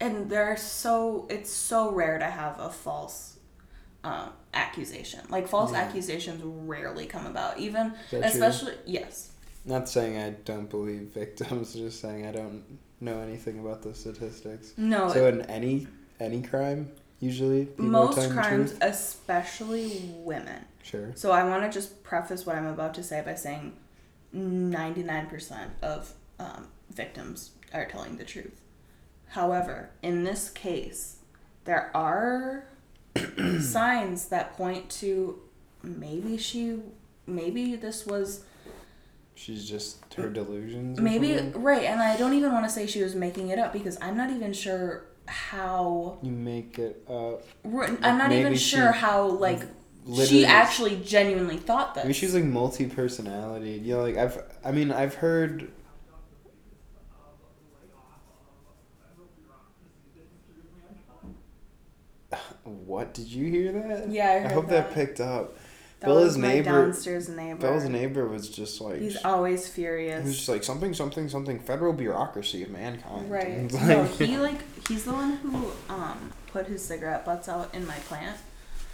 and 0.00 0.28
there 0.30 0.44
are 0.44 0.56
so 0.56 1.26
it's 1.30 1.50
so 1.52 1.90
rare 1.92 2.18
to 2.18 2.24
have 2.26 2.58
a 2.58 2.70
false 2.70 3.36
um, 4.04 4.30
accusation. 4.58 5.20
Like 5.30 5.46
false 5.48 5.72
Yeah. 5.72 5.78
accusations 5.80 6.42
rarely 6.44 7.06
come 7.06 7.26
about, 7.26 7.58
even 7.58 7.92
that 8.10 8.20
true? 8.20 8.20
especially 8.20 8.74
yes. 8.86 9.30
Not 9.64 9.88
saying 9.88 10.16
I 10.18 10.30
don't 10.44 10.68
believe 10.70 11.02
victims, 11.14 11.74
just 11.84 12.00
saying 12.00 12.26
I 12.26 12.32
don't 12.32 12.64
know 13.00 13.20
anything 13.20 13.58
about 13.60 13.82
the 13.82 13.94
statistics. 13.94 14.72
No, 14.76 15.12
So 15.12 15.26
in 15.28 15.42
any 15.42 15.86
any 16.20 16.42
crime, 16.42 16.90
usually 17.20 17.68
most 17.76 18.30
crimes, 18.30 18.74
especially 18.80 20.12
women. 20.24 20.64
Sure. 20.82 21.12
So 21.14 21.30
I 21.32 21.44
want 21.44 21.62
to 21.64 21.70
just 21.70 22.02
preface 22.02 22.44
what 22.46 22.56
I'm 22.56 22.66
about 22.66 22.94
to 22.94 23.02
say 23.02 23.22
by 23.24 23.34
saying 23.34 23.74
99% 24.34 25.68
of 25.82 26.12
um, 26.38 26.68
victims 26.90 27.50
are 27.72 27.84
telling 27.86 28.16
the 28.16 28.24
truth. 28.24 28.60
However, 29.28 29.90
in 30.02 30.24
this 30.24 30.48
case, 30.50 31.16
there 31.64 31.90
are 31.94 32.64
signs 33.60 34.26
that 34.26 34.56
point 34.56 34.88
to 34.90 35.38
maybe 35.82 36.36
she, 36.36 36.80
maybe 37.26 37.76
this 37.76 38.06
was 38.06 38.44
She's 39.34 39.68
just 39.68 40.12
her 40.14 40.28
delusions. 40.28 41.00
maybe 41.00 41.36
something? 41.36 41.62
right, 41.62 41.84
and 41.84 42.00
I 42.00 42.16
don't 42.16 42.34
even 42.34 42.52
want 42.52 42.64
to 42.66 42.70
say 42.70 42.86
she 42.86 43.02
was 43.02 43.14
making 43.14 43.50
it 43.50 43.58
up 43.58 43.72
because 43.72 43.96
I'm 44.02 44.16
not 44.16 44.30
even 44.30 44.52
sure 44.52 45.04
how. 45.26 46.18
you 46.22 46.32
make 46.32 46.78
it 46.78 47.04
up. 47.08 47.44
I'm 48.02 48.18
not 48.18 48.32
even 48.32 48.56
sure 48.56 48.90
how 48.90 49.26
like 49.26 49.62
she 50.24 50.44
actually 50.44 50.96
genuinely 50.96 51.56
thought 51.56 51.94
this. 51.94 52.04
Maybe 52.04 52.14
she's 52.14 52.34
like 52.34 52.44
multi 52.44 52.86
personality. 52.86 53.72
You 53.72 53.94
know, 53.96 54.02
like 54.02 54.16
I've 54.16 54.42
I 54.64 54.72
mean 54.72 54.90
I've 54.90 55.14
heard 55.14 55.70
What 62.68 63.14
did 63.14 63.26
you 63.28 63.46
hear 63.50 63.72
that? 63.72 64.08
Yeah, 64.10 64.42
I 64.44 64.50
I 64.50 64.52
hope 64.52 64.68
that. 64.68 64.88
that. 64.88 64.94
picked 64.94 65.20
up. 65.20 65.56
That 66.00 66.06
Bella's 66.06 66.36
neighbor. 66.36 66.70
downstairs 66.70 67.28
neighbor. 67.28 67.60
Bella's 67.60 67.88
neighbor 67.88 68.28
was 68.28 68.48
just 68.48 68.80
like 68.80 69.00
He's 69.00 69.16
always 69.24 69.66
furious. 69.66 70.22
he 70.22 70.28
was 70.28 70.36
just 70.36 70.48
like 70.48 70.62
something 70.62 70.94
something 70.94 71.28
something 71.28 71.58
federal 71.58 71.92
bureaucracy 71.92 72.62
of 72.62 72.70
mankind. 72.70 73.28
Right. 73.30 73.48
It's 73.64 73.74
No, 73.74 74.04
he 74.18 74.38
like 74.38 74.60
he's 74.86 75.04
the 75.04 75.12
one 75.12 75.32
who 75.38 75.72
um 75.92 76.30
put 76.52 76.66
his 76.68 76.84
cigarette 76.84 77.24
butts 77.24 77.48
out 77.48 77.74
in 77.74 77.84
my 77.86 77.96
plant. 78.06 78.36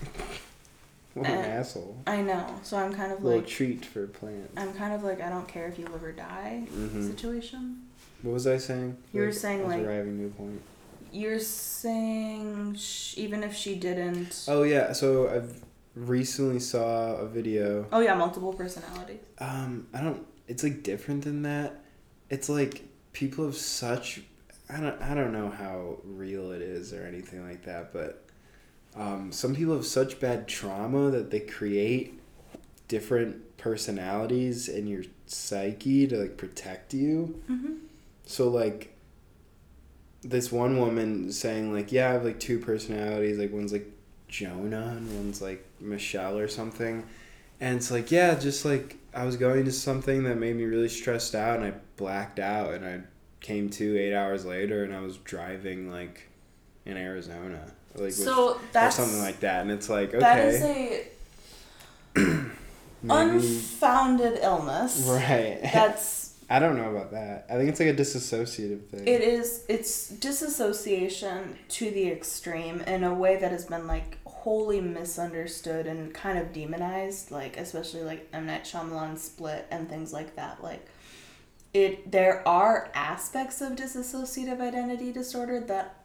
what 1.14 1.26
an 1.26 1.32
asshole. 1.44 1.96
I 2.06 2.22
know. 2.22 2.58
So 2.62 2.76
I'm 2.78 2.92
kind 2.94 3.12
of 3.12 3.22
little 3.22 3.40
like 3.40 3.46
treat 3.48 3.84
for 3.84 4.06
plants. 4.06 4.52
I'm 4.56 4.72
kind 4.72 4.94
of 4.94 5.04
like 5.04 5.20
I 5.20 5.28
don't 5.28 5.46
care 5.46 5.68
if 5.68 5.78
you 5.78 5.84
live 5.86 6.02
or 6.02 6.12
die 6.12 6.66
Mhm. 6.72 7.06
situation. 7.10 7.82
What 8.22 8.32
was 8.32 8.46
I 8.46 8.56
saying? 8.56 8.96
You 9.12 9.20
were 9.20 9.26
Like, 9.26 9.34
saying, 9.34 9.60
I 9.60 9.64
was 9.64 9.76
like- 9.76 9.84
arriving 9.86 10.18
to 10.20 10.24
a 10.26 10.30
point. 10.30 10.62
You're 11.14 11.40
saying 11.40 12.74
sh- 12.76 13.14
even 13.16 13.42
if 13.42 13.54
she 13.54 13.76
didn't. 13.76 14.44
Oh 14.48 14.62
yeah, 14.64 14.92
so 14.92 15.28
I've 15.28 15.62
recently 15.94 16.60
saw 16.60 17.16
a 17.16 17.26
video. 17.26 17.86
Oh 17.92 18.00
yeah, 18.00 18.14
multiple 18.14 18.52
personalities. 18.52 19.20
Um, 19.38 19.86
I 19.94 20.00
don't. 20.00 20.26
It's 20.48 20.62
like 20.62 20.82
different 20.82 21.24
than 21.24 21.42
that. 21.42 21.84
It's 22.30 22.48
like 22.48 22.84
people 23.12 23.46
have 23.46 23.56
such 23.56 24.22
I 24.68 24.80
don't 24.80 25.00
I 25.02 25.14
don't 25.14 25.32
know 25.32 25.50
how 25.50 25.98
real 26.04 26.52
it 26.52 26.62
is 26.62 26.92
or 26.92 27.06
anything 27.06 27.46
like 27.46 27.64
that, 27.64 27.92
but 27.92 28.24
um, 28.96 29.30
some 29.30 29.54
people 29.54 29.74
have 29.74 29.86
such 29.86 30.20
bad 30.20 30.48
trauma 30.48 31.10
that 31.10 31.30
they 31.30 31.40
create 31.40 32.20
different 32.88 33.56
personalities 33.56 34.68
in 34.68 34.86
your 34.86 35.04
psyche 35.26 36.06
to 36.06 36.16
like 36.16 36.36
protect 36.36 36.94
you. 36.94 37.40
Mm-hmm. 37.50 37.74
So 38.24 38.48
like 38.48 38.93
this 40.24 40.50
one 40.50 40.78
woman 40.78 41.30
saying 41.30 41.72
like, 41.72 41.92
yeah, 41.92 42.08
I 42.08 42.12
have 42.12 42.24
like 42.24 42.40
two 42.40 42.58
personalities. 42.58 43.38
Like 43.38 43.52
one's 43.52 43.72
like 43.72 43.86
Jonah 44.28 44.94
and 44.96 45.14
one's 45.16 45.42
like 45.42 45.64
Michelle 45.80 46.38
or 46.38 46.48
something. 46.48 47.04
And 47.60 47.76
it's 47.76 47.90
like, 47.90 48.10
yeah, 48.10 48.34
just 48.34 48.64
like 48.64 48.96
I 49.14 49.24
was 49.24 49.36
going 49.36 49.64
to 49.66 49.72
something 49.72 50.24
that 50.24 50.36
made 50.36 50.56
me 50.56 50.64
really 50.64 50.88
stressed 50.88 51.34
out 51.34 51.60
and 51.60 51.66
I 51.66 51.74
blacked 51.96 52.40
out 52.40 52.74
and 52.74 52.84
I 52.84 53.00
came 53.40 53.68
to 53.70 53.98
eight 53.98 54.14
hours 54.14 54.44
later 54.44 54.82
and 54.82 54.94
I 54.94 55.00
was 55.00 55.18
driving 55.18 55.90
like 55.90 56.28
in 56.84 56.96
Arizona. 56.96 57.60
Like 57.94 58.12
So 58.12 58.54
or 58.54 58.60
that's 58.72 58.96
something 58.96 59.20
like 59.20 59.40
that. 59.40 59.62
And 59.62 59.70
it's 59.70 59.88
like, 59.88 60.08
okay. 60.08 60.18
that 60.18 60.38
is 60.38 60.62
a 60.62 61.06
unfounded 63.08 64.38
illness. 64.42 65.04
right. 65.06 65.60
That's 65.72 66.23
I 66.50 66.58
don't 66.58 66.76
know 66.76 66.90
about 66.90 67.12
that. 67.12 67.46
I 67.48 67.54
think 67.54 67.70
it's 67.70 67.80
like 67.80 67.88
a 67.88 67.94
disassociative 67.94 68.86
thing. 68.86 69.06
it 69.08 69.20
is 69.22 69.64
it's 69.68 70.08
disassociation 70.08 71.56
to 71.68 71.90
the 71.90 72.08
extreme 72.08 72.80
in 72.82 73.04
a 73.04 73.14
way 73.14 73.36
that 73.36 73.50
has 73.50 73.66
been 73.66 73.86
like 73.86 74.18
wholly 74.26 74.80
misunderstood 74.80 75.86
and 75.86 76.12
kind 76.12 76.38
of 76.38 76.52
demonized, 76.52 77.30
like 77.30 77.56
especially 77.56 78.02
like 78.02 78.28
M 78.32 78.46
Night 78.46 78.64
Shyamalan 78.64 79.18
Split 79.18 79.66
and 79.70 79.88
things 79.88 80.12
like 80.12 80.36
that. 80.36 80.62
Like 80.62 80.86
it 81.72 82.10
there 82.12 82.46
are 82.46 82.90
aspects 82.94 83.60
of 83.60 83.72
dissociative 83.72 84.60
identity 84.60 85.12
disorder 85.12 85.60
that 85.60 85.96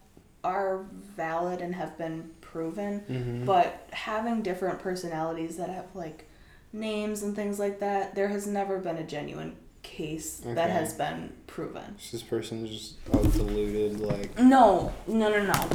are 0.43 0.85
valid 1.17 1.59
and 1.59 1.75
have 1.75 1.97
been 1.97 2.31
proven, 2.39 3.01
Mhm. 3.09 3.45
but 3.45 3.87
having 3.91 4.41
different 4.41 4.79
personalities 4.79 5.57
that 5.57 5.69
have 5.69 5.87
like 5.93 6.25
names 6.71 7.23
and 7.23 7.35
things 7.35 7.59
like 7.59 7.79
that, 7.79 8.15
there 8.15 8.29
has 8.29 8.47
never 8.47 8.79
been 8.79 8.95
a 8.95 9.03
genuine 9.03 9.55
case 9.93 10.41
that 10.45 10.69
has 10.69 10.93
been 10.93 11.33
proven. 11.47 11.95
This 12.11 12.21
person's 12.21 12.69
just 12.69 12.95
all 13.13 13.23
deluded, 13.23 13.99
like 13.99 14.37
No, 14.39 14.93
no, 15.07 15.29
no, 15.29 15.43
no. 15.45 15.69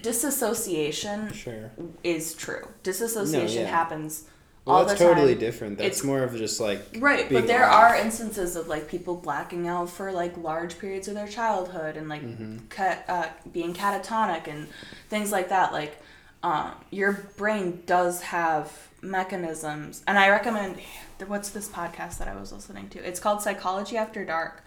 Disassociation 0.00 1.32
sure. 1.32 1.70
is 2.02 2.34
true. 2.34 2.66
Disassociation 2.82 3.62
yeah. 3.62 3.68
happens 3.70 4.24
Well, 4.64 4.76
all 4.78 4.84
that's 4.84 4.98
the 4.98 5.04
time. 5.06 5.14
totally 5.14 5.34
different. 5.36 5.78
That's 5.78 5.98
It's- 5.98 6.04
more 6.04 6.22
of 6.24 6.34
just 6.36 6.60
like 6.60 6.80
Right, 6.98 7.30
but 7.30 7.46
there 7.46 7.64
off. 7.64 7.92
are 7.92 7.96
instances 7.96 8.56
of 8.56 8.66
like 8.66 8.88
people 8.88 9.14
blacking 9.16 9.68
out 9.68 9.88
for 9.88 10.10
like 10.10 10.36
large 10.36 10.78
periods 10.78 11.06
of 11.06 11.14
their 11.14 11.28
childhood 11.28 11.96
and 11.96 12.08
like 12.08 12.22
Mhm. 12.22 12.68
ca- 12.70 12.98
uh, 13.08 13.26
being 13.52 13.72
catatonic 13.72 14.48
and 14.48 14.66
things 15.08 15.30
like 15.30 15.48
that. 15.50 15.72
Like, 15.72 15.96
um, 16.44 16.72
your 16.90 17.12
brain 17.38 17.82
does 17.86 18.20
have 18.20 18.70
mechanisms, 19.00 20.04
and 20.06 20.18
I 20.18 20.28
recommend. 20.28 20.78
What's 21.26 21.48
this 21.48 21.68
podcast 21.68 22.18
that 22.18 22.28
I 22.28 22.36
was 22.38 22.52
listening 22.52 22.90
to? 22.90 22.98
It's 22.98 23.18
called 23.18 23.40
Psychology 23.40 23.96
After 23.96 24.26
Dark, 24.26 24.62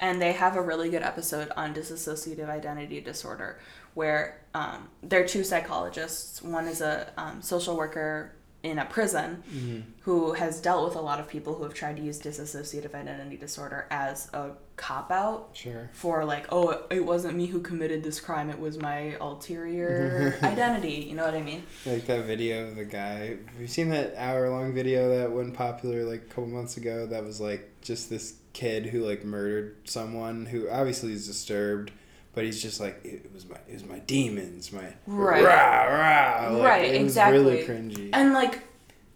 and 0.00 0.20
they 0.20 0.32
have 0.32 0.56
a 0.56 0.60
really 0.60 0.90
good 0.90 1.04
episode 1.04 1.52
on 1.56 1.72
dissociative 1.72 2.48
identity 2.48 3.00
disorder, 3.00 3.60
where 3.94 4.40
um, 4.54 4.88
they're 5.04 5.26
two 5.26 5.44
psychologists. 5.44 6.42
One 6.42 6.66
is 6.66 6.80
a 6.80 7.12
um, 7.16 7.42
social 7.42 7.76
worker 7.76 8.32
in 8.62 8.78
a 8.78 8.84
prison 8.84 9.42
Mhm. 9.50 9.82
who 10.02 10.32
has 10.34 10.60
dealt 10.60 10.84
with 10.86 10.94
a 10.96 11.00
lot 11.00 11.18
of 11.18 11.26
people 11.28 11.54
who 11.54 11.62
have 11.64 11.72
tried 11.72 11.96
to 11.96 12.02
use 12.02 12.18
dissociative 12.20 12.94
identity 12.94 13.36
disorder 13.38 13.86
as 13.90 14.28
a 14.34 14.50
cop 14.76 15.10
out 15.10 15.48
Sure. 15.54 15.88
for 15.92 16.24
like 16.26 16.46
oh 16.50 16.82
it 16.90 17.04
wasn't 17.04 17.36
me 17.36 17.46
who 17.46 17.60
committed 17.60 18.02
this 18.02 18.20
crime 18.20 18.50
it 18.50 18.58
was 18.58 18.78
my 18.78 19.16
ulterior 19.20 20.36
identity 20.42 21.06
you 21.08 21.14
know 21.14 21.24
what 21.24 21.34
i 21.34 21.42
mean 21.42 21.62
Like 21.86 22.06
that 22.06 22.24
video 22.26 22.68
of 22.68 22.76
the 22.76 22.84
guy. 22.84 23.36
Have 23.52 23.60
you 23.60 23.66
seen 23.66 23.88
that 23.90 24.14
hour 24.16 24.48
long 24.50 24.74
video 24.74 25.18
that 25.18 25.32
went 25.32 25.54
popular 25.54 26.04
like 26.04 26.22
a 26.22 26.26
couple 26.26 26.46
months 26.46 26.76
ago? 26.76 27.06
That 27.06 27.24
was 27.24 27.40
like 27.40 27.68
just 27.82 28.10
this 28.10 28.34
kid 28.52 28.86
who 28.86 29.04
like 29.06 29.24
murdered 29.24 29.76
someone 29.84 30.46
who 30.46 30.68
obviously 30.68 31.12
is 31.12 31.26
disturbed, 31.26 31.92
but 32.34 32.44
he's 32.44 32.62
just 32.62 32.80
like 32.80 33.00
it 33.04 33.30
was 33.34 33.46
my 33.48 33.56
it 33.68 33.74
was 33.74 33.84
my 33.84 33.98
demons, 34.00 34.72
my 34.72 34.94
Right. 35.06 35.42
rah 35.44 35.84
rah. 35.84 36.48
Like, 36.52 36.62
Right, 36.64 36.94
it 36.94 37.02
was 37.02 37.16
Really 37.16 37.58
exactly. 37.60 37.64
cringy. 37.64 38.10
and 38.12 38.32
like 38.32 38.62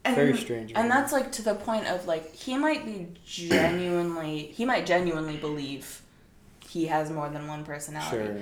and, 0.03 0.15
Very 0.15 0.37
strange. 0.37 0.71
and 0.75 0.89
that's 0.91 1.11
like 1.11 1.31
to 1.33 1.41
the 1.41 1.55
point 1.55 1.87
of 1.87 2.05
like 2.05 2.33
he 2.35 2.57
might 2.57 2.85
be 2.85 3.07
genuinely 3.25 4.47
he 4.55 4.63
might 4.65 4.85
genuinely 4.85 5.37
believe 5.37 6.01
he 6.69 6.85
has 6.87 7.09
more 7.09 7.29
than 7.29 7.47
one 7.47 7.63
personality 7.63 8.17
sure. 8.17 8.37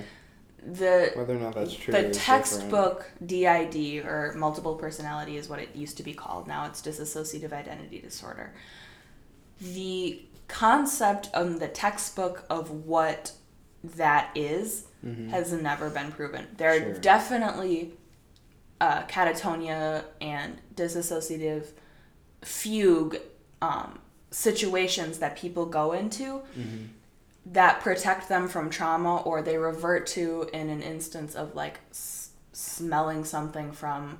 the 0.72 1.12
Whether 1.14 1.36
or 1.36 1.40
not 1.40 1.54
that's 1.54 1.74
true. 1.74 1.92
the 1.92 2.08
is 2.08 2.16
different. 2.16 2.44
textbook 2.44 3.10
DID 3.24 4.04
or 4.04 4.34
multiple 4.36 4.74
personality 4.74 5.36
is 5.38 5.48
what 5.48 5.58
it 5.58 5.74
used 5.74 5.96
to 5.98 6.02
be 6.02 6.12
called. 6.14 6.46
Now 6.48 6.66
it's 6.66 6.82
dissociative 6.82 7.52
identity 7.52 7.98
disorder. 8.00 8.52
The 9.60 10.22
concept 10.48 11.30
of 11.32 11.60
the 11.60 11.68
textbook 11.68 12.44
of 12.50 12.70
what 12.70 13.32
that 13.96 14.30
is 14.34 14.84
Mhm. 15.04 15.28
has 15.28 15.52
never 15.52 15.90
been 15.90 16.10
proven. 16.12 16.46
There 16.56 16.70
are 16.70 16.92
definitely 16.98 17.94
uh, 18.80 19.02
catatonia 19.06 20.04
and 20.20 20.58
disassociative 20.74 21.66
fugue 22.42 23.16
um, 23.62 23.98
situations 24.30 25.18
that 25.20 25.36
people 25.36 25.64
go 25.66 25.92
into 25.92 26.42
Mhm. 26.58 26.88
that 27.46 27.80
protect 27.80 28.28
them 28.28 28.48
from 28.48 28.68
trauma 28.70 29.18
or 29.22 29.40
they 29.42 29.56
revert 29.56 30.06
to 30.08 30.48
in 30.52 30.68
an 30.68 30.82
instance 30.82 31.34
of 31.34 31.54
like 31.54 31.80
s- 31.90 32.30
smelling 32.52 33.24
something 33.24 33.72
from 33.72 34.18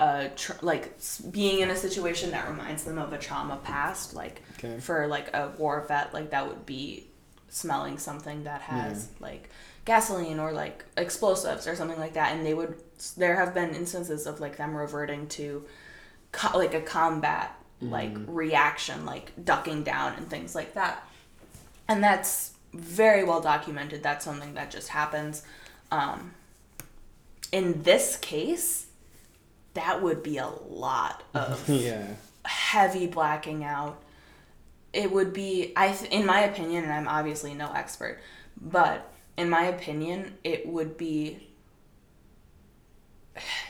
a 0.00 0.30
tr- 0.36 0.52
like 0.62 0.96
being 1.30 1.60
in 1.60 1.70
a 1.70 1.76
situation 1.76 2.30
that 2.30 2.48
reminds 2.48 2.84
them 2.84 2.98
of 2.98 3.12
a 3.12 3.18
trauma 3.18 3.56
past 3.62 4.14
like 4.14 4.42
Okay. 4.58 4.78
for 4.80 5.06
like 5.06 5.28
a 5.34 5.52
war 5.58 5.84
vet 5.86 6.14
like 6.14 6.30
that 6.30 6.46
would 6.48 6.64
be 6.64 7.08
smelling 7.52 7.98
something 7.98 8.44
that 8.44 8.62
has 8.62 9.08
like 9.20 9.50
gasoline 9.84 10.38
or 10.38 10.52
like 10.52 10.84
explosives 10.96 11.66
or 11.66 11.76
something 11.76 11.98
like 11.98 12.14
that 12.14 12.32
and 12.32 12.46
they 12.46 12.54
would 12.54 12.74
there 13.16 13.36
have 13.36 13.52
been 13.52 13.74
instances 13.74 14.26
of 14.26 14.40
like 14.40 14.56
them 14.56 14.74
reverting 14.74 15.26
to 15.26 15.64
co- 16.32 16.56
like 16.56 16.74
a 16.74 16.80
combat 16.80 17.56
like 17.82 18.16
reaction 18.26 19.04
like 19.04 19.32
ducking 19.44 19.82
down 19.82 20.14
and 20.14 20.28
things 20.30 20.54
like 20.54 20.74
that. 20.74 21.06
And 21.88 22.02
that's 22.02 22.52
very 22.72 23.24
well 23.24 23.40
documented 23.40 24.02
that's 24.02 24.24
something 24.24 24.54
that 24.54 24.70
just 24.70 24.88
happens 24.88 25.42
um, 25.90 26.32
in 27.50 27.82
this 27.82 28.16
case 28.16 28.86
that 29.74 30.02
would 30.02 30.22
be 30.22 30.38
a 30.38 30.48
lot 30.68 31.22
of 31.34 31.68
yeah. 31.68 32.06
heavy 32.44 33.06
blacking 33.06 33.62
out 33.62 34.01
it 34.92 35.10
would 35.10 35.32
be 35.32 35.72
i 35.76 35.90
th- 35.92 36.10
in 36.10 36.26
my 36.26 36.40
opinion 36.40 36.84
and 36.84 36.92
i'm 36.92 37.08
obviously 37.08 37.54
no 37.54 37.70
expert 37.72 38.18
but 38.60 39.12
in 39.36 39.48
my 39.48 39.64
opinion 39.64 40.34
it 40.44 40.66
would 40.66 40.96
be 40.96 41.48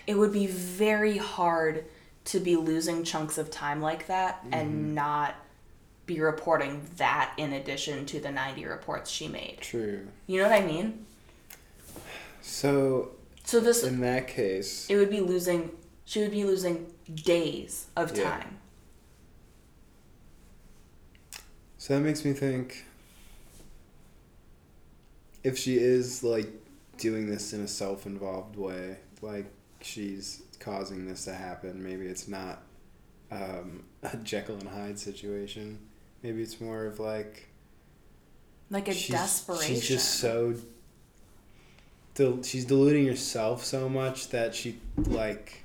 it 0.07 0.19
would 0.19 0.33
be 0.33 0.47
very 0.47 1.19
hard 1.19 1.85
to 2.25 2.41
be 2.41 2.57
losing 2.57 3.05
chunks 3.05 3.39
of 3.39 3.51
time 3.51 3.81
like 3.81 4.07
that 4.07 4.45
and 4.53 4.71
mm-hmm. 4.71 4.95
not 4.95 5.35
be 6.07 6.21
reporting 6.21 6.83
that 6.97 7.33
in 7.37 7.53
addition 7.53 8.05
to 8.05 8.19
the 8.19 8.31
90 8.31 8.65
reports 8.67 9.11
she 9.11 9.29
made 9.29 9.59
True. 9.61 10.07
you 10.27 10.39
know 10.43 10.49
what 10.49 10.61
i 10.61 10.65
mean 10.65 11.05
So 12.41 13.11
so 13.45 13.61
this 13.61 13.83
in 13.85 14.01
that 14.01 14.29
case, 14.29 14.89
it 14.89 14.97
would 14.97 15.11
be 15.11 15.21
losing 15.21 15.71
she 16.05 16.21
would 16.21 16.31
be 16.31 16.45
losing 16.45 16.87
days 17.15 17.87
of 17.97 18.17
Yeah. 18.17 18.25
time 18.25 18.59
So 21.83 21.95
that 21.95 22.01
makes 22.01 22.25
me 22.25 22.33
think 22.33 22.85
if 25.43 25.59
she 25.59 25.79
is 25.79 26.23
like 26.23 26.47
doing 26.97 27.29
this 27.29 27.53
in 27.53 27.61
a 27.61 27.67
self 27.67 28.07
involved 28.07 28.55
way, 28.55 28.99
like 29.21 29.47
she's 29.81 30.45
causing 30.61 31.09
this 31.09 31.25
to 31.25 31.35
happen, 31.35 31.83
maybe 31.83 32.07
it's 32.07 32.29
not 32.29 32.63
um, 33.33 33.83
a 34.05 34.17
Jekyll 34.19 34.59
and 34.59 34.69
Hyde 34.69 34.97
situation. 34.97 35.81
Maybe 36.23 36.41
it's 36.41 36.61
more 36.61 36.87
of 36.87 37.01
like 37.01 37.49
like 38.71 38.87
a 38.87 38.95
she's, 38.95 39.11
desperation 39.11 39.75
She's 39.75 39.89
just 39.89 40.21
so. 40.21 40.55
Del- 42.15 42.45
she's 42.45 42.65
deluding 42.65 43.09
herself 43.09 43.65
so 43.65 43.89
much 43.89 44.29
that 44.29 44.55
she 44.55 44.79
like. 44.97 45.65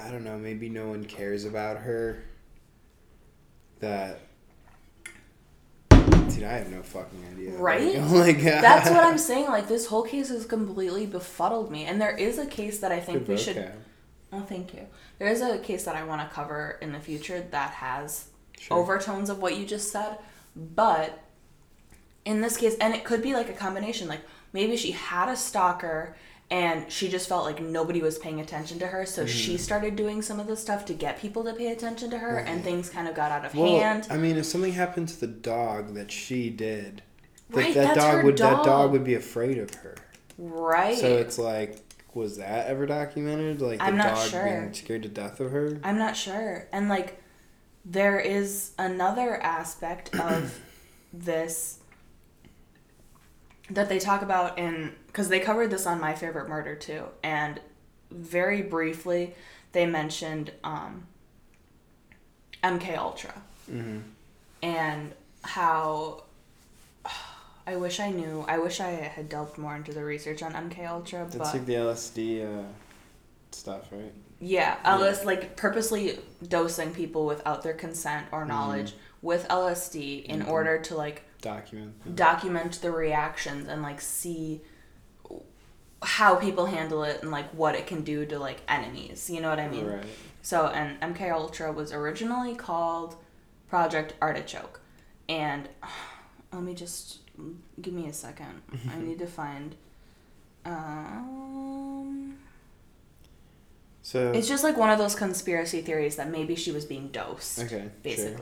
I 0.00 0.12
don't 0.12 0.22
know. 0.22 0.38
Maybe 0.38 0.68
no 0.68 0.90
one 0.90 1.04
cares 1.06 1.44
about 1.44 1.78
her. 1.78 2.22
That. 3.80 4.20
Dude, 6.42 6.50
I 6.50 6.58
have 6.58 6.70
no 6.70 6.82
fucking 6.82 7.24
idea. 7.32 7.52
Right? 7.58 7.94
Like, 7.94 8.02
oh 8.02 8.18
my 8.18 8.32
god. 8.32 8.62
That's 8.62 8.90
what 8.90 9.04
I'm 9.04 9.18
saying. 9.18 9.46
Like 9.46 9.68
this 9.68 9.86
whole 9.86 10.02
case 10.02 10.28
has 10.28 10.44
completely 10.44 11.06
befuddled 11.06 11.70
me, 11.70 11.84
and 11.84 12.00
there 12.00 12.16
is 12.16 12.38
a 12.38 12.46
case 12.46 12.80
that 12.80 12.90
I 12.90 12.98
think 13.00 13.20
Good 13.20 13.28
we 13.28 13.36
should. 13.36 13.72
Oh, 14.32 14.40
thank 14.40 14.74
you. 14.74 14.86
There 15.18 15.28
is 15.28 15.40
a 15.42 15.58
case 15.58 15.84
that 15.84 15.94
I 15.94 16.04
want 16.04 16.26
to 16.28 16.34
cover 16.34 16.78
in 16.80 16.92
the 16.92 16.98
future 16.98 17.46
that 17.50 17.70
has 17.74 18.28
Sure. 18.58 18.78
overtones 18.78 19.28
of 19.28 19.42
what 19.42 19.56
you 19.56 19.66
just 19.66 19.90
said, 19.90 20.18
but 20.54 21.20
in 22.24 22.40
this 22.40 22.56
case, 22.56 22.76
and 22.80 22.94
it 22.94 23.04
could 23.04 23.22
be 23.22 23.34
like 23.34 23.48
a 23.48 23.52
combination. 23.52 24.08
Like 24.08 24.20
maybe 24.52 24.76
she 24.76 24.92
had 24.92 25.28
a 25.28 25.36
stalker 25.36 26.16
and 26.52 26.92
she 26.92 27.08
just 27.08 27.30
felt 27.30 27.46
like 27.46 27.62
nobody 27.62 28.02
was 28.02 28.18
paying 28.18 28.38
attention 28.38 28.78
to 28.80 28.86
her, 28.86 29.06
so 29.06 29.24
she 29.24 29.54
mm-hmm. 29.54 29.62
started 29.62 29.96
doing 29.96 30.20
some 30.20 30.38
of 30.38 30.46
the 30.46 30.54
stuff 30.54 30.84
to 30.84 30.92
get 30.92 31.18
people 31.18 31.42
to 31.44 31.54
pay 31.54 31.72
attention 31.72 32.10
to 32.10 32.18
her, 32.18 32.40
and 32.40 32.56
mm-hmm. 32.56 32.64
things 32.64 32.90
kind 32.90 33.08
of 33.08 33.14
got 33.14 33.32
out 33.32 33.46
of 33.46 33.54
Well, 33.54 33.80
hand. 33.80 34.06
I 34.10 34.18
mean, 34.18 34.36
if 34.36 34.44
something 34.44 34.74
happened 34.74 35.08
to 35.08 35.20
the 35.20 35.28
dog 35.28 35.94
that 35.94 36.12
she 36.12 36.50
did, 36.50 37.00
that, 37.48 37.56
Right, 37.56 37.74
that 37.74 37.94
dog 37.96 38.24
would 38.24 38.36
that 38.36 38.56
dog. 38.56 38.64
dog 38.66 38.92
would 38.92 39.02
be 39.02 39.14
afraid 39.14 39.56
of 39.56 39.72
her. 39.76 39.96
Right. 40.36 40.98
So 40.98 41.16
it's 41.16 41.38
like, 41.38 41.78
was 42.12 42.36
that 42.36 42.66
ever 42.66 42.84
documented? 42.84 43.62
Like 43.62 43.78
the 43.78 43.86
I'm 43.86 43.96
not 43.96 44.16
dog 44.16 44.28
sure. 44.28 44.44
being 44.44 44.74
scared 44.74 45.04
to 45.04 45.08
death 45.08 45.40
of 45.40 45.52
her? 45.52 45.80
I'm 45.82 45.96
not 45.96 46.18
sure. 46.18 46.68
And 46.70 46.90
like 46.90 47.22
there 47.86 48.20
is 48.20 48.72
another 48.78 49.42
aspect 49.42 50.14
of 50.16 50.60
this 51.14 51.78
that 53.74 53.88
they 53.88 53.98
talk 53.98 54.22
about 54.22 54.58
in 54.58 54.94
cuz 55.12 55.28
they 55.28 55.40
covered 55.40 55.70
this 55.70 55.86
on 55.86 56.00
my 56.00 56.14
favorite 56.14 56.48
murder 56.48 56.74
too 56.74 57.04
and 57.22 57.60
very 58.10 58.62
briefly 58.62 59.34
they 59.72 59.86
mentioned 59.86 60.52
um 60.64 61.06
MK 62.62 62.96
Ultra 62.96 63.34
Mm-hmm. 63.70 63.98
and 64.62 65.12
how 65.42 66.24
I 67.66 67.76
wish 67.76 68.00
I 68.00 68.10
knew. 68.10 68.44
I 68.48 68.58
wish 68.58 68.80
I 68.80 68.90
had 68.90 69.28
delved 69.28 69.56
more 69.56 69.76
into 69.76 69.92
the 69.92 70.04
research 70.04 70.42
on 70.42 70.52
MK 70.52 70.84
Ultra, 70.88 71.28
but 71.30 71.38
like 71.38 71.64
the 71.64 71.74
LSD 71.74 72.44
uh, 72.44 72.64
stuff, 73.52 73.82
right? 73.92 74.12
Yeah, 74.40 74.76
LS 74.84 75.24
like 75.24 75.56
purposely 75.56 76.18
dosing 76.48 76.92
people 76.92 77.24
without 77.24 77.62
their 77.62 77.74
consent 77.74 78.26
or 78.32 78.44
knowledge 78.44 78.94
with 79.22 79.46
LSD 79.48 80.24
in 80.26 80.42
Mhm. 80.42 80.48
order 80.48 80.78
to 80.78 80.96
like 80.96 81.22
Document. 81.40 82.14
document 82.16 82.80
the 82.82 82.90
reactions 82.90 83.68
and 83.68 83.80
like 83.82 84.00
see 84.00 84.60
how 86.02 86.34
people 86.34 86.66
handle 86.66 87.04
it 87.04 87.22
and 87.22 87.30
like 87.30 87.48
what 87.52 87.74
it 87.76 87.86
can 87.86 88.02
do 88.02 88.26
to 88.26 88.38
like 88.38 88.60
enemies. 88.68 89.30
You 89.30 89.40
know 89.40 89.48
what 89.50 89.60
I 89.60 89.68
mean? 89.68 89.86
Right. 89.86 90.04
So, 90.42 90.66
and 90.66 91.00
MK 91.00 91.30
Ultra 91.32 91.70
was 91.72 91.92
originally 91.92 92.56
called 92.56 93.14
Project 93.68 94.14
Artichoke, 94.20 94.80
and 95.28 95.68
let 96.52 96.62
me 96.62 96.74
just 96.74 97.18
give 97.80 97.94
me 97.94 98.08
a 98.08 98.12
second. 98.12 98.62
I 98.92 98.98
need 99.00 99.20
to 99.20 99.26
find. 99.26 99.76
Um, 100.64 102.38
So. 104.02 104.32
it's 104.32 104.48
just 104.48 104.64
like 104.64 104.76
one 104.76 104.90
of 104.90 104.98
those 104.98 105.14
conspiracy 105.14 105.80
theories 105.80 106.16
that 106.16 106.28
maybe 106.30 106.54
she 106.56 106.72
was 106.72 106.84
being 106.84 107.08
dosed, 107.08 107.60
okay. 107.60 107.90
Sure. 108.04 108.36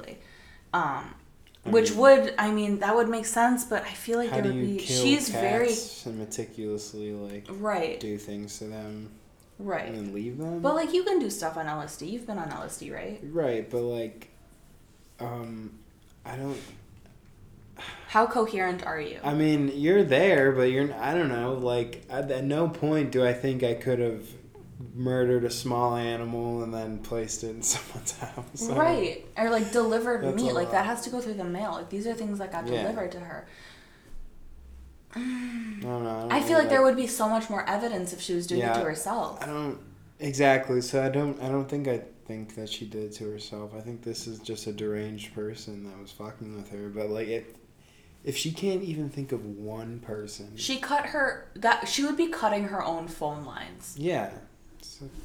Um, 0.72 1.14
I 1.66 1.70
which 1.70 1.90
mean, 1.90 1.98
would, 1.98 2.34
I 2.38 2.50
mean, 2.50 2.78
that 2.78 2.94
would 2.94 3.08
make 3.08 3.26
sense, 3.26 3.64
but 3.64 3.82
I 3.82 3.92
feel 3.92 4.18
like 4.18 4.30
do 4.30 4.42
would 4.42 4.52
be. 4.52 4.78
She's 4.78 5.28
very 5.28 5.74
and 6.06 6.18
meticulously 6.18 7.12
like 7.12 7.46
right, 7.50 8.00
do 8.00 8.16
things 8.16 8.58
to 8.58 8.64
them 8.64 9.10
right. 9.58 9.86
and 9.86 9.96
then 9.96 10.14
leave 10.14 10.38
them? 10.38 10.60
But 10.60 10.74
like 10.74 10.94
you 10.94 11.04
can 11.04 11.18
do 11.18 11.28
stuff 11.28 11.56
on 11.56 11.66
LSD. 11.66 12.10
You've 12.10 12.26
been 12.26 12.38
on 12.38 12.48
LSD, 12.48 12.92
right? 12.92 13.20
right, 13.24 13.68
but 13.68 13.82
like, 13.82 14.30
um, 15.18 15.72
I 16.24 16.36
don't. 16.36 16.58
How 18.08 18.26
coherent 18.26 18.84
are 18.84 19.00
you? 19.00 19.20
I 19.22 19.34
mean, 19.34 19.70
you're 19.74 20.02
there, 20.02 20.52
but 20.52 20.64
you're. 20.64 20.92
I 20.94 21.14
don't 21.14 21.28
know. 21.28 21.54
Like, 21.54 22.04
at 22.08 22.44
no 22.44 22.68
point 22.68 23.12
do 23.12 23.24
I 23.24 23.34
think 23.34 23.62
I 23.62 23.74
could 23.74 23.98
have 23.98 24.26
murdered 24.94 25.44
a 25.44 25.50
small 25.50 25.96
animal 25.96 26.62
and 26.62 26.72
then 26.72 26.98
placed 26.98 27.44
it 27.44 27.50
in 27.50 27.62
someone's 27.74 28.18
house. 28.18 28.68
Right. 28.70 29.24
Or 29.36 29.50
like 29.50 29.72
delivered 29.72 30.22
That's 30.24 30.36
meat. 30.36 30.52
Like 30.52 30.70
that 30.70 30.86
has 30.86 31.02
to 31.02 31.10
go 31.10 31.20
through 31.20 31.34
the 31.34 31.44
mail. 31.44 31.72
Like 31.72 31.90
these 31.90 32.06
are 32.06 32.14
things 32.14 32.38
that 32.38 32.50
got 32.52 32.66
Yeah. 32.66 32.82
delivered 32.82 33.12
to 33.12 33.20
her. 33.20 33.46
I 35.14 35.18
don't 35.18 36.04
know. 36.04 36.16
I, 36.16 36.20
don't 36.22 36.32
I 36.32 36.40
feel 36.40 36.56
like 36.58 36.68
there 36.68 36.82
would 36.82 36.96
be 36.96 37.06
so 37.06 37.28
much 37.28 37.50
more 37.50 37.68
evidence 37.68 38.12
if 38.12 38.20
she 38.20 38.34
was 38.34 38.46
doing 38.46 38.62
it 38.62 38.74
to 38.74 38.80
herself. 38.80 39.42
I 39.42 39.46
don't 39.46 39.78
exactly. 40.20 40.80
So 40.80 41.04
I 41.04 41.08
don't. 41.08 41.40
I 41.42 41.48
don't 41.48 41.68
think 41.68 41.88
I 41.88 42.02
think 42.26 42.54
that 42.54 42.68
she 42.68 42.86
did 42.86 43.04
it 43.06 43.12
to 43.14 43.24
herself. 43.30 43.72
I 43.74 43.80
think 43.80 44.02
this 44.02 44.28
is 44.28 44.38
just 44.38 44.68
a 44.68 44.72
deranged 44.72 45.34
person 45.34 45.84
that 45.90 45.98
was 46.00 46.12
fucking 46.12 46.54
with 46.54 46.70
her. 46.70 46.88
But 46.90 47.10
like, 47.10 47.26
if 47.26 47.44
if 48.22 48.36
she 48.36 48.52
can't 48.52 48.82
even 48.82 49.08
think 49.10 49.32
of 49.32 49.44
one 49.44 49.98
person, 49.98 50.52
She 50.56 50.78
cut 50.78 51.06
her 51.06 51.48
that 51.56 51.88
she 51.88 52.04
would 52.04 52.16
be 52.16 52.28
cutting 52.28 52.64
her 52.64 52.82
own 52.84 53.08
phone 53.08 53.44
lines. 53.44 53.96
yeah. 53.98 54.30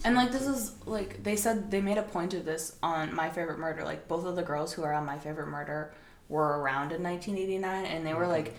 And 0.04 0.16
like 0.16 0.32
this 0.32 0.48
is 0.48 0.74
like 0.86 1.24
they 1.24 1.36
said 1.36 1.70
they 1.72 1.82
made 1.82 1.98
a 1.98 2.04
point 2.04 2.34
of 2.34 2.46
this 2.46 2.78
on 2.82 3.14
My 3.14 3.30
Favorite 3.30 3.60
Murder. 3.60 3.84
Like 3.84 4.08
both 4.08 4.26
of 4.26 4.36
the 4.36 4.44
girls 4.44 4.74
who 4.74 4.84
are 4.84 4.94
on 4.94 5.06
My 5.06 5.18
Favorite 5.18 5.48
Murder 5.48 5.94
were 6.30 6.60
around 6.60 6.92
in 6.92 7.04
1989 7.04 7.86
and 7.86 8.06
they 8.06 8.14
were 8.14 8.22
mm-hmm. 8.22 8.32
like 8.32 8.54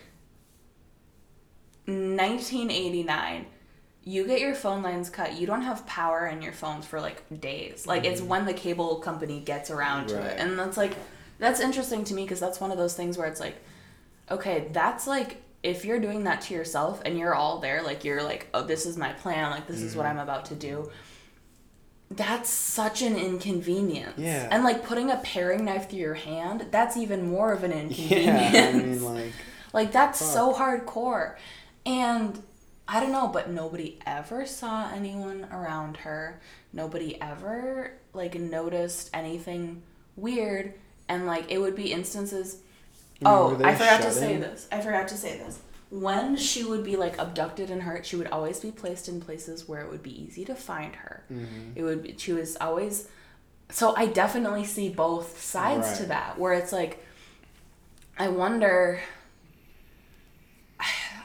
1989 1.87 3.47
you 4.09 4.25
get 4.25 4.39
your 4.39 4.55
phone 4.55 4.85
lines 4.85 5.11
cut. 5.11 5.37
You 5.37 5.49
don't 5.49 5.63
have 5.63 5.85
power 5.85 6.29
in 6.29 6.41
your 6.41 6.53
phones 6.53 6.87
for 6.87 7.01
like 7.01 7.25
days. 7.41 7.89
Like 7.89 8.05
it's 8.05 8.21
mm-hmm. 8.21 8.31
when 8.31 8.45
the 8.47 8.55
cable 8.55 8.97
company 8.97 9.41
gets 9.41 9.69
around 9.69 10.09
to 10.09 10.15
Right. 10.17 10.27
it 10.27 10.39
and 10.39 10.57
that's 10.59 10.77
like 10.77 10.97
that's 11.39 11.61
interesting 11.61 12.05
to 12.05 12.15
me 12.15 12.23
because 12.23 12.41
that's 12.41 12.61
one 12.61 12.71
of 12.71 12.79
those 12.79 12.95
things 12.95 13.19
where 13.19 13.27
it's 13.27 13.41
like 13.41 13.57
okay 14.31 14.69
that's 14.73 15.07
like 15.07 15.43
if 15.67 15.85
you're 15.85 15.99
doing 15.99 16.23
that 16.23 16.41
to 16.43 16.55
yourself 16.55 17.03
and 17.05 17.19
you're 17.19 17.35
all 17.35 17.59
there 17.59 17.83
like 17.83 18.05
you're 18.05 18.23
like 18.23 18.47
oh 18.55 18.63
this 18.63 18.87
is 18.87 18.97
my 18.97 19.13
plan 19.15 19.51
like 19.51 19.67
this 19.67 19.83
is 19.83 19.97
what 19.97 20.07
mm-hmm. 20.07 20.19
i'm 20.19 20.23
about 20.23 20.45
to 20.45 20.55
do 20.55 20.89
that's 22.09 22.49
such 22.49 23.03
an 23.03 23.17
inconvenience 23.17 24.17
Yeah. 24.17 24.49
and 24.53 24.63
like 24.63 24.85
putting 24.85 25.11
a 25.11 25.17
paring 25.17 25.65
knife 25.65 25.91
through 25.91 25.99
your 25.99 26.15
hand 26.15 26.67
that's 26.71 26.97
even 26.97 27.29
more 27.29 27.53
of 27.53 27.65
an 27.65 27.73
inconvenience 27.73 28.53
Yeah, 28.55 28.69
I 28.69 28.73
mean, 28.73 29.03
like, 29.03 29.33
like 29.73 29.93
that's 29.93 30.25
so 30.25 30.55
hardcore. 30.55 31.35
And 31.85 32.41
I 32.87 33.01
don't 33.01 33.11
know, 33.11 33.27
but 33.27 33.51
nobody 33.51 33.99
ever 34.07 34.47
saw 34.47 34.89
anyone 34.93 35.49
around 35.51 35.97
her. 35.99 36.41
Nobody 36.73 37.21
ever 37.21 37.93
like 38.13 38.37
noticed 38.37 39.11
anything 39.13 39.83
weird 40.15 40.75
and 41.09 41.27
like 41.27 41.51
it 41.51 41.59
would 41.59 41.75
be 41.75 41.93
instances 41.93 42.61
Oh, 43.25 43.61
I 43.65 43.75
forgot 43.75 44.03
to 44.03 44.13
say 44.13 44.35
in? 44.35 44.41
this. 44.41 44.69
I 44.71 44.81
forgot 44.81 45.09
to 45.09 45.17
say 45.17 45.39
this. 45.39 45.61
When 45.89 46.37
she 46.37 46.65
would 46.65 46.85
be 46.85 46.97
like 46.97 47.19
abducted 47.19 47.71
and 47.71 47.83
hurt, 47.83 48.05
she 48.05 48.17
would 48.17 48.27
always 48.27 48.61
be 48.61 48.71
placed 48.71 49.09
in 49.09 49.21
places 49.21 49.69
where 49.69 49.81
it 49.81 49.91
would 49.91 50.03
be 50.03 50.23
easy 50.23 50.45
to 50.45 50.55
find 50.55 50.97
her. 50.97 51.25
Mm-hmm. 51.33 51.73
It 51.77 51.83
would 51.83 52.03
be, 52.03 52.15
she 52.19 52.33
was 52.33 52.57
always 52.61 53.09
so 53.71 53.95
I 53.97 54.07
definitely 54.07 54.65
see 54.65 54.89
both 54.89 55.43
sides 55.43 55.99
to 55.99 56.07
that 56.07 56.39
where 56.39 56.53
it's 56.53 56.73
like 56.73 57.05
I 58.19 58.29
wonder 58.29 59.01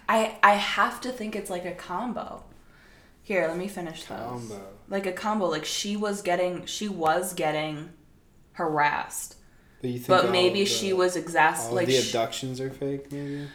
I 0.09 0.37
I 0.41 0.53
have 0.53 1.01
to 1.01 1.11
think 1.11 1.35
it's 1.35 1.49
like 1.49 1.65
a 1.65 1.73
combo. 1.73 2.43
Here, 3.23 3.47
let 3.47 3.57
me 3.57 3.67
finish. 3.67 4.05
Combo. 4.05 4.61
Like 4.89 5.05
a 5.05 5.11
combo 5.11 5.47
like 5.47 5.65
she 5.65 5.95
was 5.95 6.21
getting 6.21 6.65
she 6.65 6.87
was 6.87 7.33
getting 7.33 7.89
harassed. 8.53 9.35
But 9.81 9.89
you 9.89 9.97
think 9.97 10.07
But 10.07 10.31
maybe 10.31 10.59
the- 10.61 10.65
she 10.65 10.93
was 10.93 11.15
exas 11.15 11.71
like 11.71 11.87
the 11.87 11.97
abductions 11.97 12.61
are 12.61 12.69
fake, 12.69 13.11
maybe. 13.11 13.47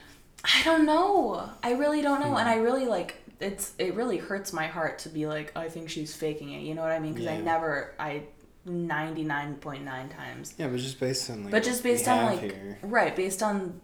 I 0.44 0.62
don't 0.64 0.84
know. 0.86 1.48
I 1.62 1.72
really 1.72 2.02
don't 2.02 2.20
know, 2.20 2.30
Hmm. 2.30 2.36
and 2.36 2.48
I 2.48 2.56
really 2.56 2.86
like 2.86 3.16
it's. 3.40 3.72
It 3.78 3.94
really 3.94 4.18
hurts 4.18 4.52
my 4.52 4.66
heart 4.66 4.98
to 5.00 5.08
be 5.08 5.26
like, 5.26 5.52
I 5.56 5.68
think 5.68 5.88
she's 5.90 6.14
faking 6.14 6.52
it. 6.52 6.62
You 6.62 6.74
know 6.74 6.82
what 6.82 6.92
I 6.92 6.98
mean? 7.00 7.12
Because 7.14 7.28
I 7.28 7.38
never, 7.38 7.94
I 7.98 8.22
ninety 8.64 9.22
nine 9.24 9.54
point 9.56 9.84
nine 9.84 10.08
times. 10.08 10.54
Yeah, 10.58 10.68
but 10.68 10.78
just 10.78 10.98
based 11.00 11.30
on 11.30 11.42
like. 11.44 11.50
But 11.52 11.62
just 11.62 11.82
based 11.82 12.06
on 12.08 12.26
like 12.26 12.40
here. 12.40 12.78
right, 12.82 13.14
based 13.14 13.42
on 13.42 13.80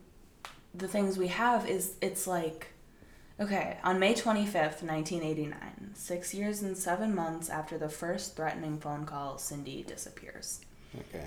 the 0.74 0.88
things 0.88 1.16
we 1.18 1.28
have, 1.28 1.68
is 1.68 1.94
it's 2.00 2.26
like. 2.26 2.68
Okay, 3.40 3.78
on 3.82 3.98
May 3.98 4.14
25th, 4.14 4.82
1989, 4.84 5.92
six 5.94 6.32
years 6.34 6.62
and 6.62 6.76
seven 6.76 7.12
months 7.14 7.48
after 7.48 7.76
the 7.76 7.88
first 7.88 8.36
threatening 8.36 8.78
phone 8.78 9.04
call, 9.04 9.36
Cindy 9.38 9.82
disappears. 9.82 10.60
Okay. 10.96 11.26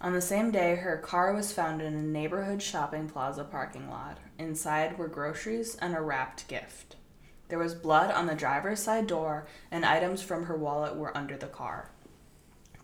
On 0.00 0.12
the 0.12 0.20
same 0.20 0.50
day, 0.50 0.76
her 0.76 0.98
car 0.98 1.32
was 1.32 1.52
found 1.52 1.80
in 1.80 1.94
a 1.94 2.02
neighborhood 2.02 2.62
shopping 2.62 3.08
plaza 3.08 3.44
parking 3.44 3.88
lot. 3.88 4.18
Inside 4.38 4.98
were 4.98 5.08
groceries 5.08 5.74
and 5.76 5.96
a 5.96 6.00
wrapped 6.00 6.46
gift. 6.48 6.96
There 7.48 7.58
was 7.58 7.74
blood 7.74 8.10
on 8.10 8.26
the 8.26 8.34
driver's 8.34 8.82
side 8.82 9.06
door, 9.06 9.46
and 9.70 9.84
items 9.84 10.20
from 10.20 10.46
her 10.46 10.56
wallet 10.56 10.96
were 10.96 11.16
under 11.16 11.36
the 11.36 11.46
car. 11.46 11.90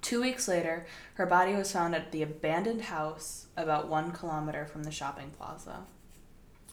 Two 0.01 0.21
weeks 0.21 0.49
later, 0.49 0.87
her 1.15 1.27
body 1.27 1.55
was 1.55 1.73
found 1.73 1.95
at 1.95 2.13
the 2.13 2.23
abandoned 2.23 2.83
house 2.83 3.47
about 3.57 3.89
one 3.89 4.13
kilometer 4.13 4.67
from 4.67 4.85
the 4.85 4.91
shopping 4.91 5.31
plaza. 5.31 5.85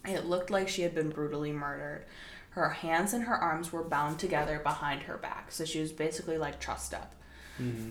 It 0.05 0.25
looked 0.25 0.49
like 0.49 0.69
she 0.69 0.83
had 0.83 0.95
been 0.95 1.09
brutally 1.09 1.51
murdered. 1.51 2.05
Her 2.51 2.69
hands 2.69 3.13
and 3.13 3.25
her 3.25 3.35
arms 3.35 3.71
were 3.71 3.83
bound 3.83 4.17
together 4.19 4.59
behind 4.59 5.03
her 5.03 5.17
back, 5.17 5.51
so 5.51 5.65
she 5.65 5.81
was 5.81 5.91
basically 5.91 6.37
like 6.37 6.59
trussed 6.59 6.93
up. 6.93 7.13
Mm-hmm. 7.61 7.89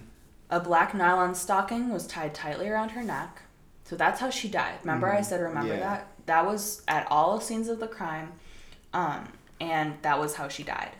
A 0.50 0.60
black 0.60 0.94
nylon 0.94 1.34
stocking 1.34 1.90
was 1.90 2.06
tied 2.06 2.34
tightly 2.34 2.68
around 2.68 2.90
her 2.90 3.02
neck. 3.02 3.42
So 3.84 3.96
that's 3.96 4.20
how 4.20 4.30
she 4.30 4.48
died. 4.48 4.78
Remember 4.82 5.12
I 5.12 5.20
Mhm. 5.20 5.24
said 5.24 5.40
remember 5.40 5.74
Yeah. 5.74 5.80
that? 5.80 6.06
That 6.26 6.46
was 6.46 6.82
at 6.88 7.06
all 7.10 7.40
scenes 7.40 7.68
of 7.68 7.80
the 7.80 7.88
crime. 7.88 8.32
Um, 8.92 9.32
and 9.60 10.00
that 10.02 10.18
was 10.18 10.36
how 10.36 10.48
she 10.48 10.62
died. 10.62 10.90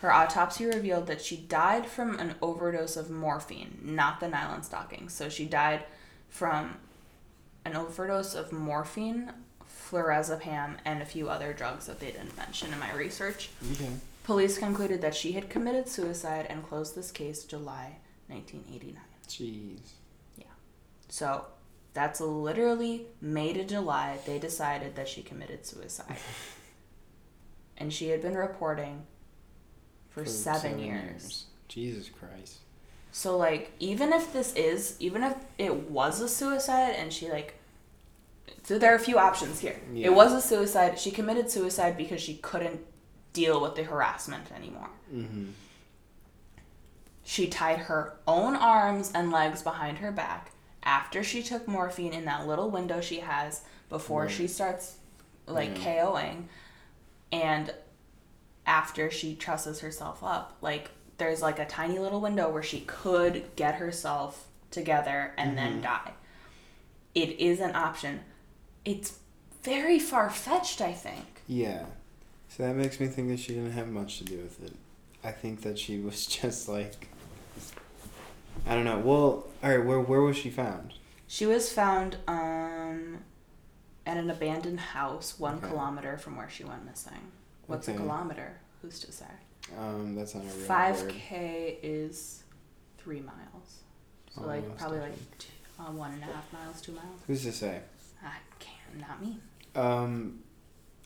Her 0.00 0.12
autopsy 0.12 0.64
revealed 0.64 1.06
that 1.08 1.20
she 1.22 1.36
died 1.36 1.86
from 1.86 2.18
an 2.18 2.36
overdose 2.40 2.96
of 2.96 3.10
morphine, 3.10 3.80
not 3.82 4.20
the 4.20 4.28
nylon 4.28 4.62
stocking. 4.62 5.08
So 5.08 5.28
she 5.28 5.44
died 5.46 5.84
from 6.28 6.76
an 7.64 7.74
overdose 7.76 8.34
of 8.34 8.52
morphine 8.52 9.32
flurazepam, 9.90 10.76
and 10.84 11.00
a 11.02 11.06
few 11.06 11.28
other 11.30 11.52
drugs 11.52 11.86
that 11.86 11.98
they 12.00 12.10
didn't 12.10 12.36
mention 12.36 12.72
in 12.72 12.78
my 12.78 12.92
research. 12.92 13.50
Okay. 13.72 13.90
Police 14.24 14.58
concluded 14.58 15.00
that 15.00 15.14
she 15.14 15.32
had 15.32 15.48
committed 15.48 15.88
suicide 15.88 16.46
and 16.50 16.66
closed 16.66 16.94
this 16.94 17.10
case 17.10 17.44
July 17.44 17.96
1989. 18.28 19.02
Jeez. 19.28 19.92
Yeah. 20.36 20.44
So 21.08 21.46
that's 21.94 22.20
literally 22.20 23.06
May 23.20 23.52
to 23.54 23.64
July, 23.64 24.18
they 24.26 24.38
decided 24.38 24.96
that 24.96 25.08
she 25.08 25.22
committed 25.22 25.66
suicide. 25.66 26.16
and 27.78 27.92
she 27.92 28.08
had 28.08 28.22
been 28.22 28.36
reporting 28.36 29.06
for, 30.10 30.24
seven, 30.24 30.78
years. 30.78 31.46
Jesus 31.68 32.08
Christ. 32.08 32.58
So 33.12 33.36
like 33.36 33.72
even 33.78 34.12
if 34.12 34.32
this 34.32 34.54
is 34.54 34.96
even 35.00 35.22
if 35.22 35.34
it 35.56 35.90
was 35.90 36.20
a 36.20 36.28
suicide 36.28 36.94
and 36.96 37.12
she 37.12 37.30
like 37.30 37.54
so 38.62 38.78
there 38.78 38.92
are 38.92 38.96
a 38.96 39.00
few 39.00 39.18
options 39.18 39.60
here. 39.60 39.80
Yeah. 39.92 40.06
It 40.06 40.14
was 40.14 40.32
a 40.32 40.40
suicide. 40.40 40.98
She 40.98 41.10
committed 41.10 41.50
suicide 41.50 41.96
because 41.96 42.20
she 42.20 42.36
couldn't 42.36 42.80
deal 43.32 43.60
with 43.60 43.76
the 43.76 43.82
harassment 43.82 44.52
anymore. 44.52 44.90
Mm-hmm. 45.12 45.46
She 47.28 47.46
tied 47.46 47.80
her 47.80 48.14
own 48.26 48.56
arms 48.56 49.12
and 49.14 49.30
legs 49.30 49.60
behind 49.62 49.98
her 49.98 50.10
back 50.10 50.50
after 50.82 51.22
she 51.22 51.42
took 51.42 51.68
morphine 51.68 52.14
in 52.14 52.24
that 52.24 52.46
little 52.46 52.70
window 52.70 53.02
she 53.02 53.20
has 53.20 53.60
before 53.90 54.22
Right. 54.22 54.30
she 54.30 54.46
starts 54.48 54.96
like 55.46 55.76
Yeah. 55.76 55.84
KOing 56.06 56.44
and 57.30 57.74
after 58.64 59.10
she 59.10 59.34
trusses 59.36 59.80
herself 59.80 60.24
up. 60.24 60.56
Like 60.62 60.90
there's 61.18 61.42
like 61.42 61.58
a 61.58 61.66
tiny 61.66 61.98
little 61.98 62.22
window 62.22 62.48
where 62.48 62.62
she 62.62 62.80
could 62.86 63.54
get 63.56 63.74
herself 63.74 64.46
together 64.70 65.34
and 65.36 65.58
then 65.58 65.80
Mhm. 65.80 65.82
die. 65.82 66.12
It 67.14 67.38
is 67.38 67.60
an 67.60 67.76
option. 67.76 68.24
It's 68.86 69.18
very 69.62 69.98
far 69.98 70.30
fetched, 70.30 70.80
I 70.80 70.94
think. 70.94 71.42
Yeah. 71.46 71.84
So 72.48 72.62
that 72.62 72.74
makes 72.74 72.98
me 72.98 73.06
think 73.06 73.28
that 73.28 73.38
she 73.38 73.52
didn't 73.52 73.72
have 73.72 73.88
much 73.88 74.16
to 74.16 74.24
do 74.24 74.38
with 74.38 74.62
it. 74.64 74.72
I 75.22 75.32
think 75.32 75.60
that 75.60 75.78
she 75.78 75.98
was 75.98 76.24
just 76.40 76.70
like. 76.70 77.08
I 78.66 78.74
don't 78.74 78.84
know. 78.84 78.98
Well, 78.98 79.46
all 79.62 79.70
right. 79.70 79.84
Where 79.84 80.00
where 80.00 80.20
was 80.20 80.36
she 80.36 80.50
found? 80.50 80.94
She 81.26 81.46
was 81.46 81.70
found 81.72 82.16
um, 82.26 83.18
at 84.06 84.16
an 84.16 84.30
abandoned 84.30 84.80
house 84.80 85.38
one 85.38 85.56
Okay. 85.56 85.68
kilometer 85.68 86.16
from 86.18 86.36
where 86.36 86.48
she 86.48 86.64
went 86.64 86.84
missing. 86.86 87.32
What's 87.66 87.88
a 87.88 87.94
kilometer? 87.94 88.58
Who's 88.82 88.98
to 89.00 89.12
say? 89.12 89.26
Um, 89.78 90.14
that's 90.14 90.34
not 90.34 90.44
a 90.44 90.46
real 90.46 90.54
Five 90.66 91.06
k 91.08 91.78
is 91.82 92.44
three 92.96 93.20
miles. 93.20 93.80
So 94.34 94.42
like 94.42 94.76
probably 94.78 94.98
I 94.98 95.02
like 95.02 95.38
two, 95.38 95.48
uh, 95.80 95.90
one 95.92 96.12
and 96.12 96.22
a 96.22 96.26
half 96.26 96.50
miles, 96.52 96.80
two 96.80 96.92
miles. 96.92 97.20
Who's 97.26 97.42
to 97.44 97.52
say? 97.52 97.80
I 98.24 98.32
can't, 98.58 99.06
not 99.06 99.20
me. 99.22 99.38
Um, 99.74 100.38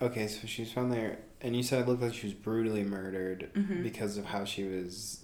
okay, 0.00 0.28
so 0.28 0.46
she 0.46 0.62
was 0.62 0.72
found 0.72 0.92
there, 0.92 1.18
and 1.40 1.56
you 1.56 1.62
said 1.64 1.80
it 1.82 1.88
looked 1.88 2.02
like 2.02 2.14
she 2.14 2.26
was 2.28 2.34
brutally 2.34 2.84
murdered 2.84 3.50
Mhm. 3.54 3.82
because 3.82 4.16
of 4.16 4.26
how 4.26 4.44
she 4.44 4.64
was 4.64 5.21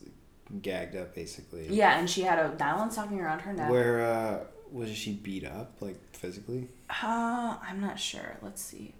gagged 0.62 0.96
up, 0.96 1.14
basically. 1.14 1.66
Yeah, 1.68 1.98
and 1.98 2.08
she 2.08 2.22
had 2.22 2.38
a 2.38 2.56
nylon 2.58 2.90
stocking 2.90 3.20
around 3.20 3.40
her 3.40 3.52
neck. 3.52 3.70
Where 3.70 4.00
uh, 4.04 4.38
was 4.70 4.90
she 4.90 5.12
beat 5.12 5.44
up, 5.44 5.72
like 5.80 5.96
physically? 6.14 6.68
Uh, 6.90 7.56
I'm 7.62 7.80
not 7.80 7.98
sure. 7.98 8.38
Let's 8.42 8.62
see. 8.62 8.94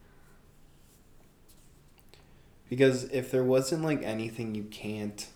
Because 2.68 3.04
if 3.04 3.30
there 3.30 3.44
wasn't 3.44 3.82
like 3.82 4.02
anything 4.02 4.54
you 4.54 4.64
can't 4.64 5.26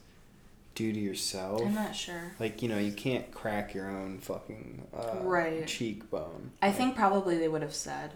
do 0.74 0.92
to 0.92 0.98
yourself, 1.00 1.62
I'm 1.62 1.74
not 1.74 1.96
sure. 1.96 2.32
like 2.38 2.62
you 2.62 2.68
know, 2.68 2.78
you 2.78 2.92
can't 2.92 3.30
crack 3.32 3.74
your 3.74 3.88
own 3.90 4.18
fucking 4.18 4.86
uh, 4.94 5.16
Right. 5.22 5.66
cheekbone. 5.66 6.52
I 6.60 6.72
think 6.72 6.94
probably 6.94 7.38
they 7.38 7.48
would 7.48 7.62
have 7.62 7.74
said, 7.74 8.12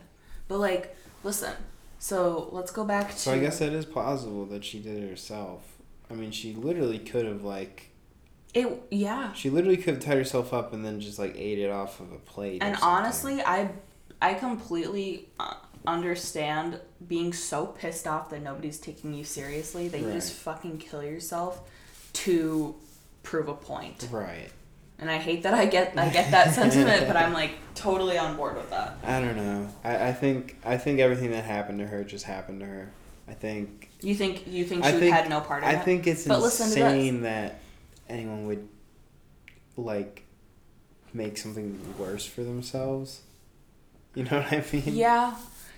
but 0.49 0.59
like, 0.59 0.95
listen. 1.25 1.55
So 1.99 2.51
let's 2.53 2.71
go 2.71 2.85
back 2.85 3.11
to. 3.13 3.19
So 3.19 3.33
I 3.33 3.39
guess 3.39 3.59
that 3.61 3.73
is 3.73 3.87
possible 3.87 4.45
that 4.47 4.65
she 4.65 4.81
did 4.81 5.03
it 5.03 5.09
herself. 5.09 5.63
I 6.11 6.15
mean, 6.15 6.31
she 6.31 6.55
literally 6.55 6.99
could 6.99 7.27
have 7.27 7.43
like 7.43 7.91
it. 8.55 8.83
Yeah. 8.91 9.33
she 9.33 9.51
literally 9.51 9.77
could 9.77 9.95
have 9.95 10.03
tied 10.03 10.17
herself 10.17 10.53
up 10.55 10.73
and 10.73 10.85
then 10.85 11.01
just 11.01 11.19
like 11.19 11.37
ate 11.37 11.59
it 11.59 11.71
off 11.71 12.01
of 12.01 12.13
a 12.13 12.19
plate. 12.19 12.63
And 12.63 12.77
honestly, 12.83 13.43
I 13.43 13.71
I 14.21 14.35
completely 14.35 15.29
uh, 15.39 15.55
understand 15.87 16.81
being 17.07 17.33
so 17.33 17.67
pissed 17.67 18.07
off 18.07 18.31
that 18.31 18.43
nobody's 18.43 18.79
taking 18.79 19.13
you 19.13 19.25
seriously 19.25 19.89
that 19.89 20.01
you 20.01 20.13
just 20.13 20.33
fucking 20.33 20.79
kill 20.79 21.03
yourself 21.03 21.69
to 22.15 22.75
prove 23.23 23.49
a 23.49 23.55
point. 23.55 24.09
right? 24.11 24.49
And 24.99 25.11
I 25.11 25.19
hate 25.19 25.43
that 25.43 25.53
I 25.53 25.67
get 25.67 25.99
I 25.99 26.09
get 26.09 26.31
that 26.31 26.55
sentiment, 26.55 27.07
but 27.07 27.17
I'm 27.17 27.33
like 27.43 27.53
totally 27.75 28.17
on 28.17 28.37
board 28.37 28.57
with 28.57 28.71
that. 28.71 28.97
I 29.05 29.21
don't 29.21 29.37
know. 29.37 29.69
I, 29.85 30.09
I 30.09 30.13
think 30.13 30.57
I 30.65 30.79
think 30.79 31.01
everything 31.01 31.33
that 31.33 31.45
happened 31.45 31.81
to 31.81 31.87
her 31.87 32.03
just 32.05 32.25
happened 32.25 32.61
to 32.61 32.67
her. 32.67 32.91
I 33.29 33.35
think 33.35 33.91
You 34.07 34.15
think 34.15 34.47
you 34.47 34.65
think 34.65 34.85
she 34.85 34.93
think- 34.93 35.13
had 35.13 35.29
no 35.29 35.41
part 35.41 35.65
in 35.65 35.69
I 35.69 35.73
it? 35.73 35.79
I 35.79 35.81
think 35.81 36.07
it's 36.07 36.29
But 36.29 36.41
listen 36.41 36.69
to 36.69 36.75
this. 36.75 36.83
insane 36.93 37.23
that 37.23 37.59
anyone 38.09 38.47
would 38.47 38.69
like 39.77 40.23
make 41.13 41.37
something 41.37 41.77
worse 41.99 42.25
for 42.25 42.45
themselves. 42.45 43.23
You 44.15 44.23
know 44.23 44.39
what 44.39 44.53
I 44.53 44.65
mean? 44.73 44.83
Yeah. 44.87 45.35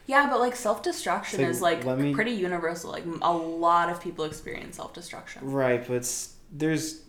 Yeah, 0.07 0.29
but 0.29 0.41
like 0.41 0.57
self 0.57 0.83
destruction 0.83 1.41
like, 1.41 1.49
is 1.51 1.63
like 1.63 1.87
me- 1.99 2.15
pretty 2.15 2.33
universal. 2.33 2.91
Like 2.91 3.05
a 3.23 3.33
lot 3.33 3.89
of 3.89 3.99
people 4.03 4.27
experience 4.27 4.77
self 4.77 4.93
destruction. 4.93 5.51
Right, 5.51 5.83
but 5.89 6.07
there's 6.53 7.01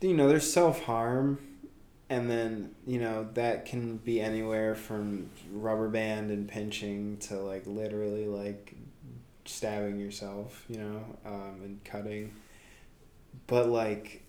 you 0.00 0.14
know, 0.14 0.28
there's 0.28 0.50
self-harm 0.50 1.40
and 2.08 2.30
then, 2.30 2.74
you 2.86 3.00
know, 3.00 3.28
that 3.34 3.66
can 3.66 3.96
be 3.98 4.20
anywhere 4.20 4.76
from 4.76 5.30
rubber 5.52 5.88
band 5.88 6.30
and 6.30 6.48
pinching 6.48 7.16
to 7.18 7.40
like 7.40 7.66
literally 7.66 8.26
like 8.26 8.76
stabbing 9.54 9.98
yourself, 9.98 10.64
you 10.68 10.78
know, 10.78 11.04
um, 11.26 11.60
and 11.62 11.82
cutting. 11.84 12.32
But 13.46 13.68
like 13.68 14.22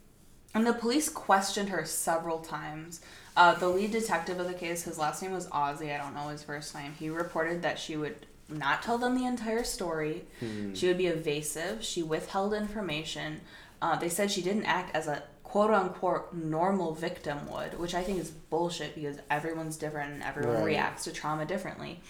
And 0.54 0.66
the 0.66 0.74
police 0.74 1.10
questioned 1.10 1.70
her 1.70 1.86
several 1.86 2.40
times. 2.40 3.02
Uh, 3.38 3.54
the 3.56 3.68
lead 3.70 3.92
detective 3.92 4.40
of 4.40 4.48
the 4.48 4.54
case, 4.54 4.84
his 4.84 4.98
last 4.98 5.22
name 5.22 5.32
was 5.32 5.48
Ozzy. 5.48 5.94
I 5.94 5.98
don't 5.98 6.14
know 6.14 6.28
his 6.30 6.44
first 6.44 6.76
name. 6.76 6.94
He 7.00 7.10
reported 7.10 7.62
that 7.62 7.80
she 7.80 7.96
would 7.96 8.26
not 8.50 8.84
tell 8.84 8.98
them 8.98 9.16
the 9.18 9.26
entire 9.26 9.64
story. 9.64 10.26
hmm, 10.42 10.74
She 10.74 10.88
would 10.88 10.98
be 10.98 11.08
evasive. 11.08 11.84
She 11.84 12.04
withheld 12.04 12.54
information. 12.54 13.42
Uh, 13.82 13.96
they 13.96 14.10
said 14.10 14.30
she 14.30 14.42
didn't 14.42 14.66
act 14.66 14.94
as 14.96 15.08
a 15.08 15.24
quote 15.44 15.72
unquote 15.72 16.34
normal 16.34 16.94
victim 16.94 17.50
would, 17.52 17.78
which 17.80 17.94
I 17.96 18.04
think 18.04 18.20
is 18.20 18.30
bullshit 18.32 18.94
because 18.96 19.18
everyone's 19.30 19.78
different 19.78 20.14
and 20.14 20.24
everyone 20.24 20.56
Right. 20.58 20.64
reacts 20.66 21.06
to 21.06 21.12
trauma 21.14 21.46
differently. 21.46 22.02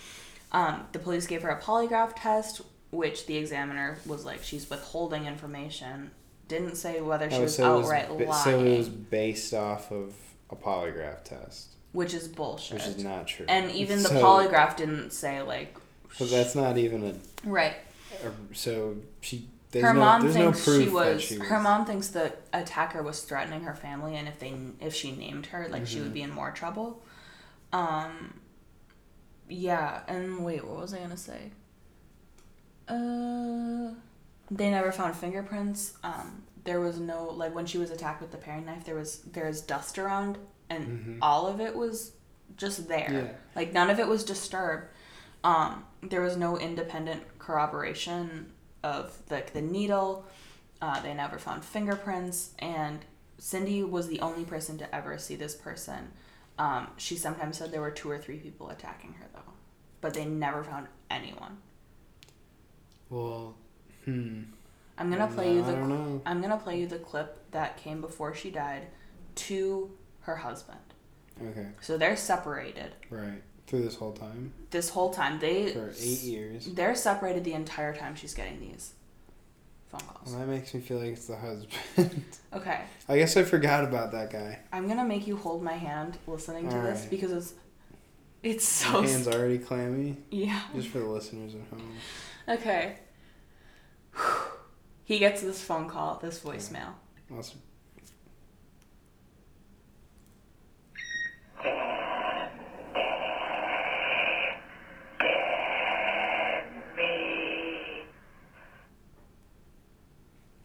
Um, 0.52 0.86
the 0.92 1.00
police 1.00 1.28
gave 1.28 1.44
her 1.44 1.50
a 1.50 1.62
polygraph 1.62 2.14
test, 2.16 2.62
which 2.92 3.26
the 3.26 3.38
examiner 3.38 3.98
was 4.06 4.26
like, 4.26 4.44
she's 4.44 4.70
withholding 4.70 5.26
information. 5.26 6.12
Didn't 6.48 6.76
say 6.76 7.00
whether 7.02 7.30
she 7.30 7.38
oh, 7.38 7.42
was 7.44 7.56
so 7.56 7.74
it 7.74 7.78
was 7.78 7.86
outright 7.86 8.12
lying, 8.28 8.44
so 8.44 8.60
it 8.60 8.78
was 8.78 8.90
based 8.90 9.54
off 9.54 9.92
of 9.92 10.14
a 10.50 10.56
polygraph 10.56 11.24
test, 11.24 11.70
which 11.94 12.14
is 12.14 12.28
bullshit. 12.28 12.74
which 12.80 12.88
is 12.88 13.04
not 13.04 13.28
true. 13.28 13.46
and 13.48 13.72
even 13.72 14.04
the 14.04 14.10
So- 14.10 14.22
polygraph 14.22 14.76
didn't 14.76 15.12
say 15.12 15.42
like, 15.42 15.76
So 16.14 16.26
that's 16.26 16.54
not 16.54 16.78
even 16.78 17.06
a, 17.06 17.48
right. 17.50 17.76
a 18.26 18.54
so 18.56 18.98
she 19.22 19.48
there's 19.72 19.86
her 19.86 19.94
no, 19.94 20.00
mom 20.02 20.22
there's 20.24 20.34
thinks 20.34 20.68
no 20.68 20.74
proof 20.74 20.84
she 20.84 20.90
was, 20.94 21.22
she 21.22 21.38
was 21.40 21.48
her 21.48 21.60
mom 21.62 21.86
thinks 21.86 22.10
the 22.10 22.34
attacker 22.52 23.02
was 23.02 23.22
threatening 23.22 23.62
her 23.62 23.74
family 23.74 24.18
and 24.18 24.28
if 24.28 24.38
they 24.38 24.54
if 24.82 24.94
she 24.94 25.14
named 25.16 25.46
her 25.46 25.70
like 25.70 25.88
she 25.88 25.96
Mm-hmm. 25.96 26.04
would 26.04 26.14
be 26.14 26.22
in 26.22 26.30
more 26.32 26.52
trouble 26.52 27.02
um 27.72 28.34
yeah 29.48 30.02
and 30.10 30.44
wait 30.44 30.66
what 30.68 30.78
was 30.82 30.94
i 30.94 31.00
gonna 31.00 31.16
say 31.16 31.52
uh 32.96 33.94
they 34.50 34.70
never 34.70 34.92
found 34.92 35.16
fingerprints. 35.16 35.94
Um 36.04 36.44
there 36.64 36.80
was 36.80 37.00
no 37.00 37.26
like 37.30 37.56
when 37.56 37.66
she 37.66 37.78
was 37.78 37.90
attacked 37.92 38.22
with 38.22 38.32
the 38.32 38.38
paring 38.38 38.66
knife 38.66 38.84
there 38.86 38.96
was 38.96 39.20
there's 39.32 39.62
dust 39.62 39.98
around 39.98 40.38
and 40.70 40.88
Mhm. 40.88 41.18
all 41.22 41.48
of 41.48 41.60
it 41.60 41.76
was 41.76 42.14
just 42.58 42.88
there. 42.88 43.12
Yeah. 43.12 43.32
like 43.56 43.74
none 43.74 43.90
of 43.90 44.00
it 44.00 44.08
was 44.08 44.24
disturbed. 44.24 44.88
Um 45.44 45.86
there 46.04 46.22
was 46.22 46.36
no 46.38 46.58
independent 46.58 47.24
corroboration 47.40 48.52
of 48.84 49.18
like 49.30 49.54
the 49.54 49.62
needle. 49.62 50.26
Uh, 50.82 51.00
they 51.02 51.14
never 51.14 51.38
found 51.38 51.64
fingerprints. 51.64 52.56
And 52.58 53.06
cindy 53.38 53.84
was 53.84 54.08
the 54.08 54.20
only 54.22 54.44
person 54.44 54.80
to 54.80 54.96
ever 54.96 55.20
see 55.20 55.36
this 55.36 55.54
person. 55.54 56.12
Um, 56.58 56.88
she 56.98 57.16
sometimes 57.18 57.58
said 57.60 57.72
there 57.72 57.82
were 57.82 57.92
two 57.92 58.10
or 58.10 58.18
three 58.18 58.38
people 58.38 58.70
attacking 58.72 59.14
her 59.14 59.28
though. 59.34 59.54
But 60.02 60.16
they 60.16 60.26
never 60.26 60.64
found 60.64 60.88
anyone 61.12 61.58
Well, 63.12 63.56
hmm. 64.06 64.44
i'm 64.98 65.12
gonna 65.12 65.28
play 65.28 65.54
you 65.54 65.62
I 65.64 65.66
the 65.68 65.72
don't 65.74 65.90
know. 65.90 66.22
i'm 66.26 66.42
gonna 66.42 66.58
play 66.58 66.80
you 66.80 66.88
the 66.88 66.98
clip 66.98 67.38
that 67.52 67.78
came 67.78 68.02
before 68.02 68.34
she 68.34 68.50
died 68.50 68.88
to 69.36 69.92
her 70.22 70.38
husband 70.38 70.80
Okay, 71.44 71.68
so 71.82 71.98
they're 71.98 72.16
separated 72.18 72.92
right. 73.10 73.42
Through 73.68 73.84
this 73.84 73.96
whole 73.96 74.12
time 74.14 74.54
this 74.72 74.90
whole 74.90 75.12
time 75.14 75.40
they 75.40 75.70
for 75.74 75.92
eight 76.00 76.22
years. 76.24 76.66
they're 76.74 76.96
separated 76.96 77.44
the 77.44 77.54
entire 77.54 77.96
time 77.96 78.16
she's 78.16 78.34
getting 78.34 78.60
these 78.60 78.94
phone 79.90 80.02
calls 80.02 80.30
Well, 80.32 80.40
that 80.40 80.48
makes 80.48 80.74
me 80.74 80.80
feel 80.82 81.00
like 81.00 81.10
it's 81.14 81.28
the 81.28 81.36
husband. 81.38 82.24
okay 82.54 82.82
I 83.10 83.18
guess 83.18 83.36
I 83.38 83.44
forgot 83.44 83.84
about 83.84 84.12
that 84.14 84.30
guy. 84.32 84.60
I'm 84.72 84.88
gonna 84.88 85.06
make 85.06 85.26
you 85.28 85.36
hold 85.38 85.62
my 85.64 85.74
hand 85.74 86.18
listening 86.28 86.70
to 86.70 86.76
this 86.78 87.06
because 87.10 87.32
it's 87.32 87.54
It's 88.44 88.86
My 88.86 88.92
so 88.94 89.02
hands 89.02 89.28
already 89.28 89.58
clammy. 89.60 90.18
yeah. 90.32 90.62
Just 90.76 90.88
for 90.90 91.00
the 91.00 91.06
listeners 91.06 91.54
at 91.56 91.62
home. 91.70 91.94
Okay. 92.48 92.98
He 95.04 95.20
gets 95.20 95.42
this 95.42 95.62
phone 95.62 95.90
call, 95.90 96.20
this 96.22 96.40
voicemail. 96.40 96.94
Awesome. 97.38 97.60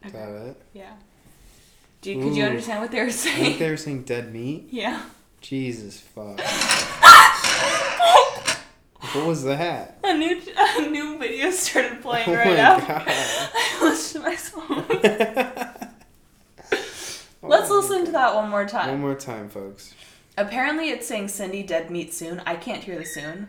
Is 0.05 0.13
that 0.13 0.29
it? 0.29 0.61
Yeah. 0.73 0.93
Do 1.99 2.13
you, 2.13 2.21
could 2.23 2.35
you 2.35 2.43
Ooh. 2.43 2.47
understand 2.47 2.81
what 2.81 2.91
they 2.91 3.03
were 3.03 3.11
saying? 3.11 3.35
I 3.35 3.39
think 3.39 3.47
saying? 3.47 3.59
they 3.59 3.69
were 3.69 3.77
saying 3.77 4.03
dead 4.03 4.31
meat. 4.31 4.67
yeah. 4.71 5.01
Jesus 5.41 5.99
fuck. 5.99 6.39
what 9.13 9.27
was 9.27 9.43
that? 9.43 9.99
A 10.03 10.17
new 10.17 10.41
a 10.57 10.89
new 10.89 11.17
video 11.19 11.51
started 11.51 12.01
playing 12.01 12.29
Oh 12.29 12.33
right. 12.33 12.57
God. 12.57 13.03
I 13.07 13.79
listened 13.81 14.23
to 14.23 14.29
my 14.29 14.35
phone. 14.35 14.85
Let's 17.49 17.69
listen 17.69 18.05
to 18.05 18.11
that 18.11 18.35
one 18.35 18.49
more 18.49 18.65
time. 18.65 18.89
One 18.89 19.01
more 19.01 19.15
time, 19.15 19.47
folks. 19.49 19.93
Apparently, 20.37 20.89
it's 20.89 21.07
saying 21.07 21.29
Cindy 21.29 21.63
dead 21.63 21.89
meat 21.89 22.13
soon. 22.13 22.41
I 22.45 22.55
can't 22.55 22.83
hear 22.83 22.97
the 22.97 23.05
soon. 23.05 23.47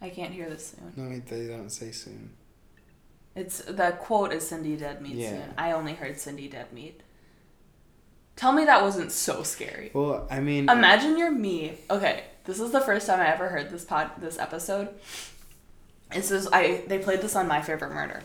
I 0.00 0.10
can't 0.10 0.32
hear 0.32 0.48
the 0.48 0.58
soon. 0.58 0.92
No, 0.96 1.08
they 1.28 1.48
don't 1.48 1.70
say 1.70 1.90
soon. 1.90 2.30
It's 3.34 3.58
the 3.58 3.92
quote 4.00 4.32
is 4.32 4.46
Cindy 4.48 4.76
dead 4.76 5.00
meat 5.00 5.14
Yeah. 5.14 5.30
soon. 5.30 5.54
I 5.56 5.72
only 5.72 5.94
heard 5.94 6.18
Cindy 6.18 6.48
dead 6.48 6.72
meat. 6.72 7.02
Tell 8.36 8.52
me 8.52 8.64
that 8.64 8.82
wasn't 8.82 9.10
so 9.12 9.42
scary. 9.42 9.90
Well, 9.92 10.26
I 10.30 10.40
mean, 10.40 10.68
Imagine 10.68 11.18
you're 11.18 11.30
me. 11.30 11.78
Okay, 11.90 12.24
this 12.44 12.60
is 12.60 12.70
the 12.70 12.80
first 12.80 13.06
time 13.06 13.20
I 13.20 13.26
ever 13.32 13.48
heard 13.48 13.70
this 13.70 13.84
pod 13.84 14.10
this 14.18 14.38
episode. 14.38 14.88
This 16.12 16.30
is 16.30 16.48
I 16.52 16.84
they 16.86 16.98
played 16.98 17.20
this 17.20 17.36
on 17.36 17.48
My 17.48 17.60
Favorite 17.60 17.92
Murder. 17.92 18.22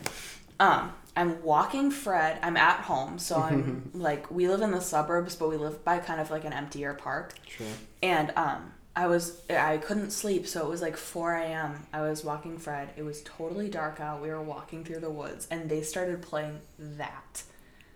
Um, 0.60 0.94
I'm 1.16 1.44
walking 1.44 1.92
Fred. 1.92 2.40
I'm 2.42 2.58
at 2.58 2.82
home, 2.82 3.20
so 3.20 3.38
I'm 3.38 3.92
like 3.94 4.30
we 4.32 4.48
live 4.48 4.62
in 4.62 4.72
the 4.72 4.82
suburbs, 4.82 5.36
but 5.36 5.50
we 5.50 5.58
live 5.58 5.84
by 5.84 6.00
kind 6.00 6.22
of 6.22 6.32
like 6.32 6.46
an 6.46 6.54
emptier 6.54 6.94
park. 6.94 7.34
Sure. 7.48 7.68
And 8.02 8.32
um, 8.36 8.72
I 8.96 9.08
was 9.08 9.42
I 9.50 9.78
couldn't 9.78 10.12
sleep, 10.12 10.46
so 10.48 10.62
it 10.66 10.70
was 10.70 10.82
like 10.82 10.98
4 10.98 11.34
a.m. 11.36 11.88
I 11.92 12.02
was 12.02 12.24
walking 12.24 12.58
Fred. 12.60 12.90
It 12.96 13.04
was 13.04 13.22
totally 13.24 13.68
dark 13.70 14.00
out. 14.00 14.22
We 14.22 14.30
were 14.30 14.42
walking 14.42 14.84
through 14.84 15.00
the 15.00 15.10
woods, 15.10 15.48
and 15.50 15.70
they 15.70 15.82
started 15.82 16.22
playing 16.22 16.60
that. 16.78 17.44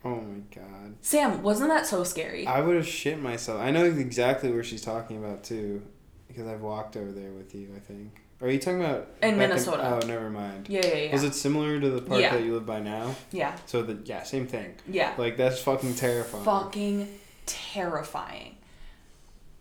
Oh 0.05 0.15
my 0.21 0.39
god. 0.55 0.95
Sam, 1.01 1.43
wasn't 1.43 1.69
that 1.69 1.85
so 1.85 2.03
scary? 2.03 2.47
I 2.47 2.61
would 2.61 2.75
have 2.75 2.87
shit 2.87 3.21
myself. 3.21 3.59
I 3.61 3.71
know 3.71 3.85
exactly 3.85 4.51
where 4.51 4.63
she's 4.63 4.81
talking 4.81 5.17
about 5.23 5.43
too, 5.43 5.83
because 6.27 6.47
I've 6.47 6.61
walked 6.61 6.95
over 6.97 7.11
there 7.11 7.31
with 7.31 7.53
you. 7.53 7.69
I 7.75 7.79
think. 7.79 8.21
Are 8.39 8.49
you 8.49 8.59
talking 8.59 8.81
about 8.83 9.07
In 9.23 9.37
Minnesota. 9.37 9.99
oh, 10.03 10.05
never 10.07 10.29
mind. 10.29 10.67
yeah, 10.69 10.85
yeah, 10.85 10.95
yeah. 10.95 11.11
Was 11.11 11.23
it 11.23 11.33
similar 11.33 11.79
to 11.79 11.89
the 11.89 12.01
part 12.03 12.21
Yeah. 12.21 12.35
that 12.35 12.43
you 12.43 12.53
live 12.53 12.67
by 12.67 12.79
now? 12.79 13.15
yeah, 13.31 13.55
So 13.65 13.81
the 13.81 13.97
yeah, 14.05 14.21
same 14.21 14.45
thing. 14.45 14.75
yeah. 14.87 15.13
Like 15.17 15.37
that's 15.37 15.59
fucking 15.59 15.95
terrifying. 15.95 16.43
fucking 16.43 17.07
terrifying. 17.47 18.56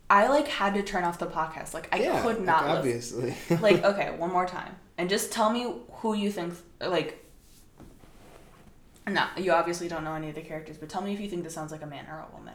I 0.08 0.28
like 0.28 0.46
had 0.46 0.74
to 0.74 0.82
turn 0.82 1.04
off 1.04 1.18
the 1.18 1.26
podcast. 1.26 1.74
Like 1.74 1.88
I 1.92 1.98
yeah, 1.98 2.22
could 2.22 2.40
not 2.40 2.64
like, 2.66 2.78
obviously. 2.78 3.34
Like 3.60 3.84
okay, 3.84 4.14
one 4.16 4.32
more 4.32 4.46
time, 4.46 4.76
and 4.98 5.10
just 5.10 5.32
tell 5.32 5.50
me 5.50 5.72
who 5.90 6.14
you 6.14 6.30
think. 6.30 6.54
Like, 6.80 7.24
no, 9.08 9.26
you 9.36 9.52
obviously 9.52 9.88
don't 9.88 10.04
know 10.04 10.14
any 10.14 10.28
of 10.28 10.34
the 10.34 10.42
characters, 10.42 10.76
but 10.76 10.88
tell 10.88 11.02
me 11.02 11.12
if 11.12 11.20
you 11.20 11.28
think 11.28 11.42
this 11.42 11.54
sounds 11.54 11.72
like 11.72 11.82
a 11.82 11.86
man 11.86 12.06
or 12.08 12.24
a 12.30 12.36
woman. 12.36 12.54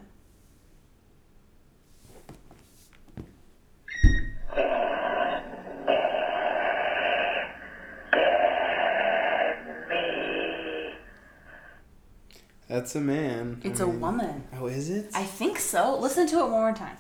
that's 12.68 12.96
a 12.96 13.02
man. 13.02 13.62
I 13.64 13.68
It's 13.68 13.80
a 13.82 13.88
woman. 13.88 14.44
Oh, 14.58 14.68
is 14.68 14.90
it? 14.90 15.12
I 15.14 15.24
think 15.24 15.60
so. 15.60 16.00
Listen 16.00 16.26
to 16.28 16.40
it 16.40 16.44
one 16.44 16.52
more 16.52 16.74
time. 16.74 16.98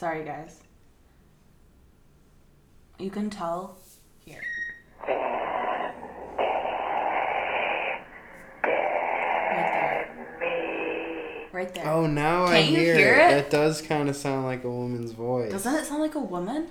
Sorry, 0.00 0.24
guys. 0.24 0.60
You 2.98 3.10
can 3.10 3.28
tell 3.28 3.76
here. 4.24 4.40
Right 9.52 10.08
there. 10.40 11.50
Right 11.52 11.74
there. 11.74 11.86
Oh, 11.86 12.06
now 12.06 12.46
I 12.46 12.62
Can't 12.62 12.70
you 12.70 12.78
hear, 12.78 12.96
hear 12.96 13.14
it. 13.16 13.18
it? 13.18 13.30
That 13.30 13.50
does 13.50 13.82
kind 13.82 14.08
of 14.08 14.16
sound 14.16 14.46
like 14.46 14.64
a 14.64 14.70
woman's 14.70 15.12
voice. 15.12 15.52
Doesn't 15.52 15.74
it 15.74 15.84
sound 15.84 16.00
like 16.00 16.14
a 16.14 16.20
woman? 16.20 16.68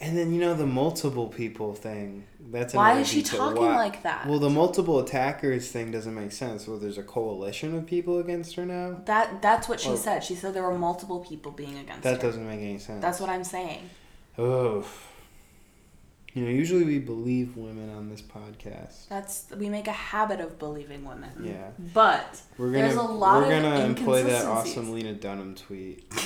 And 0.00 0.16
then 0.18 0.32
you 0.34 0.40
know 0.40 0.54
the 0.54 0.66
multiple 0.66 1.28
people 1.28 1.74
thing. 1.74 2.24
That's 2.50 2.74
Why 2.74 2.98
is 2.98 3.08
she 3.08 3.22
detail. 3.22 3.38
talking 3.50 3.62
Why- 3.66 3.76
like 3.76 4.02
that? 4.02 4.26
Well, 4.26 4.38
the 4.38 4.50
multiple 4.50 4.98
attackers 4.98 5.70
thing 5.70 5.90
doesn't 5.90 6.14
make 6.14 6.32
sense. 6.32 6.66
Well, 6.68 6.78
there's 6.78 6.98
a 6.98 7.02
coalition 7.02 7.74
of 7.76 7.86
people 7.86 8.18
against 8.18 8.56
her 8.56 8.66
now. 8.66 9.00
That 9.06 9.40
that's 9.40 9.68
what 9.68 9.80
she 9.80 9.90
Or- 9.90 9.96
said. 9.96 10.22
She 10.24 10.34
said 10.34 10.52
there 10.54 10.62
were 10.64 10.76
multiple 10.78 11.20
people 11.20 11.52
being 11.52 11.78
against 11.78 12.02
That 12.02 12.10
her. 12.10 12.16
That 12.16 12.22
doesn't 12.22 12.46
make 12.46 12.60
any 12.60 12.78
sense. 12.78 13.00
That's 13.00 13.20
what 13.20 13.30
I'm 13.30 13.44
saying. 13.44 13.88
Oh. 14.36 14.84
You 16.34 16.44
know, 16.44 16.50
usually 16.50 16.82
we 16.84 16.98
believe 16.98 17.56
women 17.56 17.94
on 17.94 18.08
this 18.10 18.20
podcast. 18.20 19.06
That's 19.08 19.44
we 19.56 19.68
make 19.68 19.86
a 19.86 19.92
habit 19.92 20.40
of 20.40 20.58
believing 20.58 21.04
women. 21.04 21.30
Yeah. 21.40 21.68
But 21.94 22.40
We're 22.58 22.72
gonna 22.72 22.82
There's 22.88 22.96
a 22.96 23.02
lot 23.02 23.42
we're 23.42 23.50
gonna 23.50 23.84
employ 23.84 24.24
that 24.24 24.44
awesome 24.44 24.92
Lena 24.92 25.12
Dunham 25.14 25.54
tweet. 25.54 26.12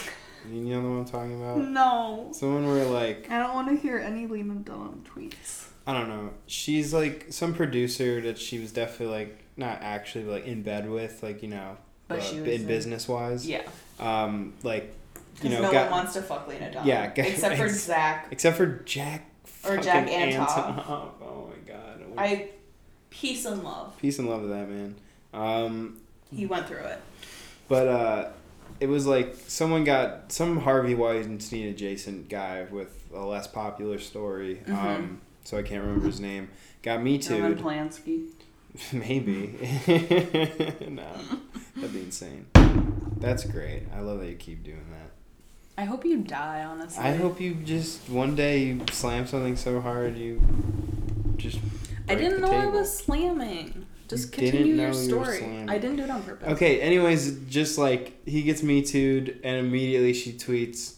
you 0.53 0.75
know 0.75 0.83
the 0.83 0.89
one 0.89 0.99
I'm 1.01 1.05
talking 1.05 1.41
about? 1.43 1.59
no. 1.59 2.29
Someone 2.33 2.67
where 2.67 2.85
like 2.85 3.31
I 3.31 3.39
don't 3.39 3.55
want 3.55 3.69
to 3.69 3.77
hear 3.77 3.99
any 3.99 4.27
Lena 4.27 4.55
Dunham 4.55 5.05
tweets. 5.15 5.67
I 5.87 5.93
don't 5.95 6.09
know. 6.09 6.31
She's 6.47 6.93
like 6.93 7.27
some 7.31 7.55
producer 7.55 8.21
that 8.23 8.39
she 8.39 8.59
was 8.59 8.73
definitely 8.73 9.15
like 9.15 9.39
not 9.57 9.79
actually 9.83 10.25
like 10.25 10.47
in 10.47 10.63
bed 10.63 10.89
with, 10.91 11.23
like 11.23 11.43
you 11.43 11.49
know, 11.49 11.77
But 12.09 12.19
uh, 12.19 12.23
she 12.23 12.41
was 12.41 12.49
in 12.49 12.61
in- 12.63 12.67
business 12.67 13.09
wise. 13.09 13.47
Yeah. 13.49 13.63
Um, 13.99 14.53
like 14.63 14.95
you 15.43 15.51
know, 15.51 15.63
no 15.63 15.73
got, 15.73 15.91
one 15.91 16.01
wants 16.01 16.13
to 16.15 16.23
fuck 16.23 16.47
Lena 16.49 16.71
Dunham. 16.73 16.87
Yeah, 16.89 17.13
g- 17.15 17.23
Except 17.23 17.57
for 17.57 17.65
ex- 17.65 17.81
Zach. 17.85 18.27
except 18.31 18.57
for 18.57 18.67
Jack. 18.85 19.25
Or 19.67 19.77
Jack 19.77 20.09
Antoff. 20.09 20.47
Antoff. 20.47 21.11
Oh 21.23 21.51
my 21.51 21.73
god. 21.73 22.03
I 22.17 22.49
peace 23.11 23.45
and 23.47 23.63
love. 23.65 23.97
peace 23.99 24.19
and 24.19 24.29
love 24.29 24.43
to 24.43 24.49
that 24.49 24.69
man. 24.69 24.95
Um, 25.33 26.01
He 26.35 26.47
went 26.47 26.67
through 26.69 26.79
it. 26.79 27.01
But 27.69 27.89
uh, 27.89 28.29
it 28.81 28.89
was 28.89 29.07
like 29.07 29.37
someone 29.47 29.85
got 29.85 30.31
some 30.33 30.61
Harvey 30.61 30.95
Weinstein 30.95 31.69
adjacent 31.69 32.29
guy 32.29 32.67
with 32.71 32.95
a 33.15 33.25
less 33.25 33.47
popular 33.47 33.99
story. 33.99 34.63
Mhm. 34.67 34.75
Um, 34.85 35.21
so 35.45 35.57
I 35.57 35.63
can't 35.63 35.83
remember 35.83 36.07
his 36.07 36.21
name. 36.21 36.49
Got 36.83 37.03
me 37.03 37.19
too. 37.19 37.43
Roman. 37.43 37.59
Polanski. 37.59 38.27
Maybe. 38.93 39.55
no, 40.89 41.09
that'd 41.77 41.93
be 41.93 42.01
insane. 42.01 42.47
That's 43.19 43.45
great. 43.45 43.85
I 43.95 44.01
love 44.01 44.21
that 44.21 44.29
you 44.29 44.37
keep 44.37 44.63
doing 44.63 44.85
that. 44.93 45.11
I 45.77 45.85
hope 45.85 46.05
you 46.05 46.19
die, 46.19 46.65
honestly. 46.65 47.03
I 47.03 47.15
hope 47.15 47.41
you 47.41 47.55
just 47.55 48.09
one 48.09 48.35
day 48.35 48.65
you 48.65 48.83
slam 48.91 49.27
something 49.27 49.57
so 49.57 49.81
hard 49.81 50.17
you 50.17 50.43
just. 51.37 51.59
I 52.09 52.15
didn't 52.15 52.41
know 52.41 52.51
I 52.51 52.67
was 52.67 52.97
slamming. 52.97 53.87
Just 54.09 54.35
You 54.37 54.51
continue 54.51 54.75
your 54.75 54.93
story. 54.93 55.65
I 55.69 55.79
didn't 55.79 55.97
do 55.97 56.05
it 56.05 56.11
on 56.11 56.23
purpose. 56.23 56.49
Okay, 56.49 56.81
anyways, 56.81 57.41
just 57.49 57.79
like 57.79 58.27
he 58.27 58.43
gets 58.43 58.63
me 58.63 58.83
too'd, 58.83 59.41
and 59.45 59.67
immediately 59.67 60.15
she 60.15 60.33
tweets, 60.33 60.95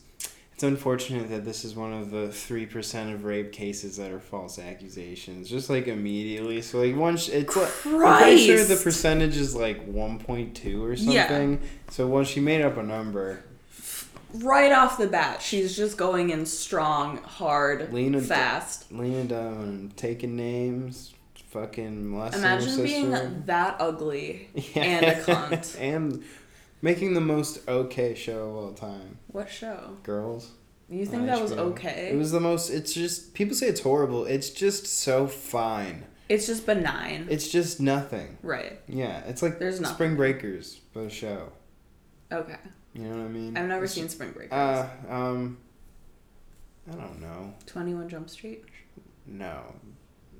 It's 0.54 0.62
unfortunate 0.62 1.28
that 1.30 1.44
this 1.44 1.64
is 1.64 1.74
one 1.74 1.92
of 1.92 2.10
the 2.10 2.28
3% 2.28 3.14
of 3.14 3.24
rape 3.24 3.50
cases 3.50 3.96
that 3.96 4.12
are 4.12 4.20
false 4.20 4.58
accusations. 4.58 5.48
Just 5.48 5.70
like 5.70 5.88
immediately. 5.88 6.62
So, 6.62 6.80
like, 6.80 6.94
once 6.94 7.28
it's 7.28 7.56
like. 7.56 7.86
I'm 7.86 8.18
pretty 8.22 8.46
sure 8.46 8.64
the 8.64 8.76
percentage 8.76 9.36
is 9.36 9.56
like 9.56 9.90
1.2 9.90 10.82
or 10.82 10.96
something. 10.96 11.52
Yeah. 11.52 11.68
So, 11.90 12.06
once 12.06 12.28
she 12.28 12.40
made 12.40 12.62
up 12.62 12.76
a 12.76 12.82
number, 12.82 13.42
Right 14.32 14.70
off 14.70 14.96
the 14.96 15.08
bat, 15.08 15.42
she's 15.42 15.76
just 15.76 15.96
going 15.96 16.30
in 16.30 16.46
strong, 16.46 17.16
hard, 17.18 17.92
Lena- 17.92 18.20
fast. 18.20 18.90
Lena 18.92 19.24
Dunham 19.24 19.90
taking 19.96 20.36
names, 20.36 21.09
fucking 21.50 22.10
molesting 22.10 22.42
her 22.42 22.48
Imagine 22.48 22.84
being 22.84 23.42
that 23.46 23.76
ugly 23.80 24.48
and 24.74 25.04
a 25.04 25.22
cunt. 25.22 25.78
and 25.80 26.24
making 26.82 27.14
the 27.14 27.20
most 27.20 27.66
okay 27.68 28.14
show 28.14 28.48
of 28.48 28.56
all 28.56 28.72
time. 28.72 29.18
What 29.28 29.50
show? 29.50 29.96
Girls. 30.02 30.52
You 30.88 31.06
think 31.06 31.26
that 31.26 31.40
was 31.40 31.52
okay? 31.52 32.10
It 32.12 32.16
was 32.16 32.32
the 32.32 32.40
most. 32.40 32.68
It's 32.70 32.92
just 32.92 33.32
people 33.34 33.54
say 33.54 33.68
it's 33.68 33.80
horrible. 33.80 34.24
It's 34.24 34.50
just 34.50 34.86
so 34.86 35.28
fine. 35.28 36.04
It's 36.28 36.46
just 36.46 36.66
benign. 36.66 37.26
It's 37.30 37.48
just 37.48 37.80
nothing. 37.80 38.38
right. 38.42 38.80
Yeah, 38.88 39.20
it's 39.26 39.42
like 39.42 39.58
There's 39.58 39.80
nothing. 39.80 39.94
Spring 39.94 40.16
Breakers, 40.16 40.80
but 40.92 41.00
a 41.00 41.10
show. 41.10 41.52
Okay. 42.32 42.56
You 42.94 43.02
know 43.02 43.16
what 43.16 43.24
I 43.24 43.28
mean? 43.28 43.56
I've 43.56 43.68
never 43.68 43.84
It's 43.84 43.94
seen 43.94 44.08
Spring 44.08 44.32
Breakers. 44.32 44.52
Uh, 44.52 44.88
um, 45.08 45.58
I 46.90 46.94
don't 46.96 47.20
know. 47.20 47.54
21 47.66 48.08
Jump 48.08 48.30
Street. 48.30 48.64
No, 49.26 49.62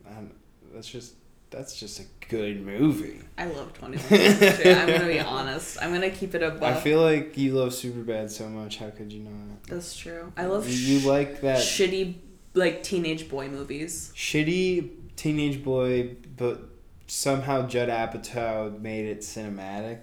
I'm, 0.07 0.33
that's 0.73 0.89
just 0.89 1.15
that's 1.51 1.79
just 1.79 1.99
a 2.01 2.05
good 2.29 2.65
movie. 2.65 3.21
I 3.37 3.47
love 3.47 3.73
Twenty 3.73 3.99
One. 3.99 4.21
I'm 4.21 4.87
gonna 4.89 5.07
be 5.09 5.19
honest. 5.21 5.79
I'm 5.83 5.93
gonna 5.93 6.11
keep 6.11 6.35
it 6.35 6.43
above. 6.43 6.63
I 6.63 6.75
feel 6.81 7.01
like 7.03 7.37
you 7.37 7.55
love 7.55 7.71
Superbad 7.71 8.31
so 8.31 8.49
much. 8.49 8.79
How 8.79 8.91
could 8.91 9.13
you 9.13 9.21
not? 9.25 9.63
That's 9.65 9.97
true. 9.97 10.33
I 10.37 10.47
love 10.47 10.69
You 10.69 11.01
sh- 11.01 11.05
like 11.05 11.41
that 11.41 11.59
shitty 11.59 12.15
like 12.55 12.83
teenage 12.83 13.29
boy 13.29 13.49
movies. 13.49 14.13
shitty 14.15 14.91
teenage 15.17 15.63
boy, 15.65 16.17
but 16.37 16.63
somehow 17.09 17.67
Judd 17.67 17.89
Apatow 17.89 18.81
made 18.81 19.07
it 19.07 19.21
cinematic. 19.21 20.01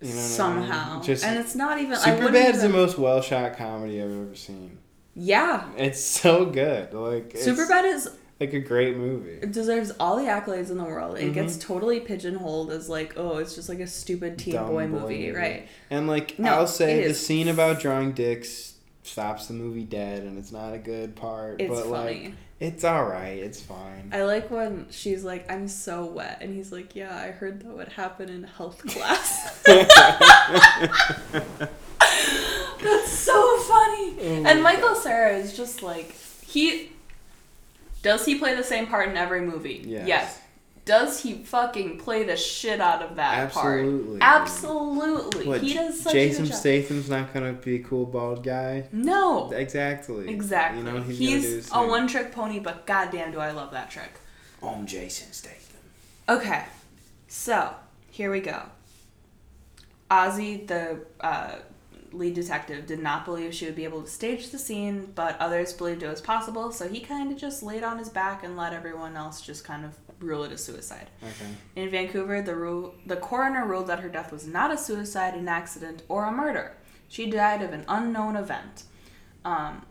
You 0.00 0.10
know 0.10 0.14
what 0.14 0.20
I 0.20 0.22
mean? 0.22 0.28
Somehow, 0.28 1.02
Just 1.02 1.24
and 1.24 1.38
it's 1.40 1.56
not 1.56 1.80
even. 1.80 1.94
I 1.94 2.14
wouldn't 2.14 2.60
the 2.60 2.68
most 2.68 2.98
well 2.98 3.20
shot 3.20 3.56
comedy 3.56 4.00
I've 4.00 4.10
ever 4.12 4.34
seen. 4.36 4.78
Yeah, 5.16 5.68
It's 5.76 6.00
so 6.00 6.44
good. 6.44 6.94
Like 6.94 7.30
Superbad 7.34 7.92
is 7.92 8.08
like 8.40 8.52
a 8.52 8.60
great 8.60 8.96
movie. 8.96 9.38
it 9.42 9.50
deserves 9.52 9.90
all 9.98 10.16
the 10.16 10.22
accolades 10.24 10.70
in 10.70 10.78
the 10.78 10.84
world. 10.84 11.18
It 11.18 11.30
Mhm. 11.30 11.34
gets 11.34 11.56
totally 11.56 11.98
pigeonholed 12.00 12.70
as 12.70 12.88
like, 12.88 13.14
oh, 13.16 13.38
it's 13.38 13.54
just 13.54 13.68
like 13.68 13.80
a 13.80 13.86
stupid 13.86 14.38
teen 14.38 14.54
boy, 14.54 14.66
boy 14.66 14.86
movie, 14.86 15.26
movie. 15.26 15.30
right? 15.32 15.68
And 15.90 16.06
like 16.06 16.38
No, 16.38 16.52
I'll 16.54 16.66
say 16.66 17.06
the 17.06 17.14
scene 17.14 17.48
about 17.48 17.80
drawing 17.80 18.12
dicks 18.12 18.74
stops 19.02 19.46
the 19.46 19.54
movie 19.54 19.84
dead 19.84 20.22
and 20.22 20.38
it's 20.38 20.52
not 20.52 20.72
a 20.74 20.78
good 20.78 21.16
part. 21.16 21.60
It's 21.60 21.70
but 21.70 21.84
funny. 21.86 22.22
like 22.24 22.32
it's 22.60 22.84
alright, 22.84 23.38
it's 23.38 23.60
fine. 23.60 24.10
I 24.12 24.22
like 24.24 24.50
when 24.50 24.86
she's 24.90 25.22
like, 25.24 25.50
I'm 25.50 25.66
so 25.68 26.04
wet. 26.06 26.38
And 26.40 26.54
he's 26.54 26.70
like, 26.72 26.94
Yeah, 26.94 27.16
I 27.16 27.30
heard 27.32 27.60
that 27.62 27.76
would 27.76 27.88
happen 27.92 28.28
in 28.28 28.42
health 28.44 28.84
class. 28.86 29.62
That's 32.80 33.10
so 33.10 33.58
funny. 33.62 34.16
Oh 34.20 34.44
and 34.46 34.62
Michael 34.62 34.94
Cera 34.94 35.36
is 35.36 35.56
just 35.56 35.82
like, 35.82 36.12
he. 36.46 36.92
Does 38.08 38.24
he 38.24 38.36
play 38.36 38.54
the 38.54 38.64
same 38.64 38.86
part 38.86 39.10
in 39.10 39.18
every 39.18 39.42
movie? 39.42 39.84
Yes. 39.86 40.40
Does 40.86 41.20
he 41.20 41.44
fucking 41.44 41.98
play 41.98 42.24
the 42.24 42.38
shit 42.38 42.80
out 42.80 43.02
of 43.02 43.16
that 43.16 43.34
Absolutely. 43.34 44.18
part? 44.18 44.40
Absolutely. 44.40 45.46
What, 45.46 45.60
he 45.60 45.74
does 45.74 46.00
such 46.00 46.14
Jason 46.14 46.44
a 46.44 46.46
good 46.46 46.52
job. 46.52 46.58
Statham's 46.58 47.10
not 47.10 47.34
gonna 47.34 47.52
be 47.52 47.74
a 47.74 47.78
cool 47.80 48.06
bald 48.06 48.42
guy. 48.42 48.88
No. 48.92 49.52
Exactly. 49.52 50.26
Exactly. 50.30 50.78
You 50.78 50.84
know 50.84 51.02
he's, 51.02 51.18
he's 51.18 51.68
gonna 51.68 51.84
do. 51.84 51.90
a 51.90 51.92
one 51.92 52.08
trick 52.08 52.32
pony, 52.32 52.60
but 52.60 52.86
goddamn 52.86 53.30
do 53.30 53.40
I 53.40 53.50
love 53.50 53.72
that 53.72 53.90
trick. 53.90 54.12
I'm 54.62 54.86
Jason 54.86 55.30
Statham. 55.30 55.76
Okay, 56.30 56.64
so 57.26 57.74
here 58.10 58.30
we 58.30 58.40
go. 58.40 58.62
Ozzy, 60.10 60.66
the 60.66 61.00
uh, 61.20 61.56
lead 62.18 62.34
detective, 62.34 62.86
did 62.86 62.98
not 63.00 63.24
believe 63.24 63.54
she 63.54 63.64
would 63.66 63.76
be 63.76 63.84
able 63.84 64.02
to 64.02 64.08
stage 64.08 64.50
the 64.50 64.58
scene, 64.58 65.12
but 65.14 65.38
others 65.40 65.72
believed 65.72 66.02
it 66.02 66.08
was 66.08 66.20
possible, 66.20 66.72
so 66.72 66.88
he 66.88 67.00
kind 67.00 67.30
of 67.32 67.38
just 67.38 67.62
laid 67.62 67.82
on 67.84 67.98
his 67.98 68.08
back 68.08 68.42
and 68.42 68.56
let 68.56 68.72
everyone 68.72 69.16
else 69.16 69.40
just 69.40 69.64
kind 69.64 69.84
of 69.84 69.96
rule 70.20 70.42
it 70.44 70.52
a 70.52 70.58
suicide. 70.58 71.08
Okay. 71.22 71.50
In 71.76 71.90
Vancouver, 71.90 72.42
the 72.42 72.54
rule, 72.56 72.94
the 73.06 73.16
coroner 73.16 73.64
ruled 73.64 73.86
that 73.86 74.00
her 74.00 74.08
death 74.08 74.32
was 74.32 74.46
not 74.46 74.72
a 74.72 74.76
suicide, 74.76 75.34
an 75.34 75.48
accident, 75.48 76.02
or 76.08 76.24
a 76.24 76.32
murder. 76.32 76.74
She 77.08 77.30
died 77.30 77.62
of 77.62 77.72
an 77.72 77.84
unknown 77.88 78.34
event. 78.36 78.82
Um, 79.44 79.86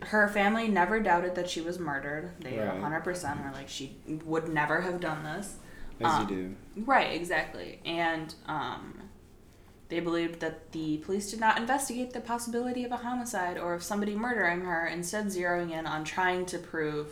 her 0.00 0.28
family 0.28 0.68
never 0.68 1.00
doubted 1.00 1.34
that 1.36 1.48
she 1.48 1.60
was 1.60 1.78
murdered. 1.78 2.32
They 2.40 2.58
Right. 2.58 2.80
100% 2.80 3.44
are 3.46 3.52
like 3.52 3.68
she 3.68 3.96
would 4.24 4.48
never 4.48 4.80
have 4.82 5.00
done 5.00 5.24
this. 5.24 5.56
As 6.00 6.12
Um, 6.12 6.28
you 6.28 6.36
do. 6.74 6.82
Right, 6.84 7.12
exactly. 7.14 7.80
And 7.86 8.34
um, 8.46 8.93
they 9.88 10.00
believed 10.00 10.40
that 10.40 10.72
the 10.72 10.98
police 10.98 11.30
did 11.30 11.40
not 11.40 11.58
investigate 11.58 12.12
the 12.12 12.20
possibility 12.20 12.84
of 12.84 12.92
a 12.92 12.96
homicide 12.96 13.58
or 13.58 13.74
of 13.74 13.82
somebody 13.82 14.14
murdering 14.14 14.62
her, 14.62 14.86
instead 14.86 15.26
zeroing 15.26 15.72
in 15.72 15.86
on 15.86 16.04
trying 16.04 16.46
to 16.46 16.58
prove 16.58 17.08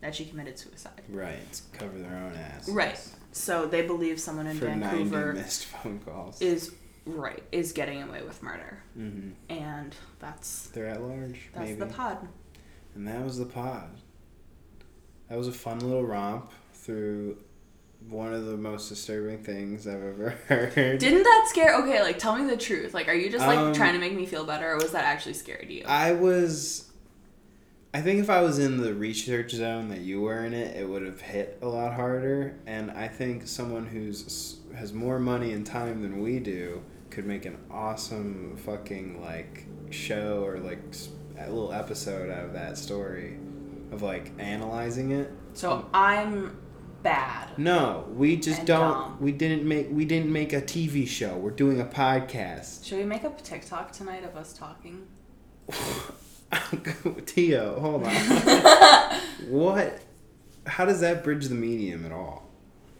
that 0.00 0.14
she 0.14 0.24
committed 0.24 0.58
suicide. 0.58 1.02
Right. 1.08 1.60
Cover 1.72 1.98
their 1.98 2.16
own 2.16 2.34
ass. 2.34 2.68
Right. 2.68 2.98
So 3.32 3.66
they 3.66 3.82
believe 3.86 4.18
someone 4.18 4.46
in 4.46 4.56
For 4.56 4.66
Vancouver 4.66 5.32
90 5.34 5.40
missed 5.40 5.66
phone 5.66 5.98
calls. 6.00 6.40
is 6.40 6.74
right 7.04 7.42
is 7.52 7.72
getting 7.72 8.02
away 8.02 8.22
with 8.22 8.42
murder, 8.42 8.82
mm-hmm. 8.98 9.30
and 9.48 9.94
that's 10.18 10.68
They're 10.68 10.86
at 10.88 11.02
large. 11.02 11.48
that's 11.54 11.68
maybe. 11.68 11.78
the 11.78 11.86
pod. 11.86 12.26
And 12.94 13.06
that 13.06 13.22
was 13.22 13.38
the 13.38 13.44
pod. 13.46 13.90
That 15.28 15.38
was 15.38 15.48
a 15.48 15.52
fun 15.52 15.80
little 15.80 16.04
romp 16.04 16.50
through 16.72 17.38
one 18.08 18.32
of 18.32 18.46
the 18.46 18.56
most 18.56 18.88
disturbing 18.88 19.42
things 19.42 19.86
I've 19.86 20.02
ever 20.02 20.30
heard. 20.48 20.98
Didn't 20.98 21.24
that 21.24 21.46
scare? 21.48 21.76
Okay, 21.82 22.02
like 22.02 22.18
tell 22.18 22.36
me 22.36 22.48
the 22.48 22.56
truth. 22.56 22.94
Like, 22.94 23.08
are 23.08 23.14
you 23.14 23.30
just 23.30 23.46
like 23.46 23.58
Um, 23.58 23.72
trying 23.74 23.94
to 23.94 23.98
make 23.98 24.14
me 24.14 24.26
feel 24.26 24.44
better, 24.44 24.70
or 24.72 24.76
was 24.76 24.92
that 24.92 25.04
actually 25.04 25.34
scary 25.34 25.66
to 25.66 25.72
you? 25.72 25.84
I 25.86 26.12
was. 26.12 26.84
I 27.94 28.02
think 28.02 28.20
if 28.20 28.28
I 28.28 28.42
was 28.42 28.58
in 28.58 28.76
the 28.76 28.92
research 28.92 29.52
zone 29.52 29.88
that 29.88 30.00
you 30.00 30.20
were 30.20 30.44
in 30.44 30.52
it, 30.52 30.76
it 30.76 30.86
would 30.86 31.02
have 31.02 31.20
hit 31.22 31.58
a 31.62 31.66
lot 31.68 31.94
harder. 31.94 32.54
And 32.66 32.90
I 32.90 33.08
think 33.08 33.46
someone 33.48 33.86
who's 33.86 34.58
has 34.74 34.92
more 34.92 35.18
money 35.18 35.52
and 35.52 35.64
time 35.64 36.02
than 36.02 36.20
we 36.22 36.38
do 36.38 36.82
could 37.08 37.24
make 37.24 37.46
an 37.46 37.56
awesome 37.70 38.56
fucking 38.58 39.22
like 39.22 39.64
show 39.88 40.44
or 40.44 40.58
like 40.58 40.80
a 41.38 41.48
little 41.48 41.72
episode 41.72 42.30
out 42.30 42.44
of 42.44 42.52
that 42.52 42.76
story, 42.76 43.38
of 43.90 44.02
like 44.02 44.30
analyzing 44.38 45.12
it. 45.12 45.30
so 45.54 45.88
I'm 45.94 46.58
bad. 47.06 47.56
No, 47.56 48.04
we 48.14 48.36
just 48.36 48.64
don't. 48.64 48.92
dumb. 48.92 49.16
We 49.20 49.32
didn't 49.32 49.64
make. 49.64 49.88
We 49.90 50.04
didn't 50.04 50.32
make 50.32 50.52
a 50.52 50.60
TV 50.60 51.06
show. 51.06 51.36
We're 51.36 51.50
doing 51.50 51.80
a 51.80 51.84
podcast. 51.84 52.84
Should 52.84 52.98
we 52.98 53.04
make 53.04 53.22
a 53.22 53.30
TikTok 53.30 53.92
tonight 53.92 54.24
of 54.24 54.36
us 54.36 54.52
talking? 54.52 55.06
Tio, 57.26 57.78
hold 57.80 58.04
on. 58.04 58.12
what? 59.48 60.00
How 60.66 60.84
does 60.84 61.00
that 61.00 61.22
bridge 61.22 61.46
the 61.46 61.54
medium 61.54 62.04
at 62.04 62.12
all? 62.12 62.50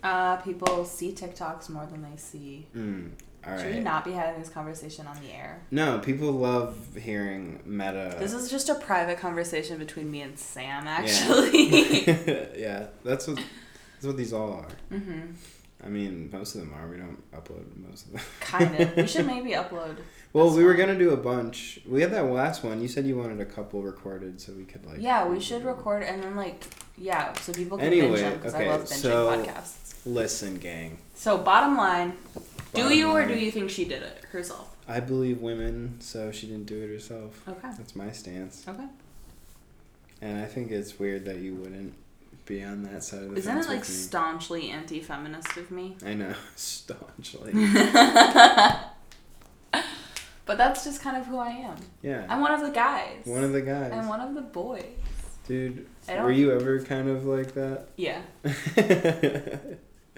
Uh, 0.02 0.36
people 0.36 0.84
see 0.84 1.12
TikToks 1.12 1.68
more 1.68 1.86
than 1.86 2.02
they 2.02 2.16
see. 2.16 2.68
Mm, 2.76 3.10
Should 3.58 3.74
we 3.74 3.80
not 3.80 4.04
be 4.04 4.12
having 4.12 4.40
this 4.40 4.48
conversation 4.48 5.08
on 5.08 5.16
the 5.20 5.32
air? 5.32 5.62
No, 5.72 5.98
people 5.98 6.30
love 6.30 6.96
hearing 6.96 7.60
meta. 7.64 8.14
This 8.20 8.32
is 8.32 8.48
just 8.48 8.68
a 8.68 8.76
private 8.76 9.18
conversation 9.18 9.78
between 9.78 10.08
me 10.12 10.20
and 10.20 10.38
Sam, 10.38 10.86
actually. 10.86 12.04
yeah, 12.56 12.86
that's 13.02 13.26
what 13.26 13.42
that's 14.06 14.14
what 14.14 14.16
these 14.16 14.32
all 14.32 14.52
are. 14.52 14.96
mm-hmm. 14.96 15.32
I 15.84 15.88
mean, 15.88 16.30
most 16.32 16.54
of 16.54 16.62
them 16.62 16.72
are. 16.74 16.88
We 16.88 16.96
don't 16.96 17.30
upload 17.32 17.64
most 17.76 18.06
of 18.06 18.12
them. 18.12 18.22
Kind 18.40 18.80
of. 18.80 18.96
We 18.96 19.06
should 19.06 19.26
maybe 19.34 19.50
upload. 19.50 19.96
well, 20.32 20.50
we 20.56 20.64
were 20.64 20.74
gonna 20.74 20.98
do 20.98 21.10
a 21.10 21.16
bunch. 21.16 21.80
We 21.86 22.00
had 22.00 22.12
that 22.12 22.24
last 22.24 22.64
one. 22.64 22.80
You 22.80 22.88
said 22.88 23.06
you 23.06 23.16
wanted 23.16 23.40
a 23.40 23.44
couple 23.44 23.82
recorded, 23.82 24.40
so 24.40 24.52
we 24.52 24.64
could 24.64 24.86
like. 24.86 25.00
Yeah, 25.00 25.26
we 25.28 25.38
should 25.38 25.64
record 25.64 26.02
and 26.02 26.22
then 26.22 26.34
like 26.34 26.64
yeah, 26.96 27.34
so 27.34 27.52
people 27.52 27.76
can 27.76 27.88
Anyway, 27.88 28.08
binge 28.08 28.20
them 28.20 28.36
because 28.36 28.54
okay, 28.54 28.68
I 28.68 28.70
love 28.70 28.84
binging 28.84 28.94
so- 28.94 29.36
podcasts. 29.36 29.94
Listen, 30.06 30.56
gang. 30.56 30.98
So 31.14 31.36
bottom 31.36 31.76
line, 31.76 32.12
do 32.72 32.82
Bottom 32.82 32.92
you 32.98 33.10
or 33.10 33.26
do 33.26 33.34
you 33.34 33.50
think 33.50 33.70
she 33.70 33.84
did 33.84 34.02
it 34.02 34.24
herself? 34.30 34.74
I 34.88 35.00
believe 35.00 35.40
women, 35.40 35.96
so 36.00 36.30
she 36.30 36.46
didn't 36.46 36.66
do 36.66 36.80
it 36.80 36.88
herself. 36.88 37.42
Okay. 37.48 37.68
That's 37.76 37.96
my 37.96 38.12
stance. 38.12 38.64
Okay. 38.68 38.86
And 40.22 40.40
I 40.40 40.46
think 40.46 40.70
it's 40.70 40.98
weird 40.98 41.24
that 41.24 41.38
you 41.38 41.56
wouldn't 41.56 41.94
be 42.46 42.62
on 42.62 42.82
that 42.84 43.02
side 43.04 43.22
of 43.22 43.30
the 43.30 43.36
Isn't 43.36 43.54
fence 43.54 43.66
it 43.66 43.70
like 43.70 43.84
staunchly 43.84 44.70
anti-feminist 44.70 45.56
of 45.56 45.70
me? 45.70 45.96
I 46.04 46.14
know, 46.14 46.34
staunchly. 46.56 47.52
But 50.46 50.58
that's 50.58 50.84
just 50.84 51.02
kind 51.02 51.16
of 51.16 51.26
who 51.26 51.38
I 51.38 51.48
am. 51.48 51.74
Yeah, 52.02 52.24
I'm 52.28 52.40
one 52.40 52.52
of 52.52 52.60
the 52.60 52.70
guys. 52.70 53.22
one 53.24 53.42
of 53.42 53.52
the 53.52 53.62
guys. 53.62 53.92
I'm 53.92 54.06
one 54.06 54.20
of 54.20 54.34
the 54.34 54.42
boys. 54.42 54.84
Dude, 55.48 55.86
were 56.08 56.30
you 56.30 56.52
ever 56.52 56.80
kind 56.82 57.08
of 57.08 57.26
like 57.26 57.54
that? 57.54 57.88
Yeah. 57.96 58.20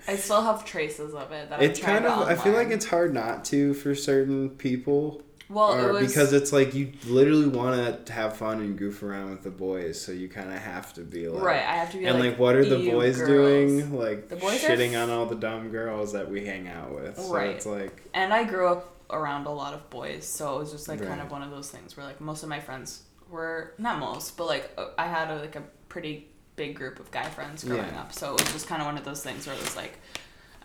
I 0.06 0.16
still 0.16 0.42
have 0.42 0.64
traces 0.64 1.14
of 1.14 1.32
it 1.32 1.50
that 1.50 1.62
it's 1.62 1.80
I'm 1.80 1.84
kind 1.86 2.06
of. 2.06 2.26
to 2.26 2.32
I 2.32 2.36
feel 2.36 2.52
like 2.52 2.68
it's 2.68 2.86
hard 2.86 3.12
not 3.12 3.44
to 3.46 3.72
for 3.74 3.94
certain 3.94 4.50
people, 4.50 5.22
well, 5.48 5.72
or 5.74 5.90
it 5.90 5.92
was 6.02 6.06
because 6.08 6.32
it's 6.32 6.52
like 6.52 6.74
you 6.74 6.92
literally 7.06 7.46
want 7.48 8.04
to 8.06 8.12
have 8.12 8.36
fun 8.36 8.60
and 8.60 8.76
goof 8.76 9.02
around 9.02 9.30
with 9.30 9.42
the 9.42 9.50
boys, 9.50 10.00
so 10.00 10.12
you 10.12 10.28
kind 10.28 10.52
of 10.52 10.58
have 10.58 10.92
to 10.94 11.00
be 11.02 11.28
like. 11.28 11.42
right. 11.42 11.62
I 11.64 11.76
have 11.76 11.90
to 11.92 11.98
be 11.98 12.04
And 12.06 12.18
like, 12.18 12.30
like, 12.32 12.38
what 12.38 12.54
are 12.56 12.64
the 12.64 12.90
boys 12.90 13.16
girls." 13.18 13.28
doing? 13.28 13.96
Like 13.96 14.28
The 14.28 14.36
boys 14.36 14.60
shitting 14.62 14.92
f- 14.94 15.02
on 15.02 15.10
all 15.10 15.26
the 15.26 15.36
dumb 15.36 15.70
girls 15.70 16.12
that 16.12 16.30
we 16.30 16.44
hang 16.44 16.68
out 16.68 16.94
with. 16.94 17.18
So 17.18 17.32
Right. 17.34 17.50
it's 17.50 17.66
like 17.66 18.02
And 18.14 18.32
I 18.32 18.44
grew 18.44 18.68
up 18.68 18.94
around 19.10 19.46
a 19.46 19.50
lot 19.52 19.72
of 19.74 19.88
boys, 19.90 20.26
so 20.26 20.56
it 20.56 20.60
was 20.60 20.72
just 20.72 20.86
like 20.88 21.02
kind 21.02 21.20
of 21.20 21.30
one 21.30 21.42
of 21.42 21.50
those 21.50 21.70
things 21.70 21.96
where 21.96 22.04
like 22.04 22.20
most 22.20 22.42
of 22.42 22.48
my 22.50 22.60
friends 22.60 23.02
were 23.30 23.72
not 23.78 23.98
most, 23.98 24.36
but 24.36 24.46
like 24.46 24.70
uh, 24.76 24.88
I 24.98 25.06
had 25.06 25.30
a, 25.30 25.36
like 25.40 25.56
a 25.56 25.62
pretty 25.88 26.28
big 26.56 26.74
group 26.74 26.98
of 27.00 27.10
guy 27.10 27.24
friends 27.24 27.62
growing 27.64 27.84
Yeah. 27.86 28.00
up, 28.00 28.12
so 28.12 28.34
it 28.34 28.40
was 28.42 28.52
just 28.52 28.66
kind 28.66 28.82
of 28.82 28.86
one 28.86 28.98
of 28.98 29.04
those 29.04 29.22
things 29.22 29.46
where 29.46 29.54
it 29.56 29.60
was 29.62 29.76
like, 29.76 29.98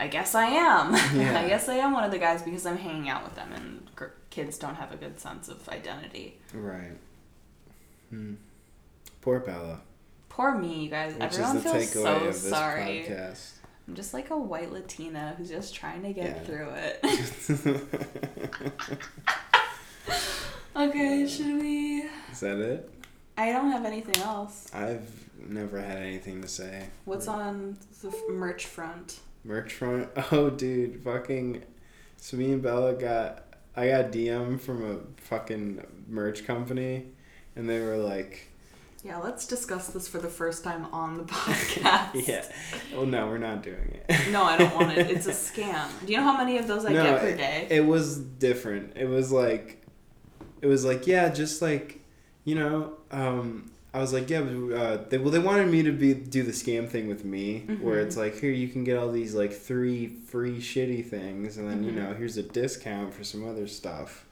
I 0.04 0.08
guess 0.08 0.36
I 0.36 0.46
am. 0.48 0.94
Yeah. 1.18 1.40
I 1.40 1.48
guess 1.48 1.70
I 1.70 1.76
am 1.76 1.94
one 1.94 2.04
of 2.04 2.12
the 2.12 2.18
guys 2.20 2.42
because 2.42 2.66
I'm 2.66 2.78
hanging 2.78 3.08
out 3.08 3.24
with 3.24 3.36
them, 3.36 3.54
and 3.54 3.88
gr- 3.96 4.08
kids 4.30 4.58
don't 4.58 4.76
have 4.76 4.92
a 4.92 4.98
good 4.98 5.18
sense 5.20 5.48
of 5.48 5.68
identity. 5.70 6.40
right. 6.54 6.98
Hmm. 8.10 8.34
Poor 9.22 9.40
Bella. 9.40 9.80
Poor 10.28 10.56
me, 10.56 10.84
you 10.84 10.90
guys. 10.90 11.14
Which 11.14 11.24
Everyone 11.24 11.62
feels 11.62 11.90
so 11.92 12.32
sorry. 12.32 13.06
podcast. 13.08 13.52
I'm 13.88 13.96
just 13.96 14.14
like 14.14 14.30
a 14.30 14.38
white 14.38 14.72
Latina 14.74 15.36
who's 15.38 15.50
just 15.50 15.74
trying 15.74 16.04
to 16.04 16.12
get 16.14 16.26
Yeah. 16.26 16.40
through 16.44 16.70
it. 16.76 17.00
okay, 20.76 21.28
should 21.28 21.62
we? 21.62 22.04
Is 22.32 22.40
that 22.42 22.58
it? 22.60 22.90
I 23.38 23.52
don't 23.52 23.72
have 23.72 23.86
anything 23.86 24.22
else. 24.24 24.70
I've 24.74 25.10
never 25.48 25.80
had 25.80 25.98
anything 25.98 26.42
to 26.42 26.48
say. 26.48 26.88
What's 27.06 27.28
on 27.28 27.78
the 28.02 28.10
f- 28.10 28.16
merch 28.30 28.66
front? 28.66 29.20
Merch 29.44 29.74
front. 29.74 30.10
Oh, 30.32 30.50
dude, 30.50 31.04
fucking. 31.04 31.64
So 32.18 32.38
me 32.38 32.52
and 32.54 32.62
Bella 32.62 32.94
got. 32.94 33.44
I 33.76 33.88
got 33.88 34.12
DM 34.12 34.60
from 34.60 34.86
a 34.86 35.00
fucking 35.22 35.84
merch 36.08 36.46
company, 36.46 37.06
and 37.56 37.68
they 37.68 37.82
were 37.82 37.98
like, 37.98 38.52
Yeah, 39.04 39.18
let's 39.18 39.48
discuss 39.48 39.88
this 39.88 40.08
for 40.08 40.20
the 40.20 40.28
first 40.30 40.64
time 40.64 40.86
on 40.94 41.18
the 41.18 41.24
podcast. 41.34 42.28
"Yeah, 42.28 42.46
well, 42.96 43.08
no, 43.08 43.26
we're 43.28 43.40
not 43.40 43.64
doing 43.64 44.00
it." 44.08 44.32
No, 44.32 44.44
I 44.44 44.58
don't 44.58 44.76
want 44.76 44.96
it. 44.96 45.10
It's 45.16 45.26
a 45.26 45.32
scam. 45.32 45.88
Do 46.06 46.12
you 46.14 46.20
know 46.20 46.24
how 46.24 46.38
many 46.38 46.60
of 46.60 46.68
those 46.68 46.86
I 46.86 46.94
No, 46.94 47.04
get 47.04 47.20
per 47.20 47.28
it- 47.30 47.38
day? 47.38 47.68
It 47.72 47.86
was 47.86 48.20
different. 48.20 48.96
It 48.96 49.08
was 49.10 49.32
like, 49.32 49.84
it 50.62 50.68
was 50.68 50.86
like, 50.86 51.08
yeah, 51.08 51.30
just 51.30 51.60
like, 51.64 52.00
you 52.46 52.54
know, 52.54 52.94
um, 53.10 53.72
I 53.94 54.00
was 54.00 54.12
like, 54.12 54.28
yeah, 54.30 54.42
but, 54.42 54.76
uh, 54.76 54.98
they, 55.10 55.20
well, 55.20 55.30
they 55.30 55.38
wanted 55.40 55.68
me 55.70 55.84
to 55.84 55.92
be 55.92 56.14
do 56.16 56.42
the 56.42 56.52
scam 56.52 56.90
thing 56.90 57.08
with 57.08 57.24
me, 57.24 57.60
where 57.80 58.02
Mhm. 58.02 58.06
it's 58.08 58.18
like, 58.18 58.40
here 58.40 58.52
you 58.52 58.68
can 58.68 58.84
get 58.84 58.98
all 58.98 59.12
these 59.12 59.36
like 59.36 59.54
three 59.54 60.08
free 60.08 60.58
shitty 60.60 61.06
things, 61.06 61.58
and 61.58 61.70
then 61.70 61.84
you 61.84 61.92
Mhm. 61.92 61.96
know, 61.96 62.14
here's 62.16 62.36
a 62.38 62.44
discount 62.44 63.14
for 63.14 63.24
some 63.24 63.48
other 63.48 63.68
stuff, 63.68 64.26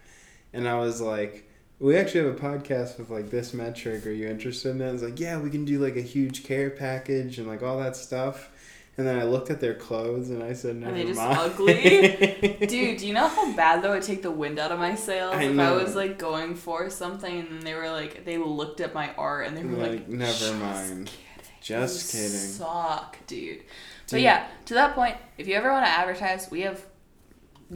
and 0.53 0.67
I 0.67 0.77
was 0.79 0.99
like. 1.01 1.47
We 1.83 1.95
actually 1.97 2.25
have 2.27 2.35
a 2.37 2.39
podcast 2.39 2.99
with 2.99 3.09
like 3.09 3.31
this 3.31 3.55
metric. 3.55 4.05
Are 4.05 4.11
you 4.11 4.27
interested 4.27 4.69
in 4.69 4.77
that? 4.77 4.93
It's 4.93 5.01
like, 5.01 5.19
yeah, 5.19 5.39
we 5.41 5.49
can 5.49 5.65
do 5.65 5.79
like 5.79 5.95
a 5.95 6.01
huge 6.01 6.43
care 6.43 6.69
package 6.69 7.39
and 7.39 7.47
like 7.47 7.63
all 7.63 7.79
that 7.79 7.95
stuff. 7.95 8.50
And 8.97 9.07
then 9.07 9.17
I 9.17 9.23
looked 9.23 9.49
at 9.49 9.61
their 9.61 9.73
clothes 9.73 10.29
and 10.29 10.43
I 10.43 10.53
said, 10.53 10.75
never 10.75 10.93
they 10.93 11.05
just 11.05 11.17
mind. 11.19 11.37
ugly? 11.39 12.57
Dude, 12.67 12.97
do 12.99 13.07
you 13.07 13.13
know 13.13 13.27
how 13.27 13.51
bad 13.55 13.81
though 13.81 13.93
it 13.93 14.03
take 14.03 14.21
the 14.21 14.29
wind 14.31 14.59
out 14.59 14.71
of 14.71 14.79
my 14.79 14.95
sails 14.95 15.33
I 15.35 15.43
if 15.43 15.55
know. 15.55 15.79
I 15.79 15.81
was 15.83 15.95
like 15.95 16.19
going 16.19 16.55
for 16.55 16.89
something 16.89 17.39
and 17.39 17.49
then 17.49 17.59
they 17.61 17.73
were 17.73 17.89
like 17.89 18.25
they 18.25 18.37
looked 18.37 18.81
at 18.81 18.93
my 18.93 19.11
art 19.15 19.47
and 19.47 19.55
they 19.57 19.63
were 19.63 19.77
Like, 19.77 19.91
like, 19.91 20.09
never 20.09 20.31
"Just 20.31 20.53
mind. 20.55 21.05
kidding. 21.07 21.51
Just 21.61 22.13
You 22.13 22.19
kidding. 22.19 22.37
Suck, 22.37 23.17
dude. 23.27 23.63
But 24.11 24.19
yeah, 24.21 24.47
to 24.65 24.73
that 24.73 24.93
point, 24.93 25.15
if 25.37 25.47
you 25.47 25.55
ever 25.55 25.71
want 25.71 25.85
to 25.85 25.89
advertise, 25.91 26.51
we 26.51 26.61
have 26.61 26.83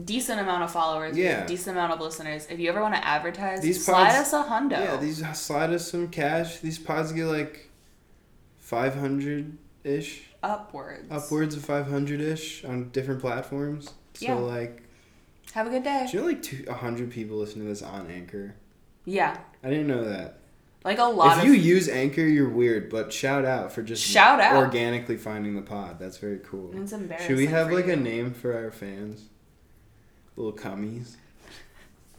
decent 0.04 0.38
amount 0.38 0.64
of 0.64 0.70
followers. 0.70 1.16
Yeah. 1.16 1.46
decent 1.46 1.76
amount 1.78 1.92
of 1.92 2.00
listeners. 2.00 2.46
If 2.50 2.58
you 2.60 2.68
ever 2.68 2.82
want 2.82 2.94
to 2.94 3.04
advertise, 3.04 3.62
These 3.62 3.86
slide 3.86 4.10
pods- 4.12 4.32
us 4.32 4.32
a 4.34 4.42
hundo. 4.50 4.72
Yeah, 4.72 4.96
these 4.98 5.24
slide 5.38 5.70
us 5.70 5.90
some 5.90 6.08
cash. 6.08 6.58
These 6.58 6.78
pods 6.78 7.12
get 7.12 7.24
like 7.24 7.70
five 8.58 8.94
hundred 8.94 9.56
ish, 9.86 10.22
upwards. 10.42 11.06
upwards 11.10 11.56
of 11.56 11.64
five 11.64 11.86
hundred 11.88 12.20
ish 12.20 12.64
on 12.64 12.90
different 12.90 13.20
platforms. 13.20 13.90
So 14.14 14.26
Yeah. 14.26 14.34
like, 14.34 14.82
Have 15.52 15.66
a 15.66 15.70
good 15.70 15.84
day. 15.84 16.06
do 16.10 16.16
you 16.16 16.22
know 16.22 16.28
like 16.28 16.42
two 16.42 16.64
hundred 16.70 17.10
people 17.10 17.36
listen 17.38 17.60
to 17.62 17.66
this 17.68 17.82
on 17.82 18.10
Anchor? 18.10 18.54
Yeah, 19.04 19.38
I 19.62 19.70
didn't 19.70 19.86
know 19.86 20.04
that. 20.04 20.38
like 20.84 20.98
a 20.98 21.04
lot 21.04 21.38
if 21.38 21.44
you 21.44 21.52
use 21.52 21.88
Anchor, 21.88 22.22
you're 22.22 22.48
weird. 22.48 22.90
But 22.90 23.12
shout 23.12 23.44
out 23.44 23.72
for 23.72 23.82
just 23.82 24.02
Shout 24.04 24.40
out. 24.40 24.56
organically 24.56 25.16
finding 25.16 25.54
the 25.56 25.62
pod. 25.62 25.98
That's 25.98 26.18
very 26.18 26.38
cool. 26.40 26.70
It's 26.80 26.92
embarrassing. 26.92 27.28
Should 27.28 27.36
we 27.38 27.46
have 27.46 27.70
like 27.72 27.86
you. 27.86 27.92
a 27.92 27.96
name 27.96 28.32
for 28.34 28.54
our 28.56 28.70
fans? 28.70 29.28
Little 30.36 30.52
cummies. 30.52 31.16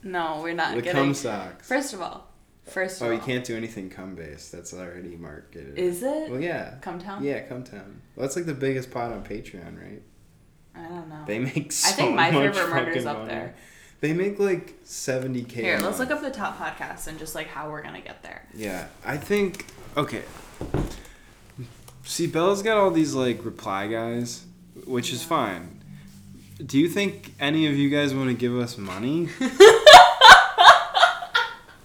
No, 0.03 0.39
we're 0.41 0.53
not 0.53 0.75
The 0.75 0.81
getting. 0.81 1.01
cum 1.03 1.13
socks. 1.13 1.67
First 1.67 1.93
of 1.93 2.01
all, 2.01 2.26
first 2.67 3.01
of 3.01 3.03
Oh, 3.03 3.09
all, 3.09 3.13
you 3.15 3.19
can't 3.19 3.43
do 3.45 3.55
anything 3.55 3.89
cum 3.89 4.15
based. 4.15 4.51
That's 4.51 4.73
already 4.73 5.15
marketed. 5.15 5.77
Is 5.77 6.03
it? 6.03 6.29
Well, 6.29 6.39
yeah. 6.41 6.75
Cum 6.81 6.99
town? 6.99 7.23
Yeah, 7.23 7.39
Cum 7.41 7.63
Town. 7.63 8.01
Well, 8.15 8.25
that's 8.25 8.35
like 8.35 8.45
the 8.45 8.53
biggest 8.53 8.91
pot 8.91 9.11
on 9.11 9.23
Patreon, 9.23 9.81
right? 9.81 10.01
I 10.75 10.87
don't 10.87 11.09
know. 11.09 11.23
They 11.25 11.39
make 11.39 11.71
so 11.71 11.89
I 11.89 11.91
think 11.93 12.15
my 12.15 12.31
much 12.31 12.55
favorite 12.55 12.69
murder's 12.69 13.05
up 13.05 13.17
money. 13.19 13.29
there. 13.29 13.55
They 13.99 14.13
make 14.13 14.37
like 14.37 14.75
seventy 14.83 15.43
k. 15.43 15.63
Here, 15.63 15.79
let's 15.79 15.97
look 15.97 16.11
up 16.11 16.21
the 16.21 16.29
top 16.29 16.57
podcasts 16.59 17.07
and 17.07 17.17
just 17.17 17.33
like 17.33 17.47
how 17.47 17.71
we're 17.71 17.81
gonna 17.81 18.01
get 18.01 18.21
there. 18.21 18.47
Yeah, 18.53 18.87
I 19.03 19.17
think 19.17 19.65
okay. 19.97 20.21
See, 22.03 22.27
Bella's 22.27 22.61
got 22.61 22.77
all 22.77 22.91
these 22.91 23.13
like 23.15 23.43
reply 23.43 23.87
guys, 23.87 24.45
which 24.85 25.11
is 25.11 25.23
fine. 25.23 25.81
Do 26.63 26.77
you 26.77 26.89
think 26.89 27.33
any 27.39 27.65
of 27.67 27.75
you 27.75 27.89
guys 27.89 28.13
want 28.13 28.29
to 28.29 28.35
give 28.35 28.55
us 28.57 28.77
money? 28.77 29.29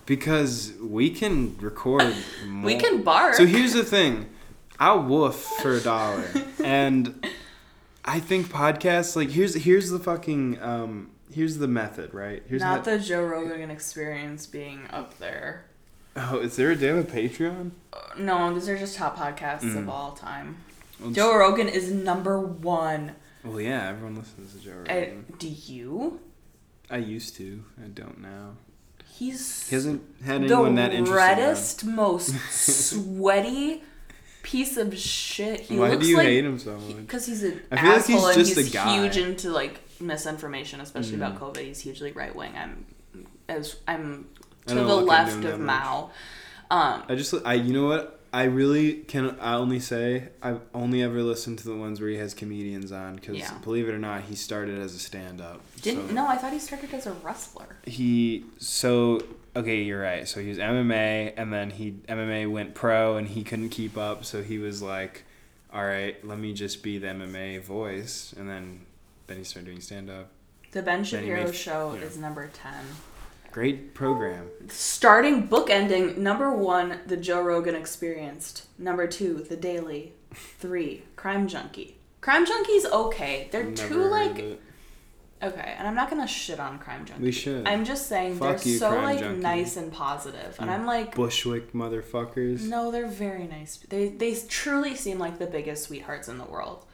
because 0.07 0.72
we 0.80 1.11
can 1.11 1.57
record. 1.59 2.14
More. 2.46 2.64
We 2.64 2.76
can 2.76 3.03
bark. 3.03 3.34
So 3.34 3.46
here's 3.46 3.72
the 3.72 3.84
thing, 3.84 4.28
I'll 4.78 5.03
woof 5.03 5.34
for 5.61 5.72
a 5.74 5.80
dollar, 5.80 6.24
and 6.64 7.26
I 8.05 8.20
think 8.20 8.46
podcasts 8.48 9.16
like 9.16 9.30
here's 9.30 9.55
here's 9.55 9.90
the 9.90 9.98
fucking 9.98 10.61
um 10.62 11.11
here's 11.32 11.57
the 11.59 11.68
method 11.68 12.12
right 12.12 12.42
here's 12.46 12.61
not 12.61 12.84
the, 12.84 12.98
Joe 12.98 13.22
Rogan 13.24 13.70
experience 13.70 14.46
being 14.46 14.86
up 14.90 15.18
there. 15.18 15.64
oh 16.16 16.38
is 16.40 16.57
there 16.57 16.70
a 16.72 16.76
damn 16.76 16.98
a 16.98 17.03
Patreon? 17.05 17.70
Uh, 17.92 17.98
No, 18.18 18.53
these 18.55 18.68
are 18.68 18.76
just 18.78 18.96
top 18.96 19.16
podcasts 19.16 19.62
Mm. 19.62 19.78
of 19.78 19.88
all 19.88 20.12
time. 20.12 20.57
Well, 21.00 21.11
Joe 21.11 21.36
Rogan 21.36 21.68
is 21.68 21.90
number 21.90 22.38
one. 22.40 23.12
Well, 23.44 23.61
yeah, 23.61 23.88
everyone 23.88 24.16
listens 24.16 24.53
to 24.55 24.61
Joe 24.61 24.84
I, 24.88 24.94
Rogan. 24.98 25.24
do 25.38 25.48
you? 25.48 26.20
I 26.90 26.98
used 26.98 27.34
to. 27.36 27.64
I 27.82 27.88
don't 27.88 28.20
now. 28.20 28.57
He's 29.26 29.68
He 29.68 29.74
hasn't 29.76 30.02
had 30.24 30.40
the 30.42 30.46
anyone 30.46 30.74
that 30.76 30.92
interesting. 30.92 31.14
reddest, 31.16 31.84
most 31.84 32.34
sweaty 32.50 33.82
piece 34.42 34.76
of 34.76 34.96
shit. 34.98 35.60
He 35.60 35.78
Why 35.78 35.90
looks 35.90 36.04
do 36.04 36.10
you 36.10 36.16
like 36.16 36.26
hate 36.26 36.44
him 36.44 36.58
so 36.58 36.76
much? 36.78 36.96
because 36.96 37.26
he's 37.26 37.42
an 37.42 37.60
I 37.70 37.76
feel 37.80 37.90
like 37.92 38.06
he's 38.06 38.16
asshole 38.16 38.26
and 38.28 38.38
just 38.38 38.56
he's 38.56 38.68
a 38.68 38.72
guy. 38.72 38.94
huge 39.00 39.16
into 39.16 39.50
like 39.50 39.80
misinformation, 40.00 40.80
especially 40.80 41.12
Mm. 41.18 41.26
about 41.26 41.40
COVID. 41.40 41.58
He's 41.64 41.80
hugely 41.80 42.12
right 42.12 42.34
wing. 42.34 42.52
I'm 42.56 42.86
as 43.48 43.76
I'm 43.86 44.26
to 44.66 44.74
the 44.74 44.82
left 44.96 45.44
of. 45.44 45.60
Mao. 45.60 46.10
Um, 46.70 47.02
I 47.08 47.14
just, 47.16 47.34
I, 47.44 47.54
you 47.54 47.72
know 47.74 47.86
what? 47.86 48.18
I 48.35 48.45
really 48.45 48.95
can. 48.95 49.39
I 49.41 49.55
only 49.55 49.78
say 49.78 50.28
I've 50.43 50.61
only 50.74 51.03
ever 51.03 51.22
listened 51.22 51.59
to 51.59 51.64
the 51.68 51.76
ones 51.76 52.01
where 52.01 52.09
he 52.09 52.16
has 52.16 52.33
comedians 52.33 52.91
on 52.91 53.16
because, 53.16 53.37
Yeah. 53.37 53.59
believe 53.59 53.89
it 53.89 53.93
or 53.93 53.99
not, 53.99 54.22
he 54.22 54.35
started 54.35 54.78
as 54.78 54.95
a 54.95 54.99
stand-up. 54.99 55.61
didn't 55.83 56.09
so 56.09 56.14
no, 56.14 56.26
I 56.26 56.37
thought 56.37 56.53
he 56.53 56.59
started 56.59 56.95
as 56.95 57.07
a 57.07 57.12
wrestler. 57.12 57.76
He 57.85 58.45
so 58.59 59.20
okay, 59.55 59.83
you're 59.83 60.01
right. 60.01 60.26
So 60.26 60.41
he 60.41 60.49
was 60.49 60.57
MMA, 60.59 61.35
and 61.37 61.53
then 61.53 61.70
he 61.70 61.91
MMA 62.09 62.51
went 62.51 62.74
pro, 62.74 63.16
and 63.18 63.28
he 63.28 63.45
couldn't 63.45 63.68
keep 63.68 63.99
up. 63.99 64.24
So 64.24 64.43
he 64.43 64.57
was 64.59 64.80
like, 64.80 65.24
"All 65.72 65.85
right, 65.85 66.16
let 66.26 66.39
me 66.39 66.55
just 66.55 66.83
be 66.83 66.97
the 66.97 67.09
MMA 67.09 67.59
voice," 67.59 68.33
and 68.39 68.49
then 68.49 68.87
then 69.26 69.37
he 69.39 69.45
started 69.45 69.66
doing 69.66 69.80
stand-up. 69.83 70.28
The 70.70 70.80
Ben 70.80 71.05
Shapiro 71.05 71.45
made- 71.45 71.55
show 71.55 71.95
yeah. 71.95 72.07
is 72.07 72.16
number 72.16 72.49
ten. 72.55 72.83
Great 73.53 73.94
program. 73.94 74.48
Starting 74.68 75.46
bookending 75.46 76.16
number 76.16 76.50
one, 76.50 77.00
the 77.07 77.16
Joe 77.16 77.42
Rogan 77.42 77.74
Experienced. 77.74 78.66
Number 78.78 79.07
two, 79.07 79.44
The 79.48 79.57
Daily. 79.57 80.14
Three, 80.34 81.03
Crime 81.16 81.46
Junkie. 81.46 81.98
Crime 82.22 82.46
Junkie's 82.46 82.86
okay. 82.86 83.48
They're 83.53 83.64
Never 83.64 83.76
too 83.88 84.05
like 84.05 84.61
okay, 85.42 85.74
and 85.76 85.86
I'm 85.86 85.94
not 85.94 86.09
gonna 86.09 86.26
shit 86.26 86.59
on 86.59 86.78
Crime 86.78 87.05
Junkie. 87.05 87.22
We 87.22 87.32
should. 87.32 87.66
I'm 87.68 87.84
just 87.84 88.07
saying 88.09 88.38
Fuck 88.38 88.61
they're 88.61 88.72
you, 88.72 88.78
so 88.78 88.90
Crime 88.90 89.05
like 89.05 89.18
Junkie. 89.18 89.42
nice 89.42 89.76
and 89.76 89.92
positive, 89.92 90.57
and 90.59 90.70
You 90.70 90.74
I'm 90.76 90.86
like, 90.86 91.14
Bushwick 91.14 91.72
motherfuckers. 91.74 92.62
no, 92.62 92.90
they're 92.90 93.09
very 93.09 93.46
nice. 93.46 93.76
They 93.76 94.09
they 94.09 94.34
truly 94.48 94.94
seem 94.96 95.18
like 95.18 95.38
the 95.38 95.46
biggest 95.46 95.84
sweethearts 95.84 96.28
in 96.28 96.38
the 96.38 96.44
world. 96.44 96.86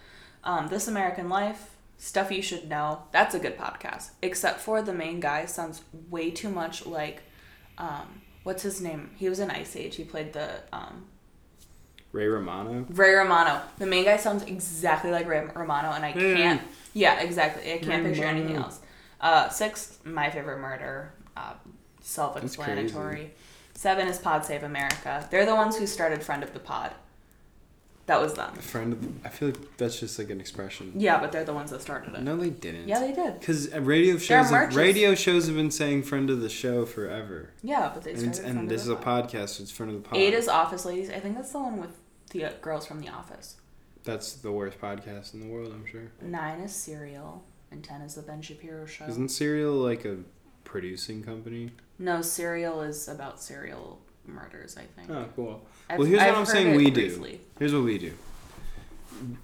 Um, 0.43 0.67
this 0.69 0.89
American 0.89 1.29
Life 1.29 1.77
stuff 1.99 2.31
you 2.31 2.41
should 2.43 2.69
know. 2.69 3.03
That's 3.13 3.35
a 3.35 3.39
good 3.39 3.59
podcast. 3.59 4.11
Except 4.23 4.61
for 4.61 4.81
the 4.83 4.95
main 4.95 5.21
guy 5.21 5.45
sounds 5.47 5.83
way 6.09 6.31
too 6.31 6.49
much 6.49 6.87
like, 6.87 7.23
um, 7.77 8.23
what's 8.45 8.63
his 8.63 8.81
name? 8.81 9.11
He 9.17 9.29
was 9.29 9.39
in 9.41 9.51
Ice 9.51 9.77
Age. 9.77 9.97
He 9.97 10.05
played 10.05 10.33
the 10.33 10.61
um, 10.73 11.07
Ray 12.13 12.27
Romano. 12.27 12.87
Ray 12.89 13.13
Romano. 13.13 13.61
The 13.79 13.87
main 13.87 14.05
guy 14.05 14.17
sounds 14.17 14.43
exactly 14.45 15.11
like 15.11 15.27
Ray 15.29 15.45
Romano, 15.55 15.91
and 15.93 16.05
I 16.05 16.09
Yeah. 16.11 16.35
can't. 16.37 16.63
Yeah, 16.95 17.21
exactly. 17.21 17.71
I 17.73 17.79
can't 17.79 18.05
Ray 18.05 18.11
picture 18.13 18.25
anything 18.27 18.57
else. 18.57 18.81
Uh, 19.21 19.49
six, 19.51 19.99
my 20.05 20.31
favorite 20.31 20.59
murder. 20.61 21.13
Uh, 21.37 21.53
self-explanatory. 22.01 23.33
Seven 23.75 24.09
is 24.09 24.19
Pod 24.19 24.45
Save 24.45 24.63
America. 24.65 25.27
They're 25.31 25.47
the 25.47 25.55
ones 25.55 25.77
who 25.77 25.87
started 25.87 26.23
Friend 26.23 26.43
of 26.43 26.53
the 26.53 26.59
Pod. 26.59 26.93
That 28.09 28.23
was 28.23 28.33
them. 28.33 28.51
A 28.59 28.63
friend 28.63 28.93
of. 28.95 29.27
I 29.27 29.29
feel 29.29 29.51
like 29.51 29.77
that's 29.77 30.01
just 30.01 30.19
like 30.19 30.31
an 30.31 30.41
expression. 30.41 30.93
Yeah, 30.97 31.21
but 31.21 31.31
they're 31.31 31.45
the 31.45 31.53
ones 31.53 31.71
that 31.73 31.83
started 31.83 32.15
it. 32.15 32.23
No, 32.23 32.37
they 32.39 32.49
didn't. 32.49 32.89
Yeah, 32.89 33.01
they 33.01 33.13
did. 33.13 33.39
Because 33.39 33.71
radio 33.75 34.17
shows, 34.17 34.49
have, 34.49 34.75
radio 34.75 35.15
shows 35.15 35.47
have 35.47 35.57
been 35.57 35.71
saying 35.71 36.05
"friend 36.05 36.31
of 36.31 36.41
the 36.41 36.49
show" 36.49 36.87
forever, 36.87 37.51
Yeah, 37.63 37.91
but 37.93 38.03
they 38.05 38.17
started. 38.17 38.45
and 38.47 38.59
of 38.61 38.69
this 38.71 38.81
is 38.83 38.89
a 38.89 38.97
Pod. 38.97 39.29
podcast. 39.31 39.49
So 39.51 39.63
it's 39.63 39.71
"friend 39.71 39.95
of 39.95 40.03
the 40.03 40.09
pod." 40.09 40.19
Eight 40.19 40.33
is 40.33 40.49
Office 40.49 40.87
Ladies. 40.87 41.11
I 41.11 41.21
think 41.21 41.37
that's 41.37 41.53
the 41.53 41.59
one 41.61 41.79
with 41.81 41.91
the 42.31 42.47
uh, 42.47 42.53
girls 42.63 42.87
from 42.87 43.01
The 43.01 43.09
Office. 43.11 43.57
That's 44.05 44.33
the 44.33 44.53
worst 44.53 44.81
podcast 44.81 45.35
in 45.35 45.41
the 45.41 45.47
world. 45.47 45.71
I'm 45.71 45.85
sure. 45.85 46.11
Nine 46.23 46.61
is 46.61 46.73
Serial, 46.75 47.45
and 47.71 47.85
ten 47.85 48.01
is 48.01 48.15
the 48.15 48.23
Ben 48.23 48.41
Shapiro 48.41 48.87
Show. 48.87 49.05
Isn't 49.05 49.29
Serial 49.29 49.75
like 49.75 50.07
a 50.07 50.17
producing 50.65 51.23
company? 51.23 51.73
No, 51.99 52.23
Serial 52.23 52.81
is 52.81 53.07
about 53.07 53.39
serial 53.43 54.01
murders. 54.29 54.77
I 54.77 54.83
think. 54.97 55.11
Oh, 55.11 55.27
cool. 55.35 55.67
I've- 55.89 55.99
well, 55.99 56.07
here's 56.09 56.21
I've 56.23 56.33
what 56.35 56.39
I'm 56.41 56.47
saying 56.47 56.77
we 56.77 56.91
do. 56.91 57.39
Here's 57.59 57.73
what 57.75 57.83
we 57.85 57.99
do. 57.99 58.13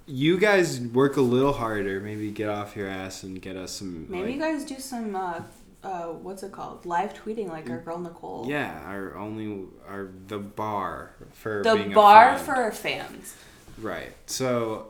You 0.06 0.38
guys 0.38 0.80
work 0.80 1.16
a 1.16 1.20
little 1.20 1.52
harder. 1.52 2.00
Maybe 2.00 2.30
get 2.30 2.48
off 2.48 2.76
your 2.76 2.86
ass 2.88 3.22
and 3.24 3.40
get 3.42 3.56
us 3.56 3.72
some. 3.72 4.06
Maybe 4.08 4.24
like, 4.26 4.34
you 4.34 4.40
guys 4.40 4.64
do 4.64 4.78
some 4.78 5.16
uh, 5.16 5.40
uh, 5.82 6.04
what's 6.12 6.42
it 6.44 6.52
called? 6.52 6.86
Live 6.86 7.12
tweeting 7.14 7.48
like 7.48 7.68
our 7.68 7.78
girl 7.78 7.98
Nicole. 7.98 8.46
Yeah, 8.48 8.80
our 8.86 9.16
only 9.16 9.66
our 9.88 10.10
the 10.28 10.38
bar 10.38 11.14
for 11.32 11.62
The 11.64 11.90
bar 11.94 12.38
for 12.38 12.54
our 12.54 12.72
fans. 12.72 13.34
right. 13.78 14.12
So 14.26 14.88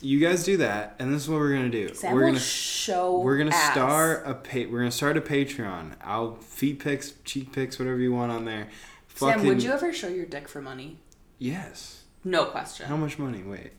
you 0.00 0.20
guys 0.20 0.44
do 0.44 0.58
that, 0.58 0.94
and 1.00 1.12
this 1.12 1.22
is 1.24 1.28
what 1.28 1.40
we're 1.40 1.54
gonna 1.54 1.68
do. 1.70 1.92
Sam 1.94 2.14
we're 2.14 2.26
gonna 2.26 2.38
show. 2.38 3.18
we're 3.20 3.38
gonna 3.38 3.50
ass. 3.54 3.72
start 3.72 4.22
a 4.26 4.34
pa- 4.34 4.70
we're 4.70 4.78
gonna 4.80 4.90
start 4.92 5.16
a 5.16 5.20
Patreon. 5.20 5.94
I'll 6.02 6.36
feet 6.36 6.78
pics, 6.78 7.14
cheek 7.24 7.52
pics, 7.52 7.78
whatever 7.78 7.98
you 7.98 8.12
want 8.12 8.30
on 8.30 8.44
there. 8.44 8.68
Sam, 9.16 9.46
would 9.46 9.62
you 9.62 9.72
ever 9.72 9.92
show 9.92 10.08
your 10.08 10.26
dick 10.26 10.48
for 10.48 10.60
money? 10.60 10.98
Yes. 11.38 12.04
No 12.24 12.46
question. 12.46 12.86
How 12.86 12.96
much 12.96 13.18
money? 13.18 13.42
Wait, 13.42 13.72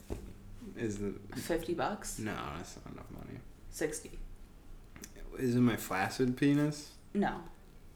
is 0.78 0.98
the 1.00 1.14
Fifty 1.36 1.74
bucks. 1.74 2.20
no? 2.20 2.34
That's 2.58 2.78
not 2.78 2.94
enough 2.94 3.12
money. 3.12 3.40
Sixty. 3.70 4.12
Is 5.38 5.56
it 5.56 5.60
my 5.60 5.76
flaccid 5.76 6.38
penis? 6.38 6.92
No. 7.14 7.36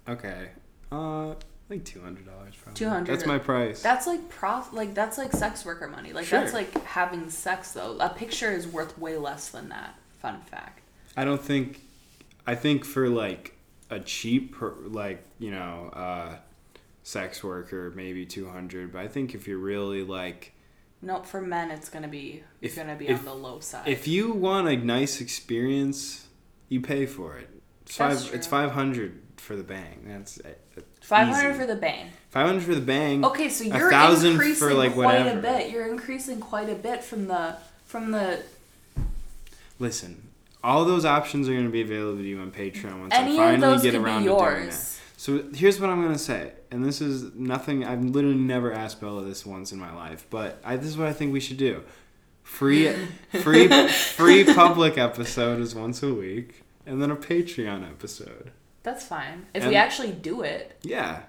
Okay. 0.07 0.49
Uh, 0.91 1.33
like 1.69 1.83
two 1.85 2.01
hundred 2.01 2.25
dollars 2.25 2.53
probably. 2.61 2.77
200. 2.77 3.07
That's 3.11 3.25
my 3.25 3.37
price. 3.39 3.81
That's 3.81 4.05
like 4.05 4.29
prof. 4.29 4.73
Like 4.73 4.93
that's 4.93 5.17
like 5.17 5.31
sex 5.31 5.65
worker 5.65 5.87
money. 5.87 6.11
Like 6.13 6.27
that's 6.27 6.53
like 6.53 6.73
having 6.83 7.29
sex 7.29 7.71
though. 7.71 7.97
A 7.99 8.09
picture 8.09 8.51
is 8.51 8.67
worth 8.67 8.97
way 8.99 9.17
less 9.17 9.49
than 9.49 9.69
that. 9.69 9.95
Fun 10.19 10.41
fact. 10.41 10.81
I 11.15 11.23
don't 11.25 11.41
think. 11.41 11.81
I 12.45 12.55
think 12.55 12.83
for 12.85 13.07
like 13.09 13.55
a 13.89 13.99
cheap, 13.99 14.55
like 14.61 15.23
you 15.39 15.51
know, 15.51 15.89
uh, 15.93 16.35
sex 17.03 17.43
worker, 17.43 17.91
maybe 17.95 18.25
two 18.25 18.49
hundred. 18.49 18.91
But 18.93 18.99
I 18.99 19.07
think 19.07 19.33
if 19.35 19.47
you're 19.47 19.57
really 19.57 20.03
like, 20.03 20.53
No, 21.01 21.21
for 21.23 21.41
men 21.41 21.71
it's 21.71 21.89
gonna 21.89 22.07
be 22.07 22.43
If- 22.61 22.75
gonna 22.75 22.95
be 22.95 23.07
if- 23.07 23.19
on 23.19 23.25
the 23.25 23.33
low 23.33 23.59
side. 23.59 23.87
if 23.87 24.07
you 24.07 24.31
want 24.31 24.67
a 24.67 24.75
nice 24.77 25.19
experience, 25.21 26.27
you 26.69 26.79
pay 26.81 27.05
for 27.05 27.37
it. 27.37 27.49
It's 27.83 27.97
That's 27.97 28.25
five. 28.25 28.35
It's 28.35 28.47
five 28.47 28.71
hundred 28.71 29.21
for 29.37 29.55
the 29.55 29.63
bang. 29.63 30.05
That's 30.07 30.39
uh, 30.39 30.49
Five 31.01 31.29
hundred 31.29 31.55
for 31.55 31.65
the 31.65 31.75
bang. 31.75 32.11
five 32.29 32.45
hundred 32.45 32.63
for 32.63 32.75
the 32.75 32.81
bang. 32.81 33.25
Okay, 33.25 33.49
so 33.49 33.63
you're 33.63 33.89
thousand 33.89 34.37
for, 34.37 34.43
increasing 34.43 34.77
like, 34.77 34.93
quite 34.93 35.05
whatever. 35.19 35.39
a 35.39 35.41
bit. 35.41 35.71
You're 35.71 35.87
increasing 35.87 36.39
quite 36.39 36.69
a 36.69 36.75
bit 36.75 37.03
from 37.03 37.27
the 37.27 37.55
from 37.85 38.11
the 38.11 38.43
Listen, 39.79 40.29
all 40.63 40.85
those 40.85 41.05
options 41.05 41.49
are 41.49 41.53
going 41.53 41.65
to 41.65 41.71
be 41.71 41.81
available 41.81 42.17
to 42.19 42.23
you 42.23 42.39
on 42.39 42.51
Patreon 42.51 42.99
once 43.01 43.13
any 43.15 43.33
I 43.39 43.57
finally 43.57 43.81
get 43.81 43.95
around 43.95 44.21
to 44.23 44.27
doing 44.29 44.39
that. 44.67 44.99
So 45.21 45.43
here's 45.53 45.79
what 45.79 45.91
I'm 45.91 46.01
gonna 46.01 46.17
say, 46.17 46.53
and 46.71 46.83
this 46.83 46.99
is 46.99 47.35
nothing. 47.35 47.85
I've 47.85 48.03
literally 48.03 48.37
never 48.37 48.73
asked 48.73 48.99
Bella 48.99 49.23
this 49.23 49.45
once 49.45 49.71
in 49.71 49.77
my 49.77 49.93
life, 49.93 50.25
but 50.31 50.59
I, 50.65 50.77
this 50.77 50.87
is 50.87 50.97
what 50.97 51.07
I 51.07 51.13
think 51.13 51.31
we 51.31 51.39
should 51.39 51.57
do: 51.57 51.83
free, 52.41 52.91
free, 53.31 53.67
free 53.87 54.43
public 54.43 54.97
episode 54.97 55.59
is 55.59 55.75
once 55.75 56.01
a 56.01 56.11
week, 56.11 56.63
and 56.87 56.99
then 56.99 57.11
a 57.11 57.15
Patreon 57.15 57.87
episode. 57.87 58.49
That's 58.81 59.05
fine. 59.05 59.45
If 59.53 59.61
And- 59.61 59.69
we 59.69 59.75
actually 59.75 60.11
do 60.11 60.41
it. 60.41 60.75
Yeah, 60.81 61.21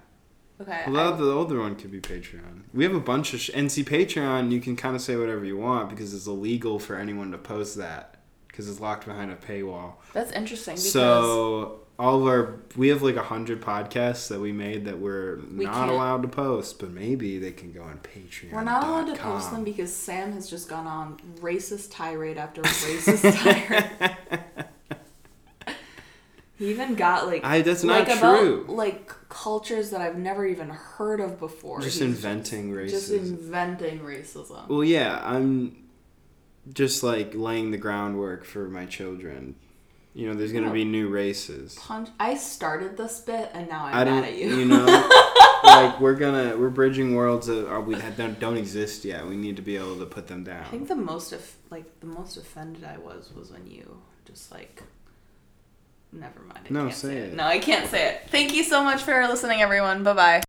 Okay. 0.59 0.85
well, 0.87 1.13
I- 1.13 1.15
the 1.15 1.31
older 1.31 1.59
one 1.59 1.75
could 1.75 1.91
be 1.91 2.01
Patreon. 2.01 2.63
We 2.73 2.83
have 2.85 2.95
a 2.95 2.99
bunch 2.99 3.35
of 3.35 3.41
sh- 3.41 3.51
and 3.53 3.71
see 3.71 3.83
Patreon. 3.83 4.51
You 4.51 4.59
can 4.59 4.75
kind 4.75 4.95
of 4.95 5.03
say 5.03 5.17
whatever 5.17 5.45
you 5.45 5.57
want 5.57 5.91
because 5.91 6.15
it's 6.15 6.25
illegal 6.25 6.79
for 6.79 6.95
anyone 6.95 7.29
to 7.31 7.37
post 7.37 7.77
that 7.77 8.15
because 8.47 8.67
it's 8.67 8.79
locked 8.79 9.05
behind 9.05 9.29
a 9.29 9.35
paywall. 9.35 9.97
that's 10.13 10.31
interesting 10.31 10.73
because 10.77 10.91
So 10.91 11.81
all 12.03 12.19
of 12.21 12.27
our 12.27 12.59
we 12.75 12.89
have 12.89 13.01
like 13.01 13.15
a 13.15 13.23
hundred 13.23 13.61
podcasts 13.61 14.27
that 14.27 14.39
we 14.39 14.51
made 14.51 14.83
that 14.85 14.99
we're 14.99 15.37
We 15.55 15.63
not 15.65 15.73
can't- 15.75 15.91
allowed 15.91 16.21
to 16.23 16.27
post, 16.27 16.79
but 16.79 16.91
maybe 16.91 17.39
they 17.39 17.51
can 17.51 17.71
go 17.71 17.81
on 17.83 17.99
Patreon. 17.99 18.51
we're 18.51 18.63
not 18.63 18.83
allowed 18.83 19.13
to 19.15 19.21
post 19.21 19.51
them 19.51 19.63
because 19.63 19.95
Sam 19.95 20.33
has 20.33 20.49
just 20.49 20.67
gone 20.67 20.85
on 20.85 21.17
racist 21.39 21.91
tirade 21.91 22.37
after 22.37 22.61
racist 22.61 23.21
tirade. 23.43 24.15
He 26.57 26.69
even 26.69 26.95
got 26.95 27.25
like 27.25 27.43
I 27.43 27.61
that's 27.61 27.83
like 27.83 28.07
not 28.09 28.17
about 28.17 28.39
true. 28.39 28.65
like 28.69 29.11
cultures 29.29 29.89
that 29.89 30.01
I've 30.01 30.17
never 30.17 30.45
even 30.45 30.69
heard 30.69 31.19
of 31.19 31.39
before. 31.39 31.79
Just 31.81 31.99
He's 31.99 32.01
inventing 32.07 32.71
racism. 32.71 32.89
Just 32.89 33.11
inventing 33.11 33.99
racism. 34.01 34.67
well, 34.69 34.83
yeah, 34.83 35.19
I'm 35.23 35.75
just 36.71 37.01
like 37.01 37.33
laying 37.33 37.71
the 37.71 37.77
groundwork 37.77 38.45
for 38.45 38.67
my 38.69 38.85
children. 38.85 39.55
You 40.13 40.27
know, 40.27 40.35
there's 40.35 40.51
gonna 40.53 40.71
be 40.71 40.85
new 40.85 41.09
races. 41.09 41.75
Punch. 41.79 42.09
I 42.19 42.35
started 42.35 42.97
this 42.97 43.19
bit 43.21 43.49
and 43.53 43.67
now 43.67 43.85
I'm 43.85 43.95
I 43.95 44.03
mad 44.05 44.23
at 44.25 44.37
you. 44.37 44.55
you 44.57 44.65
know, 44.65 44.85
like 45.63 45.99
we're 45.99 46.13
gonna 46.15 46.55
we're 46.55 46.69
bridging 46.69 47.15
worlds 47.15 47.47
that 47.47 47.67
are 47.67 47.81
we 47.81 47.95
don't, 48.17 48.39
don't 48.39 48.57
exist 48.57 49.05
yet. 49.05 49.25
We 49.27 49.35
need 49.35 49.55
to 49.55 49.61
be 49.63 49.75
able 49.75 49.97
to 49.97 50.05
put 50.05 50.27
them 50.27 50.43
down. 50.43 50.61
I 50.65 50.67
think 50.69 50.87
the 50.87 50.95
most 50.95 51.31
of 51.33 51.55
like 51.71 51.99
the 51.99 52.05
most 52.05 52.37
offended 52.37 52.83
I 52.83 52.97
was 52.99 53.31
was 53.35 53.51
when 53.51 53.65
you 53.67 54.01
just 54.25 54.51
like. 54.51 54.83
Never 56.11 56.41
mind. 56.41 56.67
I 56.69 56.73
No, 56.73 56.81
can't 56.83 56.93
say 56.95 57.17
it. 57.17 57.33
No, 57.33 57.43
I 57.45 57.57
can't 57.57 57.89
say 57.89 58.09
it. 58.09 58.29
Thank 58.29 58.53
you 58.53 58.63
so 58.63 58.83
much 58.83 59.01
for 59.01 59.27
listening, 59.27 59.61
everyone. 59.63 60.03
Bye 60.03 60.13
bye. 60.13 60.43